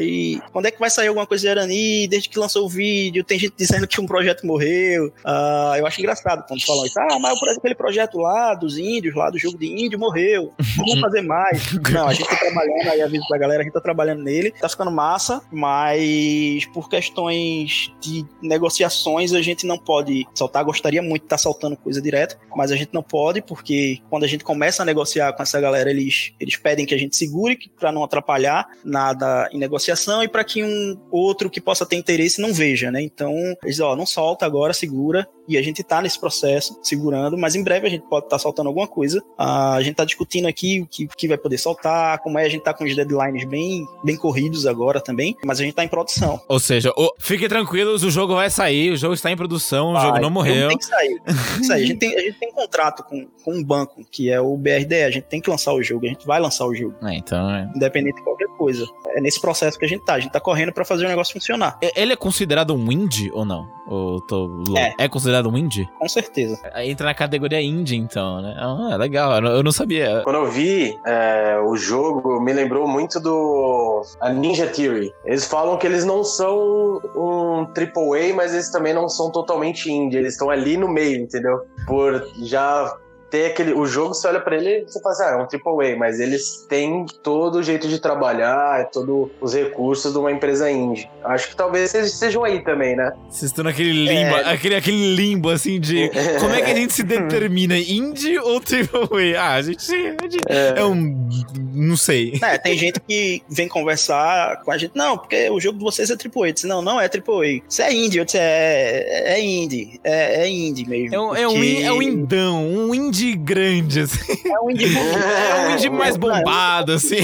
e 0.00 0.40
quando 0.52 0.66
é 0.66 0.70
que 0.70 0.78
vai 0.78 0.90
sair 0.90 1.08
alguma 1.08 1.26
coisa 1.26 1.42
de 1.42 1.48
Arani 1.48 2.08
desde 2.08 2.28
que 2.28 2.38
lançou 2.38 2.64
o 2.64 2.68
vídeo? 2.68 3.24
Tem 3.24 3.38
gente 3.38 3.54
dizendo 3.56 3.86
que 3.86 4.00
um 4.00 4.06
projeto 4.06 4.46
morreu. 4.46 5.12
Ah, 5.24 5.74
eu 5.78 5.86
acho 5.86 6.00
engraçado 6.00 6.44
quando 6.46 6.64
falam 6.64 6.86
isso. 6.86 6.98
Ah, 6.98 7.18
mas 7.18 7.40
aquele 7.56 7.74
projeto 7.74 8.18
lá 8.18 8.54
dos 8.54 8.78
índios, 8.78 9.14
lá 9.14 9.30
do 9.30 9.38
jogo 9.38 9.58
de 9.58 9.66
índio, 9.66 9.98
morreu. 9.98 10.52
Vamos 10.76 10.98
fazer 11.00 11.22
mais. 11.22 11.72
Não, 11.90 12.08
a 12.08 12.12
gente 12.12 12.28
tá 12.28 12.36
trabalhando 12.36 12.88
aí, 12.88 13.02
aviso 13.02 13.26
pra 13.28 13.38
galera, 13.38 13.60
a 13.60 13.64
gente 13.64 13.72
tá 13.72 13.80
trabalhando 13.80 14.22
nele. 14.22 14.50
Tá 14.52 14.68
ficando 14.68 14.90
massa, 14.90 15.42
mas 15.50 16.66
por 16.66 16.88
questões 16.88 17.92
de 18.00 18.24
negociações 18.42 19.32
a 19.32 19.42
gente 19.42 19.66
não 19.66 19.78
pode 19.78 20.26
soltar. 20.34 20.64
Gostaria 20.64 21.02
muito 21.02 21.22
de 21.22 21.26
estar 21.26 21.36
tá 21.36 21.42
soltando 21.42 21.76
coisa 21.76 22.00
direto, 22.00 22.38
mas 22.54 22.70
a 22.70 22.76
gente 22.76 22.90
não 22.92 23.02
pode 23.02 23.42
porque 23.42 24.00
quando 24.10 24.24
a 24.24 24.26
gente 24.26 24.44
começa 24.44 24.82
a 24.82 24.86
negociar 24.86 25.32
com 25.32 25.42
essa 25.42 25.60
galera, 25.60 25.90
eles, 25.90 26.32
eles 26.40 26.56
pedem 26.56 26.86
que 26.86 26.94
a 26.94 26.98
gente 26.98 27.16
segure 27.16 27.58
para 27.78 27.92
não 27.92 28.04
atrapalhar 28.04 28.68
nada 28.84 29.27
em 29.52 29.58
negociação 29.58 30.22
e 30.22 30.28
para 30.28 30.44
que 30.44 30.62
um 30.62 30.98
outro 31.10 31.50
que 31.50 31.60
possa 31.60 31.86
ter 31.86 31.96
interesse 31.96 32.40
não 32.40 32.52
veja, 32.52 32.90
né? 32.90 33.00
Então, 33.02 33.34
eles, 33.62 33.80
ó, 33.80 33.94
não 33.96 34.06
solta 34.06 34.46
agora, 34.46 34.72
segura, 34.72 35.28
e 35.48 35.56
a 35.56 35.62
gente 35.62 35.82
tá 35.82 36.02
nesse 36.02 36.18
processo, 36.18 36.78
segurando, 36.82 37.36
mas 37.38 37.54
em 37.54 37.62
breve 37.62 37.86
a 37.86 37.90
gente 37.90 38.02
pode 38.02 38.26
estar 38.26 38.36
tá 38.36 38.38
soltando 38.38 38.66
alguma 38.66 38.86
coisa. 38.86 39.20
Uh, 39.38 39.74
a 39.74 39.82
gente 39.82 39.94
tá 39.94 40.04
discutindo 40.04 40.46
aqui 40.46 40.80
o 40.80 40.86
que, 40.86 41.06
que 41.06 41.28
vai 41.28 41.38
poder 41.38 41.58
soltar, 41.58 42.18
como 42.18 42.38
é, 42.38 42.44
a 42.44 42.48
gente 42.48 42.62
tá 42.62 42.74
com 42.74 42.84
os 42.84 42.94
deadlines 42.94 43.44
bem, 43.44 43.86
bem 44.04 44.16
corridos 44.16 44.66
agora 44.66 45.00
também, 45.00 45.36
mas 45.44 45.60
a 45.60 45.64
gente 45.64 45.74
tá 45.74 45.84
em 45.84 45.88
produção. 45.88 46.40
Ou 46.48 46.60
seja, 46.60 46.92
o, 46.96 47.14
fiquem 47.18 47.48
tranquilos, 47.48 48.02
o 48.04 48.10
jogo 48.10 48.34
vai 48.34 48.50
sair, 48.50 48.92
o 48.92 48.96
jogo 48.96 49.14
está 49.14 49.30
em 49.30 49.36
produção, 49.36 49.92
vai, 49.92 50.02
o 50.02 50.06
jogo 50.06 50.20
não 50.20 50.30
morreu. 50.30 50.68
Tem 50.68 50.78
que 50.78 50.84
sair, 50.84 51.20
tem 51.24 51.34
que 51.34 51.64
sair. 51.64 51.82
A 51.82 51.86
gente 51.86 51.98
tem, 52.00 52.16
a 52.16 52.20
gente 52.20 52.38
tem 52.38 52.48
um 52.50 52.54
contrato 52.54 53.02
com, 53.04 53.26
com 53.42 53.54
um 53.54 53.64
banco, 53.64 54.04
que 54.10 54.30
é 54.30 54.40
o 54.40 54.56
BRDE, 54.56 55.02
a 55.04 55.10
gente 55.10 55.24
tem 55.24 55.40
que 55.40 55.48
lançar 55.48 55.72
o 55.72 55.82
jogo, 55.82 56.06
a 56.06 56.08
gente 56.08 56.26
vai 56.26 56.40
lançar 56.40 56.66
o 56.66 56.74
jogo. 56.74 56.94
É, 57.02 57.16
então... 57.16 57.48
É. 57.50 57.70
Independente 57.74 58.16
de 58.16 58.22
qualquer 58.22 58.48
coisa. 58.58 58.84
É 59.08 59.20
nesse 59.20 59.40
processo 59.40 59.78
que 59.78 59.84
a 59.84 59.88
gente 59.88 60.04
tá, 60.04 60.14
a 60.14 60.20
gente 60.20 60.32
tá 60.32 60.40
correndo 60.40 60.72
para 60.72 60.84
fazer 60.84 61.06
o 61.06 61.08
negócio 61.08 61.32
funcionar. 61.32 61.78
Ele 61.94 62.12
é 62.12 62.16
considerado 62.16 62.74
um 62.74 62.92
indie 62.92 63.30
ou 63.32 63.44
não? 63.44 63.68
Ou 63.86 64.20
tô... 64.22 64.64
É. 64.76 65.04
é 65.04 65.08
considerado 65.08 65.37
um 65.46 65.56
indie? 65.56 65.88
Com 65.98 66.08
certeza. 66.08 66.58
Entra 66.76 67.06
na 67.06 67.14
categoria 67.14 67.60
indie, 67.60 67.96
então, 67.96 68.40
né? 68.40 68.54
Ah, 68.58 68.96
legal, 68.96 69.44
eu 69.44 69.62
não 69.62 69.72
sabia. 69.72 70.22
Quando 70.24 70.36
eu 70.36 70.50
vi 70.50 70.98
é, 71.06 71.58
o 71.64 71.76
jogo, 71.76 72.40
me 72.40 72.52
lembrou 72.52 72.86
muito 72.86 73.20
do 73.20 74.02
a 74.20 74.30
Ninja 74.30 74.66
Theory. 74.66 75.12
Eles 75.24 75.44
falam 75.44 75.76
que 75.76 75.86
eles 75.86 76.04
não 76.04 76.24
são 76.24 77.00
um 77.14 77.66
AAA, 77.74 78.34
mas 78.34 78.52
eles 78.52 78.70
também 78.70 78.92
não 78.92 79.08
são 79.08 79.30
totalmente 79.30 79.90
indie. 79.90 80.18
Eles 80.18 80.34
estão 80.34 80.50
ali 80.50 80.76
no 80.76 80.88
meio, 80.88 81.22
entendeu? 81.22 81.60
Por 81.86 82.26
já 82.42 82.96
ter 83.30 83.46
aquele. 83.46 83.72
O 83.72 83.86
jogo, 83.86 84.14
você 84.14 84.26
olha 84.28 84.40
pra 84.40 84.56
ele 84.56 84.80
e 84.80 84.84
você 84.84 85.00
fala 85.00 85.14
assim, 85.14 85.24
ah, 85.24 85.30
é 85.30 85.36
um 85.36 85.46
triple 85.46 85.92
A, 85.92 85.96
mas 85.96 86.20
eles 86.20 86.66
têm 86.68 87.06
todo 87.22 87.56
o 87.56 87.62
jeito 87.62 87.88
de 87.88 87.98
trabalhar, 87.98 88.88
todos 88.90 89.30
os 89.40 89.54
recursos 89.54 90.12
de 90.12 90.18
uma 90.18 90.32
empresa 90.32 90.70
indie. 90.70 91.08
Acho 91.24 91.48
que 91.48 91.56
talvez 91.56 91.94
eles 91.94 92.12
sejam 92.12 92.44
aí 92.44 92.62
também, 92.62 92.96
né? 92.96 93.12
Vocês 93.28 93.50
estão 93.50 93.64
naquele 93.64 93.92
limbo, 93.92 94.36
é... 94.36 94.52
aquele, 94.52 94.74
aquele 94.74 95.14
limbo 95.14 95.50
assim 95.50 95.78
de 95.78 96.10
como 96.40 96.54
é 96.54 96.62
que 96.62 96.70
a 96.70 96.74
gente 96.74 96.92
se 96.92 97.02
determina, 97.02 97.76
indie 97.76 98.38
ou 98.38 98.60
triple 98.60 99.36
A? 99.36 99.48
Ah, 99.48 99.54
a 99.54 99.62
gente, 99.62 99.92
a 99.92 100.28
gente 100.28 100.38
é... 100.48 100.80
é 100.80 100.84
um. 100.84 101.28
Não 101.72 101.96
sei. 101.96 102.38
É, 102.42 102.58
tem 102.58 102.76
gente 102.76 103.00
que 103.00 103.42
vem 103.48 103.68
conversar 103.68 104.62
com 104.62 104.70
a 104.70 104.78
gente, 104.78 104.92
não, 104.94 105.16
porque 105.16 105.48
o 105.50 105.60
jogo 105.60 105.78
de 105.78 105.84
vocês 105.84 106.10
é 106.10 106.16
triple 106.16 106.48
A. 106.48 106.52
Disse, 106.52 106.66
não, 106.66 106.82
não 106.82 107.00
é 107.00 107.08
triple 107.08 107.34
A. 107.34 107.70
Você 107.70 107.82
é 107.82 107.92
indie, 107.92 108.18
eu 108.18 108.24
disse, 108.24 108.38
é, 108.38 109.34
é 109.34 109.40
indie. 109.40 110.00
É, 110.02 110.42
é 110.42 110.48
indie 110.48 110.88
mesmo. 110.88 111.14
É 111.14 111.20
um, 111.20 111.28
porque... 111.28 111.42
é 111.42 111.48
um, 111.48 111.82
é 111.84 111.92
um 111.92 112.02
indão, 112.02 112.66
um 112.66 112.94
indie 112.94 113.17
indie 113.18 113.36
grande, 113.36 114.00
assim. 114.00 114.48
É 114.48 114.60
um 114.60 114.70
indie, 114.70 114.86
é 114.96 115.68
um 115.68 115.74
indie 115.74 115.90
mais 115.90 116.16
bombado, 116.16 116.92
assim. 116.92 117.16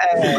É, 0.00 0.36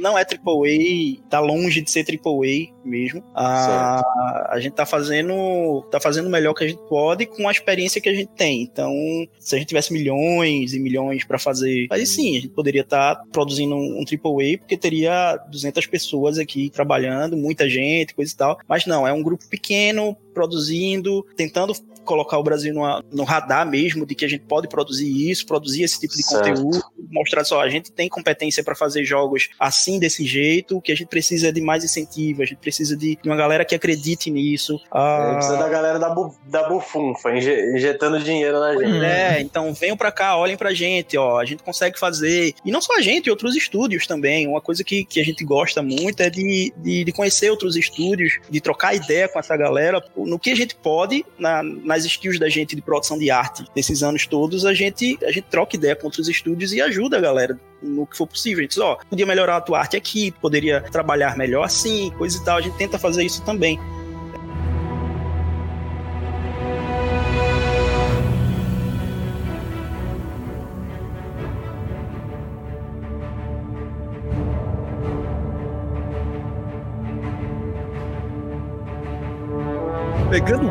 não 0.00 0.18
é 0.18 0.22
AAA, 0.22 1.22
tá 1.28 1.40
longe 1.40 1.80
de 1.80 1.90
ser 1.90 2.04
AAA 2.08 2.72
mesmo. 2.84 3.22
A, 3.34 4.50
a 4.50 4.60
gente 4.60 4.72
tá 4.72 4.86
fazendo, 4.86 5.82
tá 5.90 6.00
fazendo 6.00 6.26
o 6.26 6.30
melhor 6.30 6.54
que 6.54 6.64
a 6.64 6.68
gente 6.68 6.80
pode 6.88 7.26
com 7.26 7.48
a 7.48 7.52
experiência 7.52 8.00
que 8.00 8.08
a 8.08 8.14
gente 8.14 8.30
tem. 8.36 8.62
Então, 8.62 8.92
se 9.38 9.54
a 9.54 9.58
gente 9.58 9.68
tivesse 9.68 9.92
milhões 9.92 10.72
e 10.72 10.80
milhões 10.80 11.24
para 11.24 11.38
fazer, 11.38 11.86
aí 11.90 12.06
sim, 12.06 12.36
a 12.36 12.40
gente 12.40 12.48
poderia 12.48 12.82
estar 12.82 13.16
tá 13.16 13.24
produzindo 13.32 13.74
um, 13.74 14.00
um 14.00 14.04
AAA, 14.04 14.58
porque 14.58 14.76
teria 14.76 15.36
200 15.50 15.86
pessoas 15.86 16.38
aqui 16.38 16.70
trabalhando, 16.70 17.36
muita 17.36 17.68
gente, 17.68 18.14
coisa 18.14 18.32
e 18.32 18.36
tal. 18.36 18.58
Mas 18.68 18.86
não, 18.86 19.06
é 19.06 19.12
um 19.12 19.22
grupo 19.22 19.46
pequeno, 19.48 20.16
produzindo, 20.32 21.24
tentando 21.36 21.74
colocar 22.04 22.38
o 22.38 22.42
Brasil 22.42 22.74
numa, 22.74 23.02
no 23.10 23.24
radar 23.24 23.68
mesmo 23.68 24.04
de 24.06 24.14
que 24.14 24.24
a 24.24 24.28
gente 24.28 24.44
pode 24.44 24.68
produzir 24.68 25.30
isso, 25.30 25.46
produzir 25.46 25.82
esse 25.82 25.98
tipo 25.98 26.14
de 26.14 26.22
certo. 26.22 26.48
conteúdo, 26.48 26.82
mostrar 27.10 27.44
só, 27.44 27.60
a 27.60 27.68
gente 27.68 27.92
tem 27.92 28.08
competência 28.08 28.62
para 28.62 28.74
fazer 28.74 29.04
jogos 29.04 29.48
assim, 29.58 29.98
desse 29.98 30.24
jeito, 30.24 30.76
o 30.76 30.82
que 30.82 30.92
a 30.92 30.94
gente 30.94 31.08
precisa 31.08 31.48
é 31.48 31.52
de 31.52 31.60
mais 31.60 31.84
incentivo, 31.84 32.42
a 32.42 32.46
gente 32.46 32.58
precisa 32.58 32.96
de, 32.96 33.18
de 33.22 33.28
uma 33.28 33.36
galera 33.36 33.64
que 33.64 33.74
acredite 33.74 34.30
nisso. 34.30 34.80
Ah... 34.90 35.34
Precisa 35.36 35.56
da 35.56 35.68
galera 35.68 35.98
da, 35.98 36.10
bu, 36.10 36.34
da 36.46 36.68
bufunfa, 36.68 37.30
injetando 37.34 38.18
dinheiro 38.20 38.58
na 38.58 38.72
gente. 38.76 39.04
É, 39.04 39.40
então 39.40 39.72
venham 39.74 39.96
para 39.96 40.12
cá, 40.12 40.36
olhem 40.36 40.56
pra 40.56 40.72
gente, 40.72 41.16
ó, 41.16 41.38
a 41.38 41.44
gente 41.44 41.62
consegue 41.62 41.98
fazer, 41.98 42.54
e 42.64 42.70
não 42.70 42.80
só 42.80 42.96
a 42.96 43.00
gente, 43.00 43.30
outros 43.30 43.56
estúdios 43.56 44.06
também, 44.06 44.46
uma 44.46 44.60
coisa 44.60 44.82
que, 44.84 45.04
que 45.04 45.20
a 45.20 45.24
gente 45.24 45.44
gosta 45.44 45.82
muito 45.82 46.20
é 46.22 46.30
de, 46.30 46.72
de, 46.76 47.04
de 47.04 47.12
conhecer 47.12 47.50
outros 47.50 47.76
estúdios, 47.76 48.38
de 48.48 48.60
trocar 48.60 48.94
ideia 48.94 49.28
com 49.28 49.38
essa 49.38 49.56
galera, 49.56 50.02
no 50.16 50.38
que 50.38 50.50
a 50.50 50.56
gente 50.56 50.74
pode, 50.74 51.24
na, 51.38 51.62
nas 51.62 52.01
skills 52.04 52.38
da 52.38 52.48
gente 52.48 52.74
de 52.74 52.82
produção 52.82 53.18
de 53.18 53.30
arte 53.30 53.64
desses 53.74 54.02
anos 54.02 54.26
todos, 54.26 54.64
a 54.64 54.74
gente, 54.74 55.18
a 55.22 55.30
gente 55.30 55.44
troca 55.44 55.76
ideia 55.76 55.96
com 55.96 56.06
outros 56.06 56.28
estúdios 56.28 56.72
e 56.72 56.80
ajuda 56.80 57.18
a 57.18 57.20
galera 57.20 57.58
no 57.82 58.06
que 58.06 58.16
for 58.16 58.26
possível. 58.26 58.60
A 58.60 58.62
gente 58.62 58.70
diz, 58.70 58.78
ó, 58.78 58.98
podia 59.08 59.26
melhorar 59.26 59.56
a 59.56 59.60
tua 59.60 59.80
arte 59.80 59.96
aqui, 59.96 60.30
poderia 60.30 60.80
trabalhar 60.80 61.36
melhor 61.36 61.64
assim, 61.64 62.10
coisa 62.16 62.38
e 62.38 62.44
tal. 62.44 62.58
A 62.58 62.60
gente 62.60 62.76
tenta 62.76 62.98
fazer 62.98 63.24
isso 63.24 63.42
também. 63.42 63.78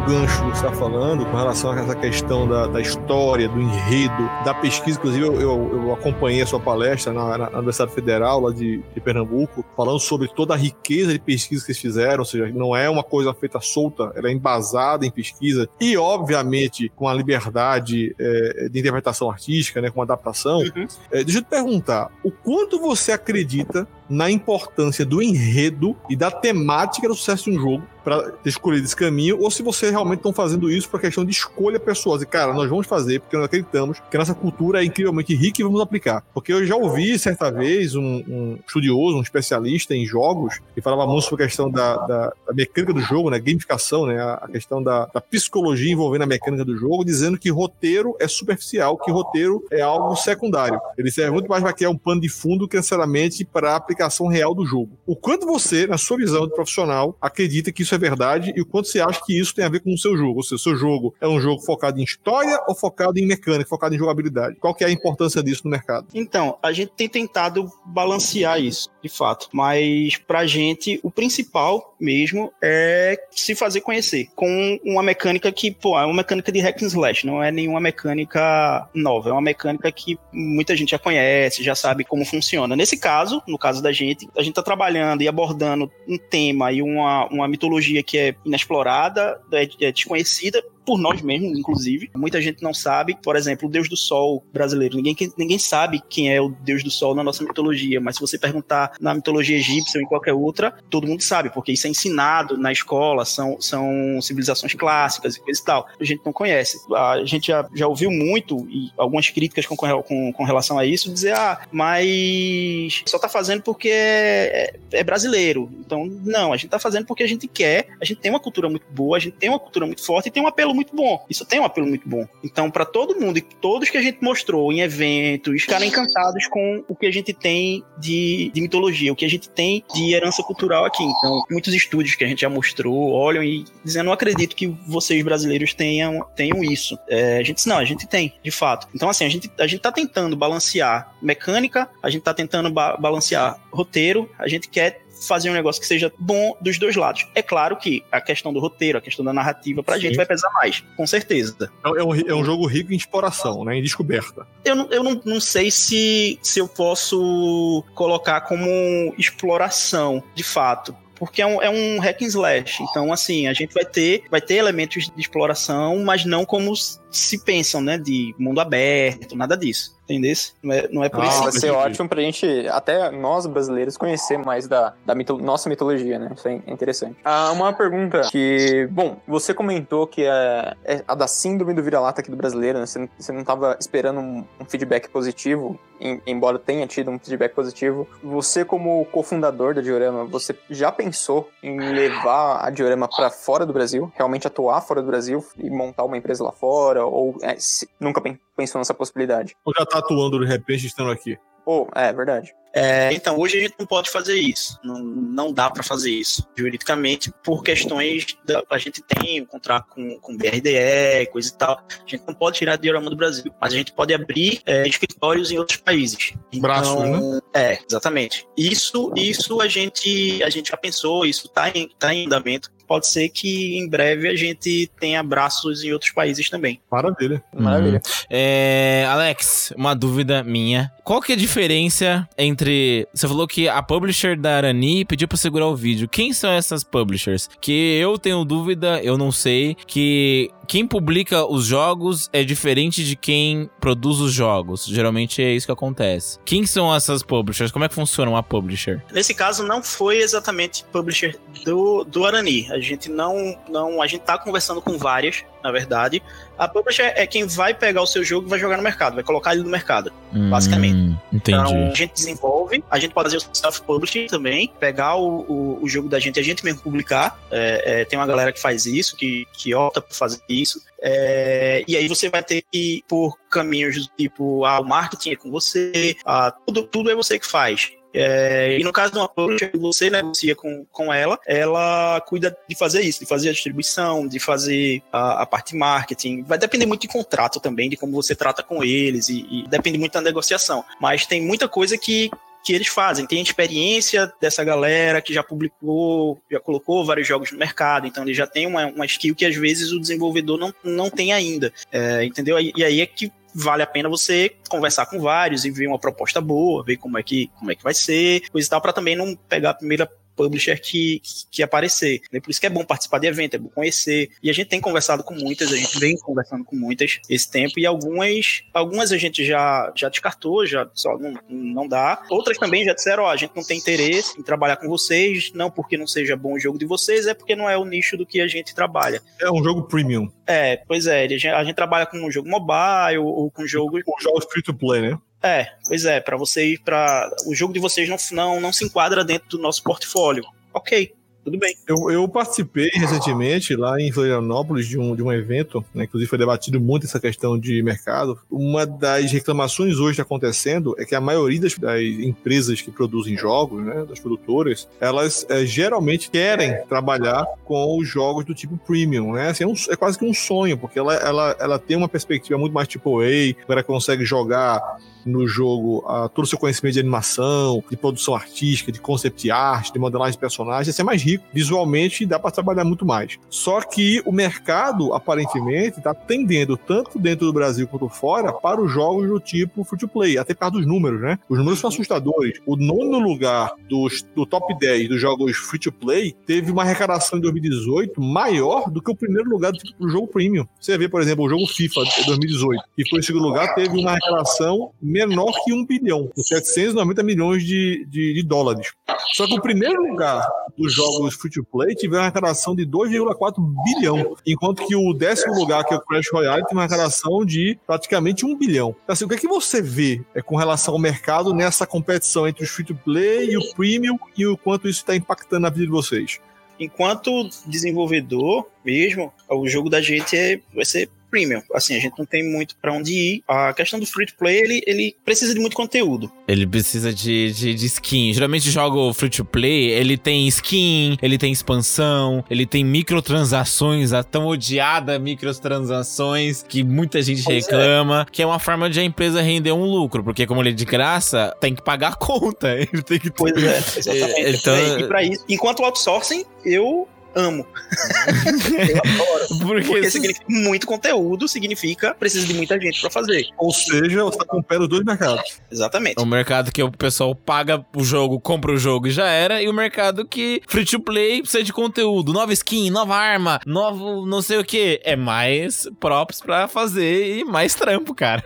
Gancho 0.05 0.37
que 0.37 0.49
você 0.49 0.65
está 0.65 0.71
falando 0.71 1.25
com 1.25 1.37
relação 1.37 1.71
a 1.71 1.79
essa 1.79 1.95
questão 1.95 2.47
da, 2.47 2.67
da 2.67 2.81
história, 2.81 3.47
do 3.47 3.59
enredo, 3.59 4.29
da 4.43 4.53
pesquisa, 4.53 4.97
inclusive 4.97 5.25
eu, 5.25 5.39
eu, 5.39 5.83
eu 5.85 5.93
acompanhei 5.93 6.41
a 6.41 6.45
sua 6.45 6.59
palestra 6.59 7.13
na, 7.13 7.37
na, 7.37 7.49
Universidade 7.49 7.93
Federal 7.93 8.41
lá 8.41 8.51
de, 8.51 8.81
de, 8.93 9.01
Pernambuco, 9.01 9.63
falando 9.75 9.99
sobre 9.99 10.27
toda 10.27 10.53
a 10.53 10.57
riqueza 10.57 11.13
de 11.13 11.19
pesquisa 11.19 11.65
que 11.65 11.71
eles 11.71 11.81
fizeram, 11.81 12.19
ou 12.19 12.25
seja, 12.25 12.51
não 12.51 12.75
é 12.75 12.89
uma 12.89 13.03
coisa 13.03 13.33
feita 13.33 13.59
solta, 13.59 14.11
ela 14.15 14.29
é 14.29 14.31
embasada 14.31 15.05
em 15.05 15.11
pesquisa 15.11 15.69
e, 15.79 15.95
obviamente, 15.97 16.91
com 16.95 17.07
a 17.07 17.13
liberdade 17.13 18.15
é, 18.19 18.69
de 18.69 18.79
interpretação 18.79 19.29
artística, 19.29 19.81
né, 19.81 19.89
com 19.89 20.01
adaptação. 20.01 20.59
Uhum. 20.59 20.87
É, 21.11 21.23
deixa 21.23 21.39
eu 21.39 21.43
te 21.43 21.49
perguntar, 21.49 22.11
o 22.23 22.31
quanto 22.31 22.79
você 22.79 23.11
acredita 23.11 23.87
na 24.11 24.29
importância 24.29 25.05
do 25.05 25.21
enredo 25.21 25.95
e 26.09 26.15
da 26.15 26.29
temática 26.29 27.07
do 27.07 27.15
sucesso 27.15 27.49
de 27.49 27.57
um 27.57 27.61
jogo 27.61 27.83
para 28.03 28.31
ter 28.31 28.49
escolhido 28.49 28.85
esse 28.85 28.95
caminho, 28.95 29.39
ou 29.39 29.51
se 29.51 29.61
vocês 29.61 29.91
realmente 29.91 30.19
estão 30.19 30.33
fazendo 30.33 30.69
isso 30.71 30.89
por 30.89 30.99
questão 30.99 31.23
de 31.23 31.31
escolha 31.31 31.79
pessoal. 31.79 32.21
E, 32.21 32.25
cara, 32.25 32.53
nós 32.53 32.69
vamos 32.69 32.87
fazer 32.87 33.19
porque 33.19 33.35
nós 33.35 33.45
acreditamos 33.45 34.01
que 34.09 34.17
a 34.17 34.19
nossa 34.19 34.33
cultura 34.33 34.81
é 34.81 34.85
incrivelmente 34.85 35.35
rica 35.35 35.61
e 35.61 35.63
vamos 35.63 35.81
aplicar. 35.81 36.23
Porque 36.33 36.51
eu 36.51 36.65
já 36.65 36.75
ouvi 36.75 37.17
certa 37.19 37.51
vez 37.51 37.95
um, 37.95 38.23
um 38.27 38.59
estudioso, 38.65 39.17
um 39.17 39.21
especialista 39.21 39.95
em 39.95 40.05
jogos, 40.05 40.59
que 40.73 40.81
falava 40.81 41.05
muito 41.05 41.25
sobre 41.25 41.45
a 41.45 41.47
questão 41.47 41.69
da, 41.69 41.95
da, 41.97 42.33
da 42.47 42.53
mecânica 42.53 42.93
do 42.93 43.01
jogo, 43.01 43.29
né? 43.29 43.39
Gamificação, 43.39 44.05
né? 44.05 44.19
A, 44.19 44.33
a 44.33 44.47
questão 44.47 44.81
da, 44.81 45.05
da, 45.05 45.21
psicologia 45.21 45.91
envolvendo 45.91 46.23
a 46.23 46.27
mecânica 46.27 46.65
do 46.65 46.75
jogo, 46.75 47.05
dizendo 47.05 47.37
que 47.37 47.49
roteiro 47.49 48.15
é 48.19 48.27
superficial, 48.27 48.97
que 48.97 49.11
roteiro 49.11 49.63
é 49.71 49.81
algo 49.81 50.15
secundário. 50.15 50.79
Ele 50.97 51.11
serve 51.11 51.31
muito 51.31 51.47
mais 51.47 51.63
para 51.63 51.73
criar 51.73 51.89
um 51.89 51.97
pano 51.97 52.21
de 52.21 52.29
fundo 52.29 52.67
que 52.67 52.75
necessariamente 52.75 53.45
para 53.45 53.75
aplicar 53.75 54.00
aplicação 54.01 54.27
real 54.27 54.55
do 54.55 54.65
jogo. 54.65 54.97
O 55.05 55.15
quanto 55.15 55.45
você, 55.45 55.85
na 55.85 55.97
sua 55.97 56.17
visão 56.17 56.47
de 56.47 56.53
profissional, 56.53 57.15
acredita 57.21 57.71
que 57.71 57.83
isso 57.83 57.93
é 57.93 57.97
verdade 57.97 58.51
e 58.55 58.61
o 58.61 58.65
quanto 58.65 58.87
você 58.87 58.99
acha 58.99 59.21
que 59.23 59.39
isso 59.39 59.53
tem 59.53 59.63
a 59.63 59.69
ver 59.69 59.81
com 59.81 59.93
o 59.93 59.97
seu 59.97 60.17
jogo. 60.17 60.37
Ou 60.37 60.43
seja, 60.43 60.55
o 60.55 60.59
seu 60.59 60.75
jogo 60.75 61.13
é 61.21 61.27
um 61.27 61.39
jogo 61.39 61.61
focado 61.61 61.99
em 61.99 62.03
história 62.03 62.59
ou 62.67 62.75
focado 62.75 63.19
em 63.19 63.27
mecânica, 63.27 63.69
focado 63.69 63.93
em 63.93 63.97
jogabilidade? 63.97 64.55
Qual 64.55 64.73
que 64.73 64.83
é 64.83 64.87
a 64.87 64.91
importância 64.91 65.43
disso 65.43 65.61
no 65.65 65.71
mercado? 65.71 66.07
Então, 66.13 66.57
a 66.63 66.71
gente 66.71 66.91
tem 66.95 67.07
tentado 67.07 67.69
balancear 67.85 68.59
isso, 68.59 68.89
de 69.03 69.09
fato. 69.09 69.47
Mas 69.53 70.17
pra 70.17 70.45
gente, 70.47 70.99
o 71.03 71.11
principal 71.11 71.95
mesmo 71.99 72.51
é 72.61 73.17
se 73.29 73.53
fazer 73.53 73.81
conhecer 73.81 74.27
com 74.35 74.79
uma 74.83 75.03
mecânica 75.03 75.51
que, 75.51 75.71
pô, 75.71 75.99
é 75.99 76.05
uma 76.05 76.15
mecânica 76.15 76.51
de 76.51 76.59
hack 76.59 76.81
and 76.81 76.87
slash, 76.87 77.25
não 77.25 77.43
é 77.43 77.51
nenhuma 77.51 77.79
mecânica 77.79 78.89
nova, 78.93 79.29
é 79.29 79.31
uma 79.31 79.41
mecânica 79.41 79.91
que 79.91 80.17
muita 80.33 80.75
gente 80.75 80.91
já 80.91 80.99
conhece, 80.99 81.63
já 81.63 81.75
sabe 81.75 82.03
como 82.03 82.25
funciona. 82.25 82.75
Nesse 82.75 82.97
caso, 82.97 83.41
no 83.47 83.57
caso 83.57 83.81
da 83.81 83.90
gente, 83.91 84.27
a 84.37 84.41
gente 84.41 84.53
tá 84.53 84.63
trabalhando 84.63 85.21
e 85.21 85.27
abordando 85.27 85.91
um 86.07 86.17
tema 86.17 86.71
e 86.71 86.81
uma, 86.81 87.27
uma 87.27 87.47
mitologia 87.47 88.01
que 88.03 88.17
é 88.17 88.35
inexplorada, 88.45 89.41
é, 89.51 89.67
é 89.85 89.91
desconhecida, 89.91 90.63
por 90.91 90.99
nós 90.99 91.21
mesmos, 91.21 91.57
inclusive. 91.57 92.09
Muita 92.13 92.41
gente 92.41 92.61
não 92.61 92.73
sabe, 92.73 93.17
por 93.23 93.37
exemplo, 93.37 93.69
o 93.69 93.71
Deus 93.71 93.87
do 93.87 93.95
Sol 93.95 94.43
brasileiro. 94.51 94.97
Ninguém, 94.97 95.15
ninguém 95.37 95.57
sabe 95.57 96.01
quem 96.09 96.33
é 96.33 96.41
o 96.41 96.49
Deus 96.49 96.83
do 96.83 96.91
Sol 96.91 97.15
na 97.15 97.23
nossa 97.23 97.45
mitologia, 97.45 98.01
mas 98.01 98.15
se 98.15 98.21
você 98.21 98.37
perguntar 98.37 98.91
na 98.99 99.13
mitologia 99.13 99.55
egípcia 99.55 99.99
ou 99.99 100.03
em 100.03 100.07
qualquer 100.07 100.33
outra, 100.33 100.73
todo 100.89 101.07
mundo 101.07 101.21
sabe, 101.21 101.49
porque 101.49 101.71
isso 101.71 101.87
é 101.87 101.89
ensinado 101.89 102.57
na 102.57 102.73
escola, 102.73 103.23
são, 103.23 103.55
são 103.61 104.21
civilizações 104.21 104.73
clássicas 104.73 105.37
e 105.37 105.39
coisa 105.39 105.61
e 105.61 105.63
tal. 105.63 105.87
A 105.97 106.03
gente 106.03 106.21
não 106.25 106.33
conhece. 106.33 106.77
A 106.93 107.23
gente 107.23 107.47
já, 107.47 107.65
já 107.73 107.87
ouviu 107.87 108.11
muito, 108.11 108.67
e 108.69 108.91
algumas 108.97 109.29
críticas 109.29 109.65
com, 109.65 109.77
com, 109.77 110.33
com 110.33 110.43
relação 110.43 110.77
a 110.77 110.85
isso, 110.85 111.13
dizer, 111.13 111.33
ah, 111.35 111.61
mas 111.71 113.01
só 113.05 113.17
tá 113.17 113.29
fazendo 113.29 113.61
porque 113.61 113.87
é, 113.87 114.73
é, 114.91 114.99
é 114.99 115.03
brasileiro. 115.05 115.71
Então, 115.79 116.05
não, 116.05 116.51
a 116.51 116.57
gente 116.57 116.69
tá 116.69 116.79
fazendo 116.79 117.05
porque 117.05 117.23
a 117.23 117.27
gente 117.27 117.47
quer, 117.47 117.87
a 118.01 118.03
gente 118.03 118.19
tem 118.19 118.29
uma 118.29 118.41
cultura 118.41 118.67
muito 118.67 118.85
boa, 118.89 119.15
a 119.15 119.21
gente 119.21 119.37
tem 119.37 119.47
uma 119.49 119.59
cultura 119.59 119.85
muito 119.85 120.03
forte 120.03 120.27
e 120.27 120.31
tem 120.31 120.43
um 120.43 120.47
apelo 120.47 120.71
apelo 120.71 120.75
muito 120.81 120.95
bom. 120.95 121.23
Isso 121.29 121.45
tem 121.45 121.59
um 121.59 121.63
apelo 121.63 121.87
muito 121.87 122.07
bom. 122.07 122.27
Então, 122.43 122.69
para 122.69 122.85
todo 122.85 123.19
mundo 123.19 123.37
e 123.37 123.41
todos 123.41 123.89
que 123.89 123.97
a 123.97 124.01
gente 124.01 124.19
mostrou 124.21 124.71
em 124.73 124.81
eventos, 124.81 125.61
ficaram 125.61 125.85
encantados 125.85 126.47
com 126.47 126.83
o 126.87 126.95
que 126.95 127.05
a 127.05 127.11
gente 127.11 127.33
tem 127.33 127.83
de, 127.97 128.51
de 128.53 128.61
mitologia, 128.61 129.11
o 129.11 129.15
que 129.15 129.25
a 129.25 129.29
gente 129.29 129.49
tem 129.49 129.83
de 129.93 130.13
herança 130.13 130.43
cultural 130.43 130.85
aqui. 130.85 131.03
Então, 131.03 131.43
muitos 131.49 131.73
estúdios 131.73 132.15
que 132.15 132.23
a 132.23 132.27
gente 132.27 132.41
já 132.41 132.49
mostrou 132.49 133.11
olham 133.11 133.43
e 133.43 133.65
dizem: 133.83 134.03
não 134.03 134.11
acredito 134.11 134.55
que 134.55 134.67
vocês 134.87 135.23
brasileiros 135.23 135.73
tenham, 135.73 136.25
tenham 136.35 136.63
isso. 136.63 136.97
É, 137.07 137.37
a 137.37 137.43
gente 137.43 137.57
disse: 137.57 137.69
não, 137.69 137.77
a 137.77 137.85
gente 137.85 138.07
tem, 138.07 138.33
de 138.43 138.51
fato. 138.51 138.87
Então, 138.93 139.09
assim, 139.09 139.25
a 139.25 139.29
gente, 139.29 139.51
a 139.59 139.67
gente 139.67 139.81
tá 139.81 139.91
tentando 139.91 140.35
balancear 140.35 141.13
mecânica, 141.21 141.89
a 142.01 142.09
gente 142.09 142.23
tá 142.23 142.33
tentando 142.33 142.69
ba 142.69 142.97
balancear 142.97 143.59
roteiro, 143.71 144.29
a 144.37 144.47
gente 144.47 144.67
quer 144.67 145.01
fazer 145.21 145.49
um 145.49 145.53
negócio 145.53 145.81
que 145.81 145.87
seja 145.87 146.11
bom 146.17 146.55
dos 146.59 146.77
dois 146.77 146.95
lados. 146.95 147.27
É 147.35 147.41
claro 147.41 147.77
que 147.77 148.03
a 148.11 148.19
questão 148.19 148.51
do 148.51 148.59
roteiro, 148.59 148.97
a 148.97 149.01
questão 149.01 149.23
da 149.23 149.33
narrativa, 149.33 149.83
pra 149.83 149.95
Sim. 149.95 150.01
gente 150.01 150.15
vai 150.15 150.25
pesar 150.25 150.49
mais, 150.51 150.83
com 150.95 151.05
certeza. 151.05 151.71
É, 151.83 151.89
é 151.89 152.03
um, 152.03 152.15
é 152.15 152.35
um 152.35 152.43
jogo 152.43 152.65
rico 152.65 152.93
em 152.93 152.95
exploração, 152.95 153.63
né? 153.63 153.77
Em 153.77 153.81
descoberta. 153.81 154.47
Eu, 154.65 154.75
não, 154.75 154.87
eu 154.91 155.03
não, 155.03 155.21
não 155.23 155.39
sei 155.39 155.71
se, 155.71 156.39
se 156.41 156.59
eu 156.59 156.67
posso 156.67 157.83
colocar 157.93 158.41
como 158.41 159.13
exploração, 159.17 160.23
de 160.35 160.43
fato 160.43 160.95
porque 161.21 161.39
é 161.39 161.45
um, 161.45 161.61
é 161.61 161.69
um 161.69 161.99
hack 161.99 162.19
and 162.23 162.25
slash. 162.25 162.81
Então, 162.81 163.13
assim, 163.13 163.45
a 163.45 163.53
gente 163.53 163.75
vai 163.75 163.85
ter, 163.85 164.23
vai 164.31 164.41
ter 164.41 164.55
elementos 164.55 165.07
de 165.07 165.21
exploração, 165.21 165.99
mas 166.03 166.25
não 166.25 166.43
como 166.43 166.73
se 167.11 167.43
pensam, 167.43 167.81
né? 167.81 167.97
De 167.97 168.33
mundo 168.37 168.59
aberto, 168.59 169.35
nada 169.35 169.55
disso. 169.57 169.95
Entendeu? 170.11 170.33
Não 170.61 170.73
é, 170.73 170.87
não 170.89 171.03
é 171.03 171.09
por 171.09 171.23
ah, 171.23 171.27
isso. 171.27 171.43
Vai 171.43 171.51
ser 171.53 171.71
ótimo 171.71 172.09
pra 172.09 172.21
gente, 172.21 172.45
até 172.69 173.09
nós 173.11 173.45
brasileiros, 173.45 173.95
conhecer 173.95 174.37
mais 174.37 174.67
da, 174.67 174.93
da 175.05 175.15
mito 175.15 175.37
nossa 175.37 175.69
mitologia, 175.69 176.19
né? 176.19 176.31
Isso 176.35 176.47
é 176.47 176.53
interessante. 176.67 177.17
Ah, 177.23 177.51
uma 177.51 177.71
pergunta 177.71 178.21
que, 178.29 178.87
bom, 178.91 179.17
você 179.27 179.53
comentou 179.53 180.05
que 180.05 180.23
é, 180.23 180.75
é 180.83 181.03
a 181.07 181.15
da 181.15 181.27
síndrome 181.27 181.73
do 181.73 181.81
vira-lata 181.81 182.21
aqui 182.21 182.29
do 182.29 182.35
brasileiro, 182.35 182.79
né? 182.79 182.85
Você, 182.85 183.09
você 183.17 183.31
não 183.31 183.41
estava 183.41 183.77
esperando 183.79 184.19
um, 184.19 184.45
um, 184.59 184.65
feedback 184.65 185.09
positivo, 185.09 185.79
em, 185.99 186.21
embora 186.27 186.59
tenha 186.59 186.85
tido 186.87 187.09
um 187.09 187.17
feedback 187.17 187.53
positivo. 187.53 188.07
Você, 188.21 188.65
como 188.65 189.05
cofundador 189.05 189.73
da 189.73 189.81
Diorama, 189.81 190.25
você 190.25 190.55
já 190.69 190.91
pensou 190.91 191.49
em 191.63 191.79
levar 191.79 192.65
a 192.65 192.69
Diorama 192.69 193.07
para 193.07 193.29
fora 193.29 193.65
do 193.65 193.71
Brasil, 193.71 194.11
realmente 194.15 194.45
atuar 194.45 194.81
fora 194.81 195.01
do 195.01 195.07
Brasil 195.07 195.45
e 195.57 195.69
montar 195.69 196.03
uma 196.03 196.17
empresa 196.17 196.43
lá 196.43 196.51
fora? 196.51 197.00
Ou 197.05 197.37
é, 197.41 197.55
se, 197.57 197.89
nunca 197.99 198.21
pensou 198.55 198.79
nessa 198.79 198.93
possibilidade? 198.93 199.55
Ou 199.65 199.73
já 199.77 199.85
tá 199.85 199.99
atuando 199.99 200.39
de 200.39 200.45
repente 200.45 200.87
estando 200.87 201.11
aqui? 201.11 201.37
Oh, 201.65 201.87
é 201.95 202.11
verdade. 202.11 202.53
É, 202.73 203.13
então, 203.13 203.37
hoje 203.37 203.57
a 203.57 203.61
gente 203.61 203.75
não 203.77 203.85
pode 203.85 204.09
fazer 204.09 204.35
isso. 204.35 204.79
Não, 204.83 204.99
não 204.99 205.51
dá 205.51 205.69
para 205.69 205.83
fazer 205.83 206.11
isso, 206.11 206.47
juridicamente, 206.57 207.31
por 207.43 207.63
questões. 207.63 208.37
Da, 208.45 208.63
a 208.69 208.77
gente 208.77 209.01
tem 209.01 209.41
um 209.41 209.45
contrato 209.45 209.87
com, 209.89 210.17
com 210.19 210.37
BRDE, 210.37 211.27
coisa 211.31 211.49
e 211.49 211.53
tal. 211.53 211.77
A 211.89 212.07
gente 212.07 212.23
não 212.25 212.33
pode 212.33 212.57
tirar 212.57 212.77
diorama 212.77 213.09
do 213.09 213.15
Brasil, 213.15 213.53
mas 213.59 213.73
a 213.73 213.75
gente 213.75 213.91
pode 213.91 214.13
abrir 214.13 214.61
é, 214.65 214.87
escritórios 214.87 215.51
em 215.51 215.57
outros 215.57 215.77
países. 215.77 216.33
Então, 216.47 216.61
Braço, 216.61 216.99
né? 216.99 217.39
É, 217.53 217.79
exatamente. 217.87 218.47
Isso, 218.57 219.11
isso 219.15 219.59
a 219.59 219.67
gente, 219.67 220.41
a 220.43 220.49
gente 220.49 220.69
já 220.69 220.77
pensou, 220.77 221.25
isso 221.25 221.47
está 221.47 221.69
em, 221.69 221.89
tá 221.99 222.13
em 222.13 222.25
andamento 222.25 222.71
pode 222.91 223.07
ser 223.07 223.29
que 223.29 223.77
em 223.77 223.87
breve 223.87 224.27
a 224.27 224.35
gente 224.35 224.91
tenha 224.99 225.23
braços 225.23 225.81
em 225.81 225.93
outros 225.93 226.11
países 226.11 226.49
também. 226.49 226.81
Maravilha. 226.91 227.41
Maravilha. 227.57 228.01
Uhum. 228.05 228.25
É, 228.29 229.05
Alex, 229.07 229.71
uma 229.77 229.95
dúvida 229.95 230.43
minha. 230.43 230.91
Qual 231.01 231.21
que 231.21 231.31
é 231.31 231.35
a 231.35 231.37
diferença 231.37 232.27
entre. 232.37 233.07
Você 233.13 233.29
falou 233.29 233.47
que 233.47 233.69
a 233.69 233.81
publisher 233.81 234.37
da 234.37 234.57
Arani 234.57 235.05
pediu 235.05 235.25
pra 235.25 235.37
segurar 235.37 235.67
o 235.67 235.75
vídeo. 235.75 236.09
Quem 236.09 236.33
são 236.33 236.51
essas 236.51 236.83
publishers? 236.83 237.49
Que 237.61 237.97
eu 237.97 238.17
tenho 238.17 238.43
dúvida, 238.43 238.99
eu 239.01 239.17
não 239.17 239.31
sei. 239.31 239.77
Que 239.87 240.51
quem 240.67 240.87
publica 240.87 241.45
os 241.45 241.65
jogos 241.65 242.29
é 242.31 242.43
diferente 242.43 243.03
de 243.03 243.15
quem 243.15 243.69
produz 243.79 244.19
os 244.19 244.31
jogos. 244.33 244.85
Geralmente 244.85 245.41
é 245.41 245.51
isso 245.51 245.65
que 245.65 245.71
acontece. 245.71 246.39
Quem 246.45 246.65
são 246.65 246.93
essas 246.93 247.23
publishers? 247.23 247.71
Como 247.71 247.85
é 247.85 247.89
que 247.89 247.95
funciona 247.95 248.31
uma 248.31 248.43
publisher? 248.43 249.03
Nesse 249.11 249.33
caso, 249.33 249.63
não 249.63 249.83
foi 249.83 250.19
exatamente 250.19 250.85
publisher 250.91 251.37
do, 251.65 252.03
do 252.03 252.25
Arani. 252.25 252.67
A 252.71 252.79
gente 252.79 253.09
não, 253.09 253.57
não. 253.69 254.01
A 254.01 254.07
gente 254.07 254.21
tá 254.21 254.37
conversando 254.37 254.81
com 254.81 254.97
várias, 254.97 255.43
na 255.63 255.71
verdade. 255.71 256.21
A 256.57 256.67
publisher 256.67 257.13
é 257.15 257.25
quem 257.25 257.45
vai 257.45 257.73
pegar 257.73 258.01
o 258.01 258.07
seu 258.07 258.23
jogo 258.23 258.47
e 258.47 258.49
vai 258.49 258.59
jogar 258.59 258.77
no 258.77 258.83
mercado, 258.83 259.15
vai 259.15 259.23
colocar 259.23 259.53
ele 259.53 259.63
no 259.63 259.69
mercado, 259.69 260.11
hum, 260.33 260.49
basicamente. 260.49 261.17
Entendi. 261.31 261.59
Então, 261.59 261.91
a 261.91 261.95
gente 261.95 262.13
desenvolve, 262.13 262.83
a 262.89 262.99
gente 262.99 263.13
pode 263.13 263.31
fazer 263.31 263.37
o 263.37 263.55
self-publishing 263.55 264.27
também, 264.27 264.71
pegar 264.79 265.15
o, 265.15 265.41
o, 265.47 265.83
o, 265.83 265.89
jogo 265.89 266.07
da 266.07 266.19
gente 266.19 266.37
e 266.37 266.39
a 266.39 266.43
gente 266.43 266.63
mesmo 266.63 266.81
publicar. 266.81 267.39
É, 267.49 268.01
é, 268.01 268.05
tem 268.05 268.17
uma 268.19 268.27
galera 268.27 268.51
que 268.51 268.59
faz 268.59 268.85
isso, 268.85 269.15
que, 269.15 269.45
que 269.53 269.73
opta 269.73 270.01
por 270.01 270.13
fazer 270.13 270.41
isso. 270.47 270.81
É, 271.01 271.83
e 271.87 271.97
aí 271.97 272.07
você 272.07 272.29
vai 272.29 272.43
ter 272.43 272.63
que 272.71 272.97
ir 272.97 273.03
por 273.07 273.37
caminhos 273.49 273.95
do 273.95 274.11
tipo, 274.15 274.65
ah, 274.65 274.79
o 274.79 274.83
marketing 274.83 275.31
é 275.31 275.35
com 275.35 275.49
você, 275.49 276.15
ah, 276.25 276.53
tudo, 276.65 276.83
tudo 276.83 277.09
é 277.09 277.15
você 277.15 277.39
que 277.39 277.47
faz. 277.47 277.91
É, 278.13 278.77
e 278.79 278.83
no 278.83 278.91
caso 278.91 279.13
de 279.13 279.17
uma 279.17 279.27
publisher, 279.27 279.71
você 279.75 280.09
negocia 280.09 280.55
com, 280.55 280.85
com 280.91 281.13
ela, 281.13 281.39
ela 281.45 282.21
cuida 282.21 282.55
de 282.67 282.75
fazer 282.75 283.01
isso, 283.01 283.21
de 283.21 283.25
fazer 283.25 283.49
a 283.49 283.53
distribuição, 283.53 284.27
de 284.27 284.39
fazer 284.39 285.01
a, 285.11 285.43
a 285.43 285.45
parte 285.45 285.75
marketing. 285.75 286.43
Vai 286.43 286.57
depender 286.57 286.85
muito 286.85 287.01
de 287.01 287.07
contrato 287.07 287.59
também, 287.59 287.89
de 287.89 287.97
como 287.97 288.13
você 288.13 288.35
trata 288.35 288.63
com 288.63 288.83
eles, 288.83 289.29
e, 289.29 289.45
e 289.49 289.67
depende 289.67 289.97
muito 289.97 290.13
da 290.13 290.21
negociação. 290.21 290.83
Mas 290.99 291.25
tem 291.25 291.41
muita 291.41 291.67
coisa 291.67 291.97
que, 291.97 292.29
que 292.63 292.73
eles 292.73 292.87
fazem. 292.87 293.25
Tem 293.25 293.41
experiência 293.41 294.31
dessa 294.39 294.63
galera 294.63 295.21
que 295.21 295.33
já 295.33 295.43
publicou, 295.43 296.41
já 296.49 296.59
colocou 296.59 297.05
vários 297.05 297.27
jogos 297.27 297.51
no 297.51 297.57
mercado, 297.57 298.07
então 298.07 298.23
ele 298.23 298.33
já 298.33 298.47
tem 298.47 298.67
uma, 298.67 298.87
uma 298.87 299.05
skill 299.05 299.35
que 299.35 299.45
às 299.45 299.55
vezes 299.55 299.91
o 299.91 299.99
desenvolvedor 299.99 300.57
não, 300.57 300.73
não 300.83 301.09
tem 301.09 301.33
ainda. 301.33 301.71
É, 301.91 302.23
entendeu? 302.23 302.59
E 302.59 302.83
aí 302.83 303.01
é 303.01 303.05
que 303.05 303.31
vale 303.53 303.83
a 303.83 303.87
pena 303.87 304.09
você 304.09 304.55
conversar 304.69 305.05
com 305.05 305.19
vários 305.19 305.65
e 305.65 305.71
ver 305.71 305.87
uma 305.87 305.99
proposta 305.99 306.39
boa, 306.39 306.83
ver 306.83 306.97
como 306.97 307.17
é 307.17 307.23
que, 307.23 307.49
como 307.59 307.71
é 307.71 307.75
que 307.75 307.83
vai 307.83 307.93
ser, 307.93 308.49
coisa 308.49 308.67
e 308.67 308.69
tal, 308.69 308.81
para 308.81 308.93
também 308.93 309.15
não 309.15 309.35
pegar 309.35 309.71
a 309.71 309.73
primeira 309.73 310.09
publisher 310.35 310.79
que, 310.79 311.21
que 311.51 311.63
aparecer. 311.63 312.21
Né? 312.31 312.39
Por 312.39 312.51
isso 312.51 312.59
que 312.59 312.67
é 312.67 312.69
bom 312.69 312.83
participar 312.83 313.19
de 313.19 313.27
evento, 313.27 313.55
é 313.55 313.59
bom 313.59 313.69
conhecer. 313.69 314.29
E 314.41 314.49
a 314.49 314.53
gente 314.53 314.67
tem 314.67 314.81
conversado 314.81 315.23
com 315.23 315.33
muitas, 315.33 315.71
a 315.71 315.77
gente 315.77 315.99
vem 315.99 316.17
conversando 316.17 316.63
com 316.63 316.75
muitas 316.75 317.19
esse 317.29 317.49
tempo, 317.49 317.79
e 317.79 317.85
algumas, 317.85 318.63
algumas 318.73 319.11
a 319.11 319.17
gente 319.17 319.45
já, 319.45 319.91
já 319.95 320.09
descartou, 320.09 320.65
já 320.65 320.89
só 320.93 321.17
não, 321.17 321.33
não 321.49 321.87
dá. 321.87 322.21
Outras 322.29 322.57
também 322.57 322.85
já 322.85 322.93
disseram, 322.93 323.23
ó, 323.23 323.29
a 323.29 323.35
gente 323.35 323.55
não 323.55 323.63
tem 323.63 323.77
interesse 323.77 324.39
em 324.39 324.43
trabalhar 324.43 324.77
com 324.77 324.87
vocês, 324.87 325.51
não 325.53 325.69
porque 325.69 325.97
não 325.97 326.07
seja 326.07 326.35
bom 326.35 326.53
o 326.53 326.59
jogo 326.59 326.77
de 326.77 326.85
vocês, 326.85 327.27
é 327.27 327.33
porque 327.33 327.55
não 327.55 327.69
é 327.69 327.77
o 327.77 327.85
nicho 327.85 328.17
do 328.17 328.25
que 328.25 328.41
a 328.41 328.47
gente 328.47 328.73
trabalha. 328.73 329.21
É 329.39 329.51
um 329.51 329.63
jogo 329.63 329.83
premium. 329.83 330.29
É, 330.47 330.77
pois 330.87 331.07
é, 331.07 331.23
a 331.23 331.27
gente, 331.27 331.47
a 331.47 331.63
gente 331.63 331.75
trabalha 331.75 332.05
com 332.05 332.17
um 332.17 332.31
jogo 332.31 332.49
mobile 332.49 333.19
ou 333.19 333.49
com 333.51 333.65
jogos... 333.65 334.03
Com 334.03 334.19
jogos 334.21 334.45
free 334.51 334.63
to 334.63 334.73
play, 334.73 335.01
né? 335.01 335.17
É, 335.43 335.67
pois 335.87 336.05
é, 336.05 336.19
para 336.19 336.37
você 336.37 336.73
ir 336.73 336.79
para 336.79 337.29
o 337.47 337.55
jogo 337.55 337.73
de 337.73 337.79
vocês 337.79 338.07
não, 338.07 338.17
não 338.31 338.61
não 338.61 338.73
se 338.73 338.85
enquadra 338.85 339.23
dentro 339.23 339.49
do 339.49 339.57
nosso 339.57 339.81
portfólio. 339.81 340.43
OK. 340.73 341.13
tudo 341.43 341.57
bem. 341.57 341.75
Eu, 341.87 342.11
eu 342.11 342.27
participei 342.29 342.89
recentemente 342.93 343.75
lá 343.75 343.99
em 343.99 344.11
Florianópolis 344.11 344.87
de 344.87 344.99
um, 344.99 345.15
de 345.15 345.23
um 345.23 345.31
evento, 345.31 345.83
né, 345.93 346.03
inclusive 346.03 346.29
foi 346.29 346.37
debatido 346.37 346.79
muito 346.79 347.05
essa 347.05 347.19
questão 347.19 347.57
de 347.57 347.81
mercado. 347.81 348.39
Uma 348.49 348.85
das 348.85 349.31
reclamações 349.31 349.97
hoje 349.97 350.21
acontecendo 350.21 350.95
é 350.99 351.05
que 351.05 351.15
a 351.15 351.21
maioria 351.21 351.59
das, 351.61 351.75
das 351.75 352.01
empresas 352.01 352.79
que 352.79 352.91
produzem 352.91 353.35
jogos, 353.35 353.83
né, 353.83 354.05
das 354.07 354.19
produtoras, 354.19 354.87
elas 354.99 355.45
é, 355.49 355.65
geralmente 355.65 356.29
querem 356.29 356.85
trabalhar 356.87 357.47
com 357.65 357.97
os 357.97 358.07
jogos 358.07 358.45
do 358.45 358.53
tipo 358.53 358.77
premium, 358.77 359.33
né? 359.33 359.49
Assim, 359.49 359.63
é, 359.63 359.67
um, 359.67 359.73
é, 359.89 359.95
quase 359.95 360.19
que 360.19 360.25
um 360.25 360.33
sonho, 360.33 360.77
porque 360.77 360.99
ela, 360.99 361.15
ela, 361.15 361.55
ela 361.59 361.79
tem 361.79 361.97
uma 361.97 362.07
perspectiva 362.07 362.59
muito 362.59 362.73
mais 362.73 362.87
tipo 362.87 363.19
A, 363.19 363.25
ela 363.67 363.83
consegue 363.83 364.23
jogar 364.23 364.79
no 365.25 365.47
jogo 365.47 366.03
a, 366.07 366.29
todo 366.29 366.45
o 366.45 366.47
seu 366.47 366.57
conhecimento 366.57 366.93
de 366.93 366.99
animação, 366.99 367.83
de 367.89 367.97
produção 367.97 368.35
artística, 368.35 368.91
de 368.91 368.99
concept 368.99 369.49
art, 369.49 369.91
de 369.91 369.99
modelagem 369.99 370.33
de 370.33 370.39
personagens, 370.39 370.87
ia 370.87 370.93
ser 370.93 371.03
mais 371.03 371.21
rico 371.21 371.43
visualmente 371.53 372.25
dá 372.25 372.39
para 372.39 372.51
trabalhar 372.51 372.83
muito 372.83 373.05
mais. 373.05 373.37
Só 373.49 373.81
que 373.81 374.21
o 374.25 374.31
mercado, 374.31 375.13
aparentemente, 375.13 375.99
está 375.99 376.13
tendendo, 376.13 376.77
tanto 376.77 377.19
dentro 377.19 377.45
do 377.45 377.53
Brasil 377.53 377.87
quanto 377.87 378.09
fora, 378.09 378.53
para 378.53 378.81
os 378.81 378.91
jogos 378.91 379.27
do 379.27 379.39
tipo 379.39 379.83
free 379.83 379.99
to 379.99 380.07
play, 380.07 380.37
até 380.37 380.53
por 380.53 380.61
causa 380.61 380.77
dos 380.77 380.85
números, 380.85 381.21
né? 381.21 381.37
Os 381.49 381.57
números 381.57 381.79
são 381.79 381.89
assustadores. 381.89 382.59
O 382.65 382.75
nono 382.75 383.19
lugar 383.19 383.73
dos, 383.89 384.23
do 384.35 384.45
top 384.45 384.77
10 384.79 385.09
dos 385.09 385.21
jogos 385.21 385.55
free 385.57 385.79
to 385.79 385.91
play 385.91 386.35
teve 386.45 386.71
uma 386.71 386.83
arrecadação 386.83 387.37
em 387.37 387.41
2018 387.41 388.21
maior 388.21 388.89
do 388.89 389.01
que 389.01 389.11
o 389.11 389.15
primeiro 389.15 389.49
lugar 389.49 389.71
do, 389.71 389.79
do 389.99 390.09
jogo 390.09 390.27
premium. 390.27 390.65
Você 390.79 390.97
vê, 390.97 391.07
por 391.07 391.21
exemplo, 391.21 391.45
o 391.45 391.49
jogo 391.49 391.67
FIFA 391.67 392.01
2018, 392.25 392.83
que 392.95 393.09
foi 393.09 393.19
em 393.19 393.23
segundo 393.23 393.47
lugar, 393.47 393.73
teve 393.75 393.97
uma 393.99 394.11
arrecadação 394.11 394.91
menor 395.11 395.51
que 395.63 395.73
um 395.73 395.85
bilhão, 395.85 396.29
com 396.33 396.41
790 396.41 397.23
milhões 397.23 397.63
de, 397.63 398.05
de, 398.07 398.33
de, 398.33 398.43
dólares. 398.43 398.93
Só 399.33 399.45
que 399.45 399.53
o 399.53 399.61
primeiro 399.61 400.01
lugar 400.01 400.47
dos 400.77 400.93
jogos 400.93 401.35
free 401.35 401.51
to 401.51 401.63
play 401.63 401.95
teve 401.95 402.15
uma 402.15 402.21
arrecadação 402.21 402.75
de 402.75 402.85
2,4 402.85 403.55
bilhão, 403.83 404.35
enquanto 404.45 404.85
que 404.87 404.95
o 404.95 405.13
décimo 405.13 405.53
lugar, 405.53 405.83
que 405.83 405.93
é 405.93 405.97
o 405.97 406.01
Crash 406.01 406.31
Royale, 406.31 406.65
tem 406.65 406.77
uma 406.77 406.83
arrecadação 406.83 407.45
de 407.45 407.77
praticamente 407.85 408.45
um 408.45 408.57
bilhão. 408.57 408.95
Então, 409.03 409.13
assim, 409.13 409.25
o 409.25 409.27
que 409.27 409.35
é 409.35 409.37
que 409.37 409.47
você 409.47 409.81
vê 409.81 410.21
é, 410.33 410.41
com 410.41 410.55
relação 410.55 410.93
ao 410.93 410.99
mercado 410.99 411.53
nessa 411.53 411.85
competição 411.85 412.47
entre 412.47 412.63
os 412.63 412.69
free 412.69 412.85
to 412.85 412.95
play 412.95 413.51
e 413.51 413.57
o 413.57 413.73
premium 413.73 414.17
e 414.37 414.45
o 414.47 414.57
quanto 414.57 414.87
isso 414.87 414.99
está 414.99 415.15
impactando 415.15 415.63
na 415.63 415.69
vida 415.69 415.85
de 415.85 415.91
vocês? 415.91 416.39
Enquanto 416.79 417.47
desenvolvedor 417.67 418.67
mesmo, 418.83 419.31
o 419.47 419.67
jogo 419.67 419.89
da 419.89 420.01
gente 420.01 420.35
é, 420.35 420.59
vai 420.73 420.85
ser 420.85 421.09
premium. 421.31 421.61
Assim, 421.73 421.95
a 421.95 421.99
gente 421.99 422.13
não 422.19 422.25
tem 422.25 422.43
muito 422.43 422.75
para 422.75 422.93
onde 422.93 423.13
ir. 423.13 423.43
A 423.47 423.73
questão 423.73 423.99
do 423.99 424.05
free 424.05 424.25
to 424.25 424.35
play, 424.37 424.59
ele, 424.59 424.81
ele 424.85 425.15
precisa 425.23 425.53
de 425.53 425.59
muito 425.59 425.75
conteúdo. 425.75 426.31
Ele 426.47 426.67
precisa 426.67 427.13
de, 427.13 427.51
de, 427.53 427.73
de 427.73 427.85
skin. 427.85 428.33
Geralmente 428.33 428.69
jogo 428.69 429.13
free 429.13 429.29
to 429.29 429.45
play, 429.45 429.89
ele 429.89 430.17
tem 430.17 430.47
skin, 430.47 431.17
ele 431.21 431.37
tem 431.37 431.51
expansão, 431.51 432.43
ele 432.49 432.65
tem 432.65 432.83
microtransações, 432.83 434.11
a 434.11 434.23
tão 434.23 434.45
odiada 434.45 435.17
microtransações 435.17 436.63
que 436.67 436.83
muita 436.83 437.21
gente 437.21 437.43
pois 437.43 437.67
é. 437.67 437.71
reclama, 437.71 438.25
é. 438.27 438.31
que 438.31 438.41
é 438.41 438.45
uma 438.45 438.59
forma 438.59 438.89
de 438.89 438.99
a 438.99 439.03
empresa 439.03 439.41
render 439.41 439.71
um 439.71 439.85
lucro, 439.85 440.23
porque 440.23 440.45
como 440.45 440.61
ele 440.61 440.69
é 440.69 440.73
de 440.73 440.85
graça, 440.85 441.55
tem 441.61 441.73
que 441.73 441.81
pagar 441.81 442.09
a 442.09 442.15
conta. 442.15 442.71
Ele 442.91 443.01
tem 443.03 443.19
que 443.19 443.31
Pois 443.31 443.55
é, 443.55 443.77
exatamente. 443.97 444.59
então... 444.59 444.99
E 444.99 445.07
para 445.07 445.23
isso, 445.23 445.45
enquanto 445.47 445.79
o 445.79 445.85
outsourcing, 445.85 446.43
eu 446.65 447.07
amo. 447.35 447.65
eu 448.89 448.97
adoro. 448.97 449.47
Porque, 449.61 449.87
porque 449.87 450.09
significa 450.09 450.45
muito 450.47 450.87
conteúdo, 450.87 451.47
significa 451.47 452.13
precisa 452.13 452.45
de 452.45 452.53
muita 452.53 452.79
gente 452.79 453.01
para 453.01 453.09
fazer. 453.09 453.47
Ou 453.57 453.71
seja, 453.71 454.23
você 454.23 454.37
tá 454.37 454.45
com 454.45 454.59
o 454.59 454.63
pé 454.63 454.77
dos 454.77 454.87
dois 454.87 455.03
mercados. 455.03 455.59
Exatamente. 455.71 456.21
O 456.21 456.25
mercado 456.25 456.71
que 456.71 456.81
o 456.81 456.91
pessoal 456.91 457.35
paga 457.35 457.85
o 457.95 458.03
jogo, 458.03 458.39
compra 458.39 458.71
o 458.71 458.77
jogo 458.77 459.07
e 459.07 459.11
já 459.11 459.27
era, 459.27 459.61
e 459.61 459.69
o 459.69 459.73
mercado 459.73 460.25
que 460.25 460.61
free 460.67 460.85
to 460.85 460.99
play 460.99 461.41
precisa 461.41 461.63
de 461.63 461.73
conteúdo, 461.73 462.33
nova 462.33 462.53
skin, 462.53 462.89
nova 462.89 463.15
arma, 463.15 463.59
novo 463.65 464.25
não 464.25 464.41
sei 464.41 464.57
o 464.57 464.63
que. 464.63 464.99
É 465.03 465.15
mais 465.15 465.87
props 465.99 466.41
para 466.41 466.67
fazer 466.67 467.37
e 467.39 467.43
mais 467.43 467.73
trampo, 467.75 468.13
cara. 468.13 468.43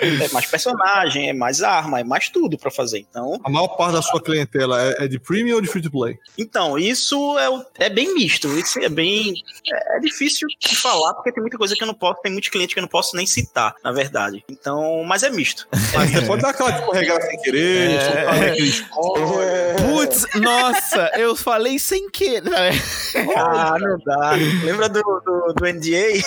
é 0.00 0.28
mais 0.32 0.46
personagem, 0.46 1.28
é 1.28 1.32
mais 1.32 1.62
arma, 1.62 2.00
é 2.00 2.04
mais 2.04 2.28
tudo 2.28 2.58
para 2.58 2.70
fazer. 2.70 3.04
Então, 3.10 3.38
a 3.44 3.50
maior 3.50 3.68
parte 3.68 3.94
da 3.94 4.02
sua 4.02 4.20
clientela 4.20 4.80
é, 4.80 5.04
é 5.04 5.08
de 5.08 5.18
premium 5.18 5.56
ou 5.56 5.60
de 5.60 5.68
free 5.68 5.82
to 5.82 5.90
play? 5.90 6.18
Então, 6.38 6.78
isso 6.78 7.38
é, 7.38 7.86
é 7.86 7.90
bem 7.90 8.14
misto. 8.24 8.48
Isso 8.58 8.78
é 8.78 8.88
bem. 8.88 9.34
É, 9.70 9.96
é 9.96 10.00
difícil 10.00 10.48
de 10.58 10.76
falar, 10.76 11.14
porque 11.14 11.32
tem 11.32 11.42
muita 11.42 11.58
coisa 11.58 11.74
que 11.74 11.82
eu 11.82 11.86
não 11.86 11.94
posso, 11.94 12.20
tem 12.22 12.32
muitos 12.32 12.50
clientes 12.50 12.72
que 12.72 12.80
eu 12.80 12.82
não 12.82 12.88
posso 12.88 13.16
nem 13.16 13.26
citar, 13.26 13.74
na 13.82 13.92
verdade. 13.92 14.44
Então, 14.48 15.04
mas 15.04 15.22
é 15.22 15.30
misto. 15.30 15.66
Mas 15.94 16.10
você 16.10 16.22
pode 16.22 16.42
dar 16.42 16.50
aquela 16.50 16.70
escorregada 16.70 17.22
sem 17.22 17.40
querer, 17.42 17.90
é... 17.90 18.48
é... 18.48 19.74
Putz, 19.76 20.26
nossa, 20.34 21.10
eu 21.16 21.36
falei 21.36 21.78
sem 21.78 22.10
querer. 22.10 22.42
ah, 23.36 23.76
não 23.78 23.98
dá. 24.04 24.32
Lembra 24.64 24.88
do, 24.88 25.00
do, 25.00 25.54
do 25.54 25.66
NDA? 25.66 26.20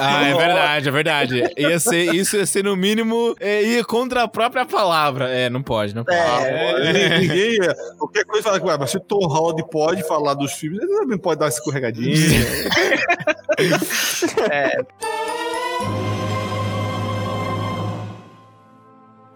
ah, 0.00 0.26
é 0.26 0.34
verdade, 0.34 0.88
é 0.88 0.92
verdade. 0.92 1.54
Ia 1.56 1.78
ser, 1.78 2.14
isso 2.14 2.36
ia 2.36 2.46
ser 2.46 2.64
no 2.64 2.76
mínimo 2.76 3.36
é, 3.38 3.62
ir 3.62 3.84
contra 3.84 4.24
a 4.24 4.28
própria 4.28 4.64
palavra. 4.64 5.28
É, 5.28 5.48
não 5.48 5.62
pode, 5.62 5.94
não 5.94 6.04
pode. 6.04 6.16
É, 6.16 7.18
ninguém, 7.18 7.58
qualquer 7.98 8.24
coisa 8.24 8.42
fala 8.42 8.60
que, 8.60 8.66
mas 8.66 8.90
se 8.90 9.00
Tom 9.00 9.26
Holland 9.26 9.64
pode 9.70 10.06
falar 10.06 10.34
dos 10.34 10.52
filmes, 10.52 10.82
ele 10.82 10.96
também 10.96 11.18
pode 11.18 11.33
dar 11.36 11.48
escorregadinha. 11.48 12.14
é. 14.50 14.78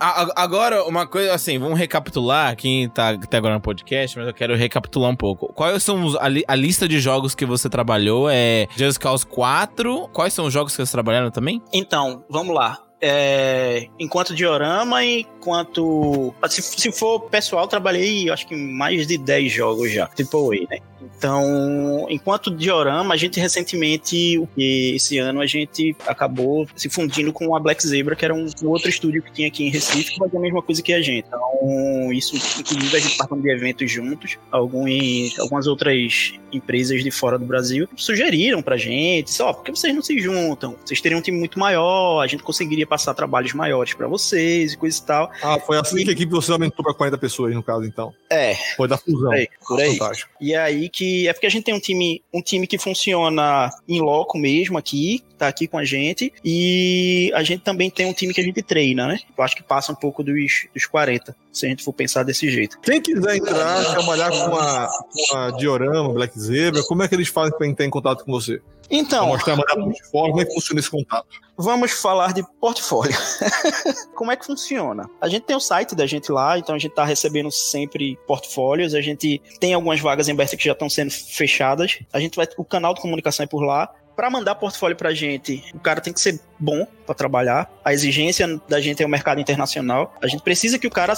Agora, 0.00 0.84
uma 0.84 1.06
coisa 1.06 1.34
assim, 1.34 1.58
vamos 1.58 1.78
recapitular. 1.78 2.54
Quem 2.56 2.88
tá 2.88 3.10
até 3.10 3.36
agora 3.36 3.54
no 3.54 3.60
podcast, 3.60 4.16
mas 4.16 4.28
eu 4.28 4.34
quero 4.34 4.54
recapitular 4.54 5.10
um 5.10 5.16
pouco. 5.16 5.52
Quais 5.52 5.82
são 5.82 6.04
os, 6.04 6.16
a, 6.16 6.28
li, 6.28 6.44
a, 6.46 6.54
lista 6.54 6.86
de 6.86 7.00
jogos 7.00 7.34
que 7.34 7.44
você 7.44 7.68
trabalhou? 7.68 8.28
É 8.30 8.68
Just 8.76 8.98
Cause 8.98 9.26
4? 9.26 10.08
Quais 10.12 10.32
são 10.32 10.46
os 10.46 10.52
jogos 10.52 10.72
que 10.72 10.76
vocês 10.76 10.92
trabalharam 10.92 11.30
também? 11.30 11.60
Então, 11.72 12.24
vamos 12.30 12.54
lá. 12.54 12.78
É, 13.00 13.88
enquanto 13.98 14.34
diorama, 14.34 15.04
enquanto. 15.04 16.34
Se, 16.48 16.62
se 16.62 16.92
for 16.92 17.20
pessoal, 17.22 17.66
trabalhei 17.68 18.30
acho 18.30 18.46
que 18.46 18.56
mais 18.56 19.06
de 19.06 19.18
10 19.18 19.52
jogos 19.52 19.92
já, 19.92 20.06
tipo 20.08 20.50
aí, 20.50 20.66
né? 20.68 20.78
Então, 21.00 22.06
enquanto 22.08 22.50
diorama, 22.50 23.14
a 23.14 23.16
gente 23.16 23.38
recentemente, 23.40 24.40
esse 24.56 25.18
ano, 25.18 25.40
a 25.40 25.46
gente 25.46 25.96
acabou 26.06 26.66
se 26.74 26.88
fundindo 26.88 27.32
com 27.32 27.54
a 27.54 27.60
Black 27.60 27.86
Zebra, 27.86 28.16
que 28.16 28.24
era 28.24 28.34
um, 28.34 28.46
outro 28.64 28.88
estúdio 28.88 29.22
que 29.22 29.32
tinha 29.32 29.48
aqui 29.48 29.64
em 29.64 29.70
Recife, 29.70 30.12
que 30.12 30.18
fazia 30.18 30.38
a 30.38 30.42
mesma 30.42 30.62
coisa 30.62 30.82
que 30.82 30.92
a 30.92 31.00
gente. 31.00 31.26
Então, 31.26 32.12
isso, 32.12 32.36
inclusive, 32.60 32.96
a 32.96 33.00
gente 33.00 33.16
participou 33.16 33.40
de 33.40 33.50
eventos 33.50 33.90
juntos. 33.90 34.38
Alguns, 34.50 35.38
algumas 35.38 35.66
outras 35.66 36.34
empresas 36.52 37.02
de 37.02 37.10
fora 37.10 37.38
do 37.38 37.44
Brasil 37.44 37.88
sugeriram 37.96 38.62
pra 38.62 38.76
gente, 38.76 39.30
só, 39.30 39.52
por 39.52 39.64
que 39.64 39.70
vocês 39.70 39.94
não 39.94 40.02
se 40.02 40.18
juntam? 40.18 40.76
Vocês 40.84 41.00
teriam 41.00 41.18
um 41.18 41.22
time 41.22 41.38
muito 41.38 41.58
maior, 41.58 42.22
a 42.22 42.26
gente 42.26 42.42
conseguiria 42.42 42.86
passar 42.86 43.14
trabalhos 43.14 43.52
maiores 43.52 43.94
para 43.94 44.06
vocês 44.06 44.72
e 44.72 44.76
coisa 44.76 44.98
e 44.98 45.02
tal. 45.02 45.30
Ah, 45.42 45.58
foi 45.58 45.78
assim 45.78 46.00
e... 46.00 46.04
que 46.04 46.10
a 46.10 46.12
equipe 46.12 46.32
você 46.32 46.50
aumentou 46.50 46.84
pra 46.84 46.94
40 46.94 47.18
pessoas, 47.18 47.54
no 47.54 47.62
caso, 47.62 47.84
então. 47.84 48.14
É. 48.30 48.54
Foi 48.76 48.88
da 48.88 48.96
fusão. 48.96 49.32
É, 49.32 49.46
por 49.66 49.80
aí. 49.80 49.96
Fantástico. 49.96 50.30
E 50.40 50.54
aí 50.54 50.87
que 50.88 51.28
é 51.28 51.32
porque 51.32 51.46
a 51.46 51.50
gente 51.50 51.64
tem 51.64 51.74
um 51.74 51.80
time, 51.80 52.22
um 52.32 52.42
time 52.42 52.66
que 52.66 52.78
funciona 52.78 53.70
em 53.88 54.00
loco 54.00 54.38
mesmo 54.38 54.78
aqui, 54.78 55.22
tá 55.36 55.48
aqui 55.48 55.66
com 55.66 55.78
a 55.78 55.84
gente, 55.84 56.32
e 56.44 57.30
a 57.34 57.42
gente 57.42 57.62
também 57.62 57.90
tem 57.90 58.06
um 58.06 58.12
time 58.12 58.34
que 58.34 58.40
a 58.40 58.44
gente 58.44 58.62
treina, 58.62 59.06
né? 59.06 59.18
Eu 59.36 59.44
acho 59.44 59.56
que 59.56 59.62
passa 59.62 59.92
um 59.92 59.94
pouco 59.94 60.22
dos, 60.22 60.66
dos 60.74 60.86
40, 60.86 61.34
se 61.52 61.66
a 61.66 61.68
gente 61.68 61.84
for 61.84 61.92
pensar 61.92 62.22
desse 62.22 62.50
jeito. 62.50 62.78
Quem 62.80 63.00
quiser 63.00 63.36
entrar, 63.36 63.84
trabalhar 63.92 64.30
com 64.30 64.56
a, 64.56 64.88
com 65.12 65.36
a 65.36 65.50
Diorama, 65.52 66.12
Black 66.12 66.38
Zebra, 66.38 66.82
como 66.82 67.02
é 67.02 67.08
que 67.08 67.14
eles 67.14 67.28
fazem 67.28 67.56
para 67.56 67.66
entrar 67.66 67.84
em 67.84 67.90
contato 67.90 68.24
com 68.24 68.32
você? 68.32 68.60
Então, 68.90 69.26
Vou 69.26 69.34
mostrar 69.34 69.56
portfólio, 69.56 70.30
como 70.30 70.40
é 70.40 70.44
que 70.44 70.54
funciona 70.54 70.80
esse 70.80 70.90
contato? 70.90 71.28
Vamos 71.56 71.92
falar 71.92 72.32
de 72.32 72.42
portfólio. 72.60 73.16
como 74.14 74.30
é 74.30 74.36
que 74.36 74.46
funciona? 74.46 75.10
A 75.20 75.28
gente 75.28 75.42
tem 75.42 75.56
o 75.56 75.60
site 75.60 75.94
da 75.94 76.06
gente 76.06 76.30
lá, 76.32 76.58
então 76.58 76.74
a 76.74 76.78
gente 76.78 76.92
está 76.92 77.04
recebendo 77.04 77.50
sempre 77.50 78.16
portfólios, 78.26 78.94
a 78.94 79.00
gente 79.00 79.42
tem 79.60 79.74
algumas 79.74 80.00
vagas 80.00 80.28
em 80.28 80.32
abertas 80.32 80.58
que 80.58 80.64
já 80.64 80.72
estão 80.72 80.88
sendo 80.88 81.10
fechadas. 81.10 81.98
A 82.12 82.20
gente 82.20 82.36
vai, 82.36 82.46
o 82.56 82.64
canal 82.64 82.94
de 82.94 83.00
comunicação 83.00 83.44
é 83.44 83.46
por 83.46 83.62
lá 83.62 83.92
para 84.18 84.28
mandar 84.28 84.56
portfólio 84.56 84.96
pra 84.96 85.14
gente, 85.14 85.64
o 85.72 85.78
cara 85.78 86.00
tem 86.00 86.12
que 86.12 86.20
ser 86.20 86.40
bom 86.58 86.84
para 87.06 87.14
trabalhar. 87.14 87.70
A 87.84 87.92
exigência 87.92 88.60
da 88.68 88.80
gente 88.80 89.00
é 89.00 89.06
o 89.06 89.08
mercado 89.08 89.40
internacional. 89.40 90.12
A 90.20 90.26
gente 90.26 90.42
precisa 90.42 90.76
que 90.76 90.88
o 90.88 90.90
cara 90.90 91.14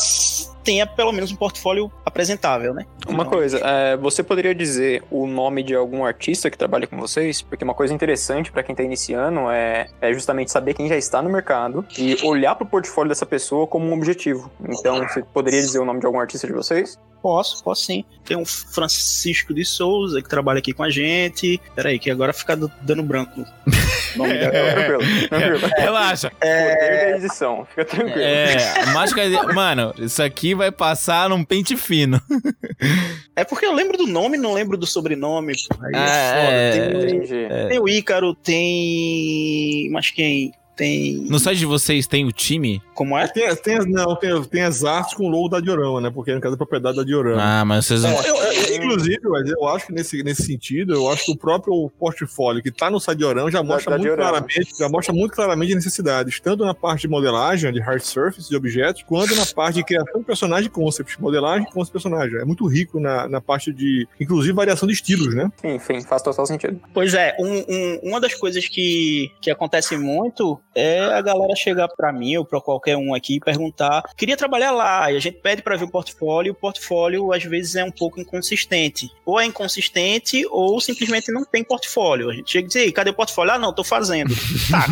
tenha 0.63 0.87
pelo 0.87 1.11
menos 1.11 1.33
um 1.33 1.37
portfólio 1.37 1.91
apresentável, 2.05 2.75
né? 2.75 2.85
Uma 3.09 3.25
coisa, 3.25 3.59
é, 3.65 3.97
você 3.97 4.23
poderia 4.23 4.55
dizer 4.55 5.03
o 5.11 5.27
nome 5.27 5.63
de 5.63 5.75
algum 5.75 6.05
artista 6.05 6.51
que 6.51 6.59
trabalha 6.59 6.87
com 6.87 6.99
vocês? 6.99 7.41
Porque 7.41 7.65
uma 7.65 7.73
coisa 7.73 7.95
interessante 7.95 8.53
para 8.53 8.63
quem 8.63 8.75
tá 8.75 8.83
iniciando 8.83 9.51
é, 9.51 9.89
é 9.99 10.13
justamente 10.13 10.51
saber 10.51 10.75
quem 10.75 10.87
já 10.87 10.97
está 10.99 11.23
no 11.23 11.31
mercado 11.31 11.87
e 11.97 12.19
olhar 12.23 12.55
pro 12.55 12.67
portfólio 12.67 13.09
dessa 13.09 13.25
pessoa 13.25 13.67
como 13.67 13.87
um 13.87 13.95
objetivo. 13.95 14.51
Então, 14.69 15.09
você 15.09 15.23
poderia 15.23 15.63
dizer 15.63 15.79
o 15.79 15.87
nome 15.87 16.01
de 16.01 16.07
algum 16.07 16.21
artista 16.21 16.47
de 16.47 16.53
vocês? 16.53 16.99
Posso, 17.23 17.63
posso 17.63 17.85
sim. 17.85 18.05
Tem 18.25 18.37
um 18.37 18.45
Francisco 18.45 19.53
de 19.53 19.65
Souza 19.65 20.23
que 20.23 20.29
trabalha 20.29 20.59
aqui 20.59 20.73
com 20.73 20.83
a 20.83 20.91
gente. 20.91 21.61
Peraí, 21.75 21.99
que 21.99 22.11
agora 22.11 22.33
fica 22.33 22.57
dando 22.57 23.03
branco. 23.03 23.45
nome 24.17 24.35
da 24.41 24.51
Tranquilo, 24.51 25.29
tranquilo. 25.29 25.71
Relaxa. 25.77 26.31
Poder 26.31 27.11
da 27.11 27.17
edição, 27.19 27.67
fica 27.67 27.85
tranquilo. 27.85 28.21
É, 28.21 28.87
mágica. 28.93 29.21
Mano, 29.53 29.93
isso 29.99 30.23
aqui 30.23 30.55
vai 30.55 30.71
passar 30.71 31.29
num 31.29 31.45
pente 31.45 31.77
fino. 31.77 32.21
É 33.37 33.45
porque 33.45 33.65
eu 33.65 33.73
lembro 33.75 33.97
do 33.97 34.07
nome, 34.07 34.37
não 34.37 34.53
lembro 34.55 34.77
do 34.77 34.87
sobrenome. 34.87 35.53
Aí 35.83 35.93
Ah, 35.95 36.07
é 36.09 36.45
foda. 36.45 36.53
é. 36.57 36.71
Tem, 36.73 37.17
Entendi. 37.17 37.69
tem 37.69 37.79
o 37.79 37.89
Ícaro, 37.89 38.35
tem. 38.35 39.89
Mas 39.91 40.11
quem? 40.11 40.53
Tem. 40.81 41.27
No 41.29 41.39
site 41.39 41.59
de 41.59 41.67
vocês 41.67 42.07
tem 42.07 42.25
o 42.25 42.33
time? 42.33 42.81
Como 42.95 43.17
é? 43.19 43.29
Tem, 43.29 43.55
tem, 43.57 43.79
não, 43.81 44.17
tem, 44.17 44.43
tem 44.45 44.63
as 44.63 44.83
artes 44.83 45.13
com 45.15 45.27
o 45.27 45.29
logo 45.29 45.49
da 45.51 45.61
Diorama, 45.61 46.01
né? 46.01 46.11
Porque 46.11 46.35
no 46.35 46.41
caso 46.41 46.55
é 46.55 46.57
propriedade 46.57 46.97
da 46.97 47.03
Diorama. 47.05 47.43
Ah, 47.43 47.65
mas 47.67 47.85
vocês 47.85 48.03
não. 48.03 48.11
Eu- 48.23 48.35
eu- 48.37 48.77
inclusive, 48.77 49.21
mas 49.25 49.51
eu 49.51 49.69
acho 49.69 49.87
que 49.89 49.93
nesse, 49.93 50.23
nesse 50.23 50.43
sentido, 50.45 50.95
eu 50.95 51.11
acho 51.11 51.27
que 51.27 51.33
o 51.33 51.37
próprio 51.37 51.91
portfólio 51.99 52.63
que 52.63 52.71
tá 52.71 52.91
no 52.91 52.99
site 52.99 53.19
Diorama 53.19 53.51
já 53.51 53.63
mostra 53.63 53.91
da 53.91 53.99
muito 53.99 54.07
Diorama. 54.09 54.31
claramente, 54.31 54.71
já 54.79 54.89
mostra 54.89 55.13
muito 55.15 55.33
claramente 55.35 55.69
as 55.71 55.75
necessidades, 55.77 56.41
tanto 56.41 56.65
na 56.65 56.73
parte 56.73 57.03
de 57.03 57.09
modelagem, 57.09 57.71
de 57.73 57.81
hard 57.81 58.01
surface, 58.01 58.49
de 58.49 58.57
objetos, 58.57 59.03
quanto 59.03 59.35
na 59.35 59.45
parte 59.45 59.75
de 59.75 59.85
criação 59.85 60.21
de 60.21 60.25
personagem 60.25 60.71
concept, 60.71 61.21
modelagem 61.21 61.67
com 61.71 61.81
os 61.83 61.91
personagens. 61.91 62.41
É 62.41 62.45
muito 62.47 62.67
rico 62.67 62.99
na, 62.99 63.29
na 63.29 63.41
parte 63.43 63.71
de, 63.71 64.09
inclusive, 64.19 64.55
variação 64.55 64.87
de 64.89 64.95
estilos, 64.95 65.35
né? 65.35 65.53
Sim, 65.61 65.79
sim, 65.79 66.01
faz 66.03 66.23
total 66.23 66.47
sentido. 66.47 66.81
Pois 66.95 67.13
é, 67.13 67.37
um- 67.39 67.65
um- 67.69 68.01
uma 68.11 68.19
das 68.19 68.35
coisas 68.35 68.67
que, 68.67 69.31
que 69.43 69.51
acontece 69.51 69.97
muito 69.99 70.59
é 70.75 71.01
a 71.01 71.21
galera 71.21 71.55
chegar 71.57 71.89
pra 71.89 72.13
mim 72.13 72.37
ou 72.37 72.45
pra 72.45 72.61
qualquer 72.61 72.97
um 72.97 73.15
aqui 73.15 73.37
e 73.37 73.41
perguntar: 73.41 74.03
queria 74.17 74.37
trabalhar 74.37 74.71
lá, 74.71 75.11
e 75.13 75.17
a 75.17 75.21
gente 75.21 75.39
pede 75.39 75.63
pra 75.63 75.77
ver 75.77 75.85
o 75.85 75.91
portfólio, 75.91 76.51
e 76.51 76.53
o 76.53 76.55
portfólio 76.55 77.33
às 77.33 77.45
vezes 77.45 77.77
é 77.77 77.85
um 77.85 77.91
pouco 77.91 78.21
inconsistente. 78.21 79.11
Ou 79.25 79.41
é 79.41 79.45
inconsistente, 79.45 80.47
ou 80.51 80.81
simplesmente 80.81 81.33
não 81.33 81.45
tem 81.45 81.65
portfólio. 81.65 82.31
A 82.31 82.35
gente 82.35 82.51
chega 82.51 82.67
e 82.67 82.69
diz: 82.69 82.93
cadê 82.93 83.11
o 83.11 83.15
portfólio? 83.15 83.53
Ah, 83.53 83.59
não, 83.59 83.75
tô 83.75 83.85
fazendo. 83.85 84.35
Tá, 84.71 84.87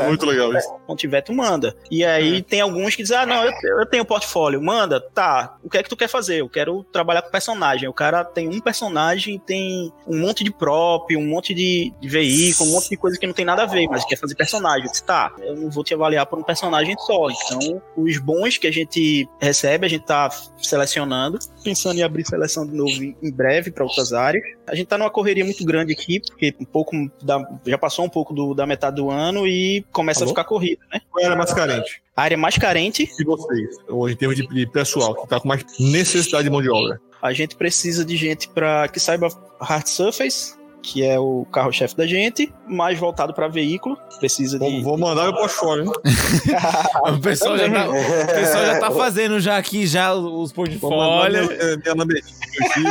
É 0.00 0.06
muito 0.06 0.26
legal 0.26 0.54
isso. 0.56 0.68
Quando 0.86 0.98
tiver, 0.98 1.20
tu 1.22 1.32
manda. 1.32 1.74
E 1.90 2.04
aí 2.04 2.42
tem 2.42 2.60
alguns 2.60 2.94
que 2.94 3.02
dizem: 3.02 3.16
Ah, 3.18 3.26
não, 3.26 3.44
eu, 3.44 3.52
eu 3.80 3.86
tenho 3.86 4.04
portfólio, 4.04 4.60
manda. 4.62 5.00
Tá, 5.00 5.56
o 5.62 5.68
que 5.70 5.78
é 5.78 5.82
que 5.82 5.88
tu 5.88 5.96
quer 5.96 6.08
fazer? 6.08 6.40
Eu 6.40 6.48
quero 6.48 6.84
trabalhar 6.92 7.22
com 7.22 7.30
personagem. 7.30 7.88
O 7.88 7.92
cara 7.92 8.24
tem 8.24 8.48
um 8.48 8.60
personagem, 8.60 9.38
tem 9.38 9.92
um 10.06 10.18
monte 10.18 10.44
de 10.44 10.50
prop, 10.52 11.14
um 11.16 11.26
monte 11.26 11.54
de, 11.54 11.92
de 12.00 12.08
veículo, 12.08 12.70
um 12.70 12.72
monte 12.74 12.88
de 12.90 12.96
coisa 12.96 13.18
que 13.18 13.26
não 13.26 13.34
tem 13.34 13.44
nada 13.44 13.62
a 13.62 13.66
ver, 13.66 13.86
mas 13.88 14.04
quer 14.04 14.16
fazer 14.16 14.34
personagem. 14.34 14.84
Eu 14.86 14.90
disse, 14.90 15.04
tá, 15.04 15.32
eu 15.40 15.56
não 15.56 15.70
vou 15.70 15.82
te 15.84 15.94
avaliar 15.94 16.26
por 16.26 16.38
um 16.38 16.42
personagem 16.42 16.94
só. 16.98 17.28
Então, 17.30 17.82
os 17.96 18.18
bons 18.18 18.56
que 18.58 18.66
a 18.66 18.72
gente 18.72 19.28
recebe, 19.40 19.86
a 19.86 19.88
gente 19.88 20.04
tá 20.04 20.28
selecionando, 20.58 21.38
pensando 21.64 21.98
em 21.98 22.02
abrir 22.02 22.24
seleção 22.26 22.66
de 22.66 22.74
novo 22.74 22.90
em 23.02 23.16
em 23.22 23.32
breve 23.32 23.70
para 23.70 23.82
outras 23.84 24.12
áreas. 24.12 24.42
A 24.66 24.74
gente 24.74 24.86
tá 24.86 24.96
numa 24.98 25.10
correria 25.10 25.44
muito 25.44 25.64
grande 25.64 25.92
aqui, 25.92 26.20
porque 26.20 26.54
um 26.60 26.64
pouco 26.64 26.94
da, 27.22 27.42
já 27.66 27.76
passou 27.78 28.04
um 28.04 28.08
pouco 28.08 28.32
do- 28.34 28.54
da 28.54 28.66
metade 28.66 28.96
do 28.96 29.10
ano 29.10 29.37
e 29.46 29.84
começa 29.92 30.20
Alô? 30.20 30.26
a 30.26 30.28
ficar 30.28 30.44
corrida, 30.44 30.82
né? 30.92 31.00
Qual 31.10 31.24
era 31.24 31.36
mais 31.36 31.52
carente? 31.52 32.02
A 32.16 32.22
área 32.22 32.36
mais 32.36 32.56
carente, 32.56 33.08
de 33.16 33.24
vocês, 33.24 33.76
ou 33.88 34.08
em 34.08 34.16
termos 34.16 34.36
de, 34.36 34.66
pessoal, 34.66 35.14
que 35.14 35.28
tá 35.28 35.40
com 35.40 35.48
mais 35.48 35.64
necessidade 35.78 36.44
de 36.44 36.50
mão 36.50 36.62
de 36.62 36.70
obra? 36.70 37.00
a 37.20 37.32
gente 37.32 37.56
precisa 37.56 38.04
de 38.04 38.16
gente 38.16 38.48
para 38.48 38.86
que 38.88 39.00
saiba 39.00 39.28
hard 39.60 39.86
surface, 39.86 40.56
que 40.82 41.04
é 41.04 41.18
o 41.18 41.44
carro-chefe 41.52 41.96
da 41.96 42.06
gente, 42.06 42.52
mais 42.66 42.98
voltado 42.98 43.34
para 43.34 43.48
veículo. 43.48 43.96
Precisa 44.18 44.58
de. 44.58 44.80
vou 44.82 44.96
mandar 44.96 45.24
meu 45.24 45.34
portfólio, 45.34 45.84
hein? 45.84 45.92
O 47.14 47.20
pessoal 47.20 47.58
já 47.58 47.70
tá, 47.70 47.88
o 47.88 48.26
pessoal 48.26 48.66
já 48.66 48.80
tá 48.80 48.90
fazendo 48.90 49.40
já 49.40 49.56
aqui 49.56 49.86
já 49.86 50.14
os 50.14 50.52
portfólios. 50.52 51.48
minha, 51.48 51.94
minha 52.04 52.22
aqui. 52.60 52.84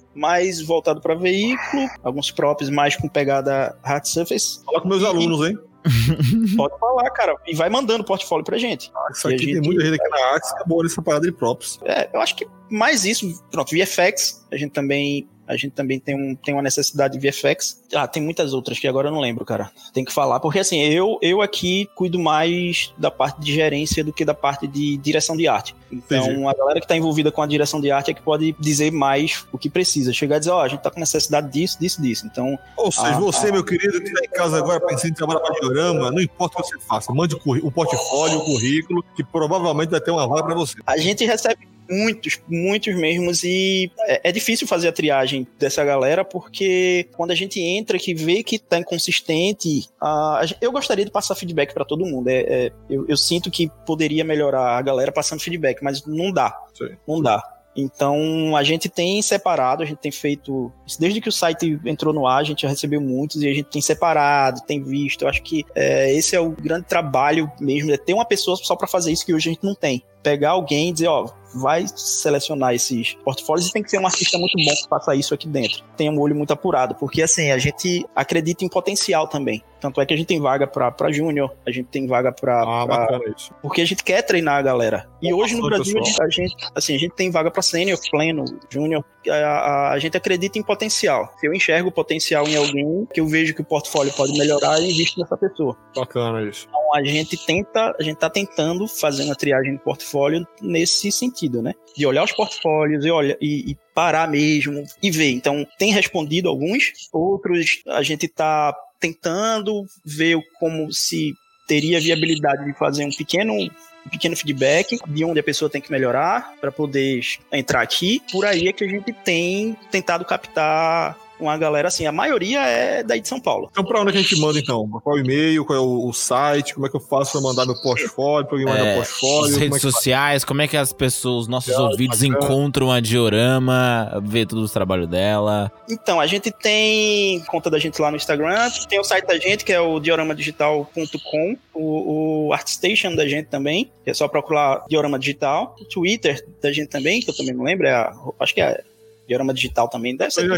mais 0.16 0.60
voltado 0.62 1.00
para 1.00 1.14
veículo, 1.14 1.88
alguns 2.02 2.30
props 2.30 2.68
mais 2.70 2.96
com 2.96 3.08
pegada 3.08 3.76
hard 3.84 4.04
surface. 4.06 4.60
Fala 4.64 4.80
com 4.80 4.88
meus 4.88 5.04
alunos, 5.04 5.46
hein? 5.48 5.58
Pode 6.56 6.78
falar, 6.80 7.08
cara, 7.10 7.36
e 7.46 7.54
vai 7.54 7.68
mandando 7.70 8.02
portfólio 8.02 8.44
pra 8.44 8.58
gente. 8.58 8.90
Ah, 8.94 9.08
Isso 9.12 9.28
E 9.28 9.32
a 9.32 9.36
aqui 9.36 9.44
tem 9.46 9.54
gente- 9.54 9.66
muita 9.66 9.84
gente 9.84 10.00
aqui 10.00 10.08
na 10.10 10.34
Axis 10.34 10.52
que 10.54 10.62
é 10.62 10.66
boa 10.66 10.82
nessa 10.82 11.00
parada 11.00 11.26
de 11.26 11.32
props. 11.32 11.78
É, 11.84 12.10
eu 12.12 12.20
acho 12.20 12.34
que 12.34 12.46
mais 12.68 13.04
isso, 13.04 13.40
pronto, 13.52 13.70
VFX, 13.70 14.44
a 14.50 14.56
gente 14.56 14.72
também 14.72 15.28
a 15.46 15.56
gente 15.56 15.72
também 15.72 15.98
tem, 15.98 16.14
um, 16.14 16.34
tem 16.34 16.54
uma 16.54 16.62
necessidade 16.62 17.18
de 17.18 17.30
VFX. 17.30 17.82
Ah, 17.94 18.06
tem 18.06 18.22
muitas 18.22 18.52
outras 18.52 18.78
que 18.78 18.86
agora 18.88 19.08
eu 19.08 19.12
não 19.12 19.20
lembro, 19.20 19.44
cara. 19.44 19.70
Tem 19.92 20.04
que 20.04 20.12
falar, 20.12 20.40
porque 20.40 20.58
assim, 20.58 20.80
eu, 20.80 21.18
eu 21.22 21.40
aqui 21.40 21.88
cuido 21.94 22.18
mais 22.18 22.92
da 22.98 23.10
parte 23.10 23.40
de 23.40 23.52
gerência 23.52 24.02
do 24.02 24.12
que 24.12 24.24
da 24.24 24.34
parte 24.34 24.66
de 24.66 24.96
direção 24.96 25.36
de 25.36 25.46
arte. 25.46 25.74
Então, 25.90 26.24
Entendi. 26.26 26.46
a 26.46 26.52
galera 26.54 26.80
que 26.80 26.88
tá 26.88 26.96
envolvida 26.96 27.30
com 27.30 27.42
a 27.42 27.46
direção 27.46 27.80
de 27.80 27.90
arte 27.90 28.10
é 28.10 28.14
que 28.14 28.22
pode 28.22 28.54
dizer 28.58 28.90
mais 28.90 29.44
o 29.52 29.58
que 29.58 29.70
precisa. 29.70 30.12
Chegar 30.12 30.36
e 30.36 30.38
dizer, 30.40 30.50
ó, 30.50 30.62
a 30.62 30.68
gente 30.68 30.80
tá 30.80 30.90
com 30.90 31.00
necessidade 31.00 31.50
disso, 31.52 31.78
disso, 31.78 32.02
disso. 32.02 32.26
Então, 32.26 32.58
Ou 32.76 32.90
seja, 32.90 33.08
Ah, 33.08 33.20
você, 33.20 33.48
ah. 33.48 33.52
meu 33.52 33.64
querido, 33.64 34.00
que 34.02 34.12
tá 34.12 34.20
em 34.24 34.30
casa 34.30 34.58
agora 34.58 34.80
pensando 34.80 35.10
em 35.10 35.14
trabalhar 35.14 35.40
para 35.40 35.60
diorama, 35.60 36.10
não 36.10 36.20
importa 36.20 36.58
o 36.58 36.62
que 36.62 36.68
você 36.68 36.78
faça, 36.80 37.12
mande 37.12 37.34
o 37.34 37.66
o 37.66 37.70
portfólio, 37.70 38.38
o 38.38 38.44
currículo, 38.44 39.04
que 39.14 39.24
provavelmente 39.24 39.90
vai 39.90 40.00
ter 40.00 40.10
uma 40.10 40.26
vaga 40.26 40.44
para 40.44 40.54
você. 40.54 40.76
A 40.86 40.96
gente 40.98 41.24
recebe 41.24 41.66
muitos, 41.90 42.40
muitos 42.48 42.94
mesmos, 42.94 43.42
e 43.44 43.90
é, 44.00 44.28
é 44.28 44.32
difícil 44.32 44.66
fazer 44.66 44.88
a 44.88 44.92
triagem 44.92 45.46
dessa 45.58 45.84
galera, 45.84 46.24
porque 46.24 47.08
quando 47.16 47.30
a 47.30 47.34
gente 47.34 47.60
entra 47.60 47.98
que 47.98 48.14
vê 48.14 48.42
que 48.42 48.58
tá 48.58 48.78
inconsistente, 48.78 49.88
a- 50.00 50.40
a 50.42 50.46
eu 50.60 50.72
gostaria 50.72 51.04
de 51.04 51.10
passar 51.10 51.34
feedback 51.34 51.72
para 51.72 51.84
todo 51.84 52.04
mundo. 52.06 52.28
É, 52.28 52.40
é, 52.40 52.72
eu, 52.88 53.06
eu 53.08 53.16
sinto 53.16 53.50
que 53.50 53.70
poderia 53.86 54.24
melhorar 54.24 54.76
a 54.78 54.82
galera 54.82 55.12
passando 55.12 55.40
feedback, 55.40 55.82
mas 55.82 56.04
não 56.06 56.32
dá. 56.32 56.56
Sim. 56.74 56.90
Não 57.06 57.20
dá. 57.22 57.42
Então 57.78 58.56
a 58.56 58.62
gente 58.62 58.88
tem 58.88 59.20
separado, 59.20 59.82
a 59.82 59.86
gente 59.86 59.98
tem 59.98 60.10
feito. 60.10 60.72
Desde 60.98 61.20
que 61.20 61.28
o 61.28 61.32
site 61.32 61.78
entrou 61.84 62.14
no 62.14 62.26
ar, 62.26 62.40
a 62.40 62.44
gente 62.44 62.62
já 62.62 62.68
recebeu 62.68 63.00
muitos 63.02 63.42
e 63.42 63.48
a 63.48 63.52
gente 63.52 63.66
tem 63.66 63.82
separado, 63.82 64.62
tem 64.66 64.82
visto. 64.82 65.22
Eu 65.22 65.28
acho 65.28 65.42
que 65.42 65.62
é, 65.74 66.10
esse 66.14 66.34
é 66.34 66.40
o 66.40 66.50
grande 66.50 66.86
trabalho 66.86 67.50
mesmo, 67.60 67.92
é 67.92 67.98
ter 67.98 68.14
uma 68.14 68.24
pessoa 68.24 68.56
só 68.56 68.74
para 68.74 68.86
fazer 68.88 69.12
isso 69.12 69.26
que 69.26 69.34
hoje 69.34 69.50
a 69.50 69.52
gente 69.52 69.64
não 69.64 69.74
tem. 69.74 70.02
Pegar 70.26 70.50
alguém 70.50 70.88
e 70.88 70.92
dizer, 70.92 71.06
ó, 71.06 71.28
vai 71.54 71.84
selecionar 71.94 72.74
esses 72.74 73.14
portfólios 73.24 73.68
e 73.68 73.72
tem 73.72 73.80
que 73.82 73.88
ser 73.90 73.98
um 74.00 74.06
artista 74.06 74.36
muito 74.36 74.56
bom 74.56 74.72
que 74.74 74.88
faça 74.88 75.14
isso 75.14 75.32
aqui 75.32 75.46
dentro. 75.46 75.84
Tenha 75.96 76.10
um 76.10 76.18
olho 76.20 76.34
muito 76.34 76.52
apurado, 76.52 76.96
porque 76.96 77.22
assim, 77.22 77.52
a 77.52 77.58
gente 77.58 78.04
acredita 78.14 78.64
em 78.64 78.68
potencial 78.68 79.28
também. 79.28 79.62
Tanto 79.80 80.00
é 80.00 80.06
que 80.06 80.12
a 80.12 80.16
gente 80.16 80.26
tem 80.26 80.40
vaga 80.40 80.66
pra, 80.66 80.90
pra 80.90 81.12
júnior, 81.12 81.54
a 81.64 81.70
gente 81.70 81.86
tem 81.86 82.06
vaga 82.08 82.32
pra, 82.32 82.62
Ah, 82.62 82.86
pra- 82.86 83.20
porque 83.62 83.80
a 83.82 83.84
gente 83.84 84.02
quer 84.02 84.22
treinar 84.22 84.56
a 84.56 84.62
galera. 84.62 85.08
E 85.22 85.30
Boa 85.30 85.44
hoje 85.44 85.54
no 85.54 85.66
Brasil, 85.68 86.00
a 86.00 86.04
gente, 86.04 86.22
a 86.22 86.28
gente- 86.28 86.56
assim, 86.74 86.94
a 86.96 86.98
gente 86.98 87.14
tem 87.14 87.30
vaga 87.30 87.50
para 87.52 87.62
sênior, 87.62 87.98
pleno, 88.10 88.44
júnior. 88.68 89.04
A, 89.30 89.90
a- 89.92 89.98
gente 89.98 90.16
acredita 90.16 90.58
em 90.58 90.62
potencial. 90.62 91.32
Se 91.38 91.46
eu 91.46 91.54
enxergo 91.54 91.90
potencial 91.90 92.46
em 92.46 92.56
alguém, 92.56 93.06
que 93.12 93.20
eu 93.20 93.26
vejo 93.26 93.54
que 93.54 93.60
o 93.60 93.64
portfólio 93.64 94.12
pode 94.12 94.36
melhorar, 94.38 94.78
eu 94.78 94.84
invisto 94.84 95.20
nessa 95.20 95.36
pessoa. 95.36 95.76
Bacana 95.94 96.42
isso. 96.48 96.66
Então 96.68 96.94
a 96.94 97.02
gente 97.04 97.36
tenta, 97.46 97.94
a 97.98 98.02
gente 98.02 98.16
tá 98.18 98.28
tentando 98.30 98.86
fazer 98.86 99.24
uma 99.24 99.34
triagem 99.34 99.72
de 99.72 99.82
portfólio 99.82 100.46
nesse 100.60 101.10
sentido, 101.10 101.62
né? 101.62 101.72
De 101.96 102.06
olhar 102.06 102.24
os 102.24 102.32
portfólios 102.32 103.04
e, 103.04 103.10
olha, 103.10 103.36
e, 103.40 103.72
e 103.72 103.76
parar 103.94 104.28
mesmo 104.28 104.84
e 105.02 105.10
ver. 105.10 105.30
Então, 105.30 105.66
tem 105.78 105.92
respondido 105.92 106.48
alguns, 106.48 106.92
outros 107.12 107.82
a 107.88 108.02
gente 108.02 108.28
tá 108.28 108.74
tentando 109.00 109.84
ver 110.04 110.38
como 110.58 110.92
se 110.92 111.32
teria 111.66 112.00
viabilidade 112.00 112.64
de 112.64 112.72
fazer 112.72 113.04
um 113.04 113.10
pequeno 113.10 113.52
um 113.54 114.08
pequeno 114.08 114.36
feedback 114.36 114.98
de 115.08 115.24
onde 115.24 115.40
a 115.40 115.42
pessoa 115.42 115.68
tem 115.68 115.80
que 115.80 115.90
melhorar 115.90 116.54
para 116.60 116.70
poder 116.70 117.20
entrar 117.50 117.82
aqui. 117.82 118.22
Por 118.30 118.46
aí 118.46 118.68
é 118.68 118.72
que 118.72 118.84
a 118.84 118.88
gente 118.88 119.12
tem 119.12 119.76
tentado 119.90 120.24
captar 120.24 121.18
uma 121.38 121.56
galera 121.58 121.88
assim. 121.88 122.06
A 122.06 122.12
maioria 122.12 122.60
é 122.66 123.02
daí 123.02 123.20
de 123.20 123.28
São 123.28 123.38
Paulo. 123.40 123.68
Então, 123.70 123.84
pra 123.84 124.00
onde 124.00 124.12
que 124.12 124.18
a 124.18 124.22
gente 124.22 124.40
manda, 124.40 124.58
então? 124.58 124.88
Qual 124.88 125.16
é 125.16 125.20
o 125.20 125.24
e-mail, 125.24 125.64
qual 125.64 125.76
é 125.78 125.80
o, 125.80 126.08
o 126.08 126.12
site, 126.12 126.74
como 126.74 126.86
é 126.86 126.90
que 126.90 126.96
eu 126.96 127.00
faço 127.00 127.32
pra 127.32 127.40
mandar 127.40 127.66
meu 127.66 127.74
portfólio, 127.80 128.46
pra 128.46 128.56
alguém 128.58 128.66
mandar 128.72 128.86
É, 128.86 128.92
o 128.92 128.96
portfólio? 128.96 129.44
As 129.44 129.52
como 129.52 129.58
redes 129.60 129.76
é 129.76 129.80
sociais, 129.80 130.44
como 130.44 130.62
é 130.62 130.68
que 130.68 130.76
as 130.76 130.92
pessoas, 130.92 131.42
os 131.42 131.48
nossos 131.48 131.74
ouvidos 131.76 132.20
bacana. 132.22 132.38
encontram 132.44 132.90
a 132.92 133.00
Diorama, 133.00 134.20
vê 134.24 134.46
todos 134.46 134.64
os 134.64 134.72
trabalhos 134.72 135.08
dela. 135.08 135.70
Então, 135.90 136.20
a 136.20 136.26
gente 136.26 136.50
tem 136.50 137.40
conta 137.46 137.68
da 137.70 137.78
gente 137.78 138.00
lá 138.00 138.10
no 138.10 138.16
Instagram, 138.16 138.70
tem 138.88 138.98
o 139.00 139.04
site 139.04 139.26
da 139.26 139.38
gente, 139.38 139.64
que 139.64 139.72
é 139.72 139.80
o 139.80 140.00
dioramadigital.com, 140.00 141.56
o, 141.74 142.46
o 142.48 142.52
ArtStation 142.52 143.14
da 143.14 143.26
gente 143.28 143.46
também, 143.46 143.90
que 144.04 144.10
é 144.10 144.14
só 144.14 144.26
procurar 144.28 144.84
Diorama 144.88 145.18
Digital, 145.18 145.74
o 145.80 145.84
Twitter 145.84 146.44
da 146.62 146.72
gente 146.72 146.88
também, 146.88 147.20
que 147.20 147.30
eu 147.30 147.36
também 147.36 147.54
não 147.54 147.64
lembro, 147.64 147.86
é 147.86 147.92
a- 147.92 148.12
acho 148.40 148.54
que 148.54 148.60
é 148.60 148.82
Diorama 149.28 149.52
Digital 149.52 149.88
também, 149.88 150.16
deve 150.16 150.30
ser. 150.30 150.48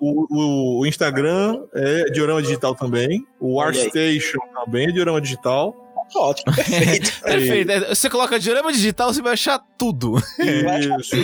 O, 0.00 0.26
o- 0.30 0.80
o 0.80 0.86
Instagram 0.86 1.60
é 1.74 2.04
Diorama 2.10 2.42
Digital 2.42 2.74
também. 2.74 3.24
O. 3.40 3.60
ArtStation 3.60 4.38
também 4.64 4.88
é 4.88 4.92
Diorama 4.92 5.20
Digital. 5.20 5.80
Ótimo, 6.16 6.54
perfeito. 6.54 7.20
Perfeito. 7.22 7.70
É, 7.72 7.94
Você 7.94 8.10
coloca 8.10 8.38
Diorama 8.38 8.70
Digital, 8.70 9.12
você 9.12 9.22
vai 9.22 9.32
achar 9.32 9.58
tudo. 9.78 10.16
Isso. 10.38 11.16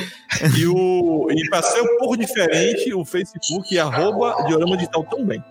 E, 0.59 0.67
o, 0.67 1.29
e 1.31 1.49
pra 1.51 1.61
ser 1.63 1.83
um 1.83 1.99
pouco 1.99 2.17
diferente, 2.17 2.93
o 2.95 3.05
Facebook 3.05 3.77
é 3.77 3.81
arroba 3.81 4.43
Diorama 4.49 4.77
Digital 4.79 5.05
também. 5.05 5.45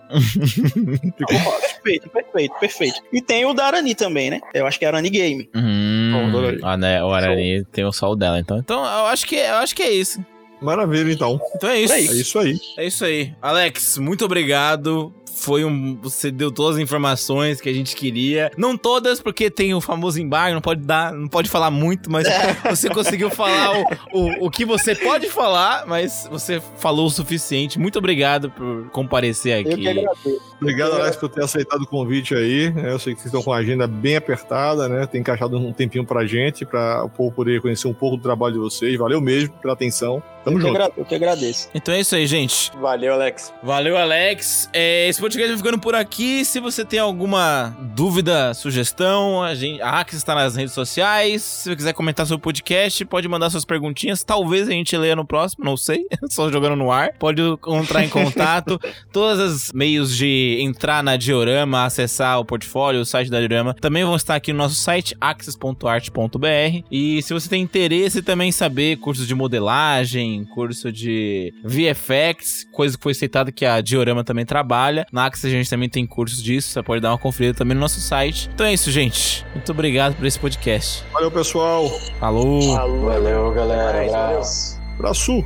Ficou 1.16 1.38
fácil. 1.38 1.60
perfeito, 1.82 2.10
perfeito, 2.10 2.54
perfeito. 2.58 3.00
E 3.12 3.22
tem 3.22 3.44
o 3.46 3.54
da 3.54 3.66
Arani 3.66 3.94
também, 3.94 4.30
né? 4.30 4.40
Eu 4.52 4.66
acho 4.66 4.78
que 4.78 4.84
é 4.84 4.88
Arani 4.88 5.08
Game. 5.10 5.48
Hum, 5.54 6.30
Bom, 6.32 6.66
ah, 6.66 6.76
né, 6.76 7.02
o 7.02 7.10
Arani 7.12 7.64
tem 7.72 7.84
o 7.84 7.92
sol 7.92 8.16
dela, 8.16 8.38
então. 8.40 8.58
Então, 8.58 8.82
eu 8.82 9.06
acho 9.06 9.26
que, 9.26 9.36
eu 9.36 9.54
acho 9.56 9.74
que 9.76 9.82
é 9.82 9.92
isso. 9.92 10.20
Maravilha, 10.60 11.12
então. 11.12 11.40
Então 11.54 11.70
é 11.70 11.80
isso. 11.80 11.94
É 11.94 12.00
isso 12.00 12.38
aí. 12.38 12.60
É 12.76 12.86
isso 12.86 13.04
aí. 13.04 13.32
Alex, 13.40 13.98
muito 13.98 14.24
obrigado. 14.24 15.12
Foi 15.36 15.64
um. 15.64 15.96
Você 16.02 16.30
deu 16.30 16.50
todas 16.50 16.76
as 16.76 16.82
informações 16.82 17.62
que 17.62 17.68
a 17.68 17.72
gente 17.72 17.96
queria. 17.96 18.50
Não 18.58 18.76
todas, 18.76 19.22
porque 19.22 19.50
tem 19.50 19.72
o 19.72 19.80
famoso 19.80 20.20
embargo, 20.20 20.54
não 20.54 20.60
pode 20.60 20.82
dar, 20.82 21.12
não 21.12 21.28
pode 21.28 21.48
falar 21.48 21.70
muito, 21.70 22.10
mas 22.10 22.26
você 22.68 22.90
conseguiu 22.90 23.30
falar 23.30 23.78
o, 23.78 23.84
o, 24.12 24.46
o 24.46 24.50
que 24.50 24.66
você 24.66 24.94
pode 24.94 25.30
falar, 25.30 25.86
mas 25.86 26.28
você 26.30 26.60
falou 26.76 27.06
o 27.06 27.10
suficiente. 27.10 27.78
Muito 27.78 27.98
obrigado 27.98 28.50
por 28.50 28.90
comparecer 28.90 29.64
Eu 29.64 29.72
aqui. 29.72 29.80
que 29.80 29.88
agradeço. 29.88 30.42
Obrigado, 30.60 30.92
Alex, 30.92 31.16
por 31.16 31.30
ter 31.30 31.42
aceitado 31.42 31.82
o 31.82 31.86
convite 31.86 32.34
aí. 32.34 32.70
Eu 32.76 32.98
sei 32.98 33.14
que 33.14 33.20
vocês 33.20 33.32
estão 33.32 33.42
com 33.42 33.52
a 33.52 33.56
agenda 33.56 33.86
bem 33.86 34.16
apertada, 34.16 34.88
né? 34.90 35.06
Tem 35.06 35.22
encaixado 35.22 35.56
um 35.56 35.72
tempinho 35.72 36.04
pra 36.04 36.26
gente, 36.26 36.66
pra 36.66 37.02
o 37.02 37.08
povo 37.08 37.34
poder 37.34 37.62
conhecer 37.62 37.88
um 37.88 37.94
pouco 37.94 38.18
do 38.18 38.22
trabalho 38.22 38.54
de 38.54 38.58
vocês. 38.60 38.98
Valeu 38.98 39.22
mesmo 39.22 39.54
pela 39.54 39.72
atenção. 39.72 40.22
Tamo 40.44 40.56
Eu 40.56 40.60
que, 40.60 40.66
junto. 40.68 40.76
agra- 40.82 40.92
eu 40.96 41.04
que 41.04 41.14
agradeço. 41.14 41.68
Então 41.74 41.94
é 41.94 42.00
isso 42.00 42.14
aí, 42.14 42.26
gente. 42.26 42.72
Valeu, 42.80 43.12
Alex. 43.14 43.52
Valeu, 43.62 43.96
Alex. 43.96 44.68
É, 44.72 45.08
esse 45.08 45.20
podcast 45.20 45.48
vai 45.48 45.58
ficando 45.58 45.78
por 45.78 45.94
aqui. 45.94 46.44
Se 46.44 46.60
você 46.60 46.84
tem 46.84 46.98
alguma 46.98 47.76
dúvida, 47.94 48.54
sugestão, 48.54 49.42
a, 49.42 49.54
gente, 49.54 49.80
a 49.82 50.00
Axis 50.00 50.18
está 50.18 50.34
nas 50.34 50.56
redes 50.56 50.72
sociais. 50.72 51.42
Se 51.42 51.68
você 51.70 51.76
quiser 51.76 51.92
comentar 51.92 52.26
sobre 52.26 52.38
o 52.40 52.42
podcast, 52.42 53.04
pode 53.04 53.28
mandar 53.28 53.50
suas 53.50 53.64
perguntinhas. 53.64 54.22
Talvez 54.24 54.68
a 54.68 54.72
gente 54.72 54.96
leia 54.96 55.14
no 55.16 55.24
próximo, 55.24 55.64
não 55.64 55.76
sei. 55.76 56.06
Só 56.30 56.50
jogando 56.50 56.76
no 56.76 56.90
ar. 56.90 57.12
Pode 57.18 57.42
entrar 57.80 58.04
em 58.04 58.08
contato. 58.08 58.80
Todos 59.12 59.38
os 59.40 59.72
meios 59.72 60.16
de 60.16 60.58
entrar 60.60 61.02
na 61.02 61.16
Diorama, 61.16 61.84
acessar 61.84 62.38
o 62.40 62.44
portfólio, 62.44 63.00
o 63.00 63.04
site 63.04 63.30
da 63.30 63.38
Diorama, 63.38 63.74
também 63.80 64.04
vão 64.04 64.16
estar 64.16 64.34
aqui 64.36 64.52
no 64.52 64.58
nosso 64.58 64.74
site, 64.76 65.14
axis.art.br. 65.20 66.84
E 66.90 67.22
se 67.22 67.32
você 67.32 67.48
tem 67.48 67.62
interesse 67.62 68.22
também 68.22 68.48
em 68.48 68.52
saber 68.52 68.96
cursos 68.98 69.26
de 69.26 69.34
modelagem, 69.34 70.29
curso 70.44 70.92
de 70.92 71.52
VFX, 71.64 72.66
coisa 72.72 72.96
que 72.96 73.02
foi 73.02 73.14
citada 73.14 73.50
que 73.52 73.64
a 73.64 73.80
Diorama 73.80 74.22
também 74.24 74.44
trabalha. 74.44 75.06
Na 75.12 75.26
Axis 75.26 75.46
a 75.46 75.50
gente 75.50 75.68
também 75.68 75.88
tem 75.88 76.06
cursos 76.06 76.42
disso, 76.42 76.68
você 76.68 76.82
pode 76.82 77.00
dar 77.00 77.10
uma 77.10 77.18
conferida 77.18 77.54
também 77.54 77.74
no 77.74 77.80
nosso 77.80 78.00
site. 78.00 78.50
Então 78.54 78.66
é 78.66 78.72
isso, 78.72 78.90
gente. 78.90 79.44
Muito 79.54 79.70
obrigado 79.72 80.14
por 80.16 80.26
esse 80.26 80.38
podcast. 80.38 81.04
Valeu, 81.12 81.30
pessoal. 81.30 81.88
Falou! 82.18 82.62
Falou. 82.74 83.00
Valeu, 83.06 83.52
galera. 83.52 84.06
Abraço. 84.06 84.80
Abraço. 84.94 85.44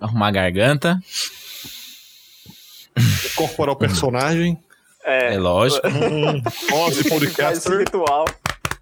Arrumar 0.00 0.28
a 0.28 0.30
garganta. 0.30 1.00
Incorporar 3.32 3.74
o 3.74 3.78
personagem. 3.78 4.58
É 5.06 5.34
É, 5.34 5.38
lógico. 5.38 5.86
Hum, 5.88 6.42
Nossa, 6.70 7.00
esse 7.00 7.08
podcaster. 7.08 7.78
ritual. 7.78 8.24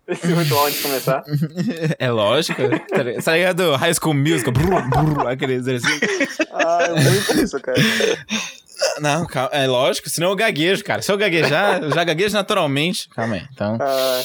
Esse 0.08 0.26
ritual 0.26 0.66
antes 0.66 0.76
de 0.78 0.82
começar. 0.82 1.22
É 1.98 2.10
lógico. 2.10 2.60
Tá 2.90 3.02
ligado? 3.02 3.24
Tá 3.24 3.32
ligado? 3.32 3.76
High 3.76 3.94
School 3.94 4.14
Musical. 4.14 4.52
Brrr, 4.52 4.88
brrr, 4.88 5.28
aquele 5.28 5.54
exercício. 5.54 5.98
Ah, 6.52 6.78
é 6.82 7.00
muito 7.00 7.40
isso, 7.42 7.60
cara. 7.60 7.78
Não, 9.00 9.26
calma. 9.26 9.50
É 9.52 9.66
lógico, 9.66 10.10
senão 10.10 10.30
eu 10.30 10.36
gaguejo, 10.36 10.84
cara. 10.84 11.00
Se 11.00 11.10
eu 11.10 11.16
gaguejar, 11.16 11.82
eu 11.82 11.90
já 11.92 12.04
gaguejo 12.04 12.34
naturalmente. 12.34 13.08
Calma 13.10 13.36
aí. 13.36 13.42
Então. 13.52 13.78
Ah, 13.80 14.22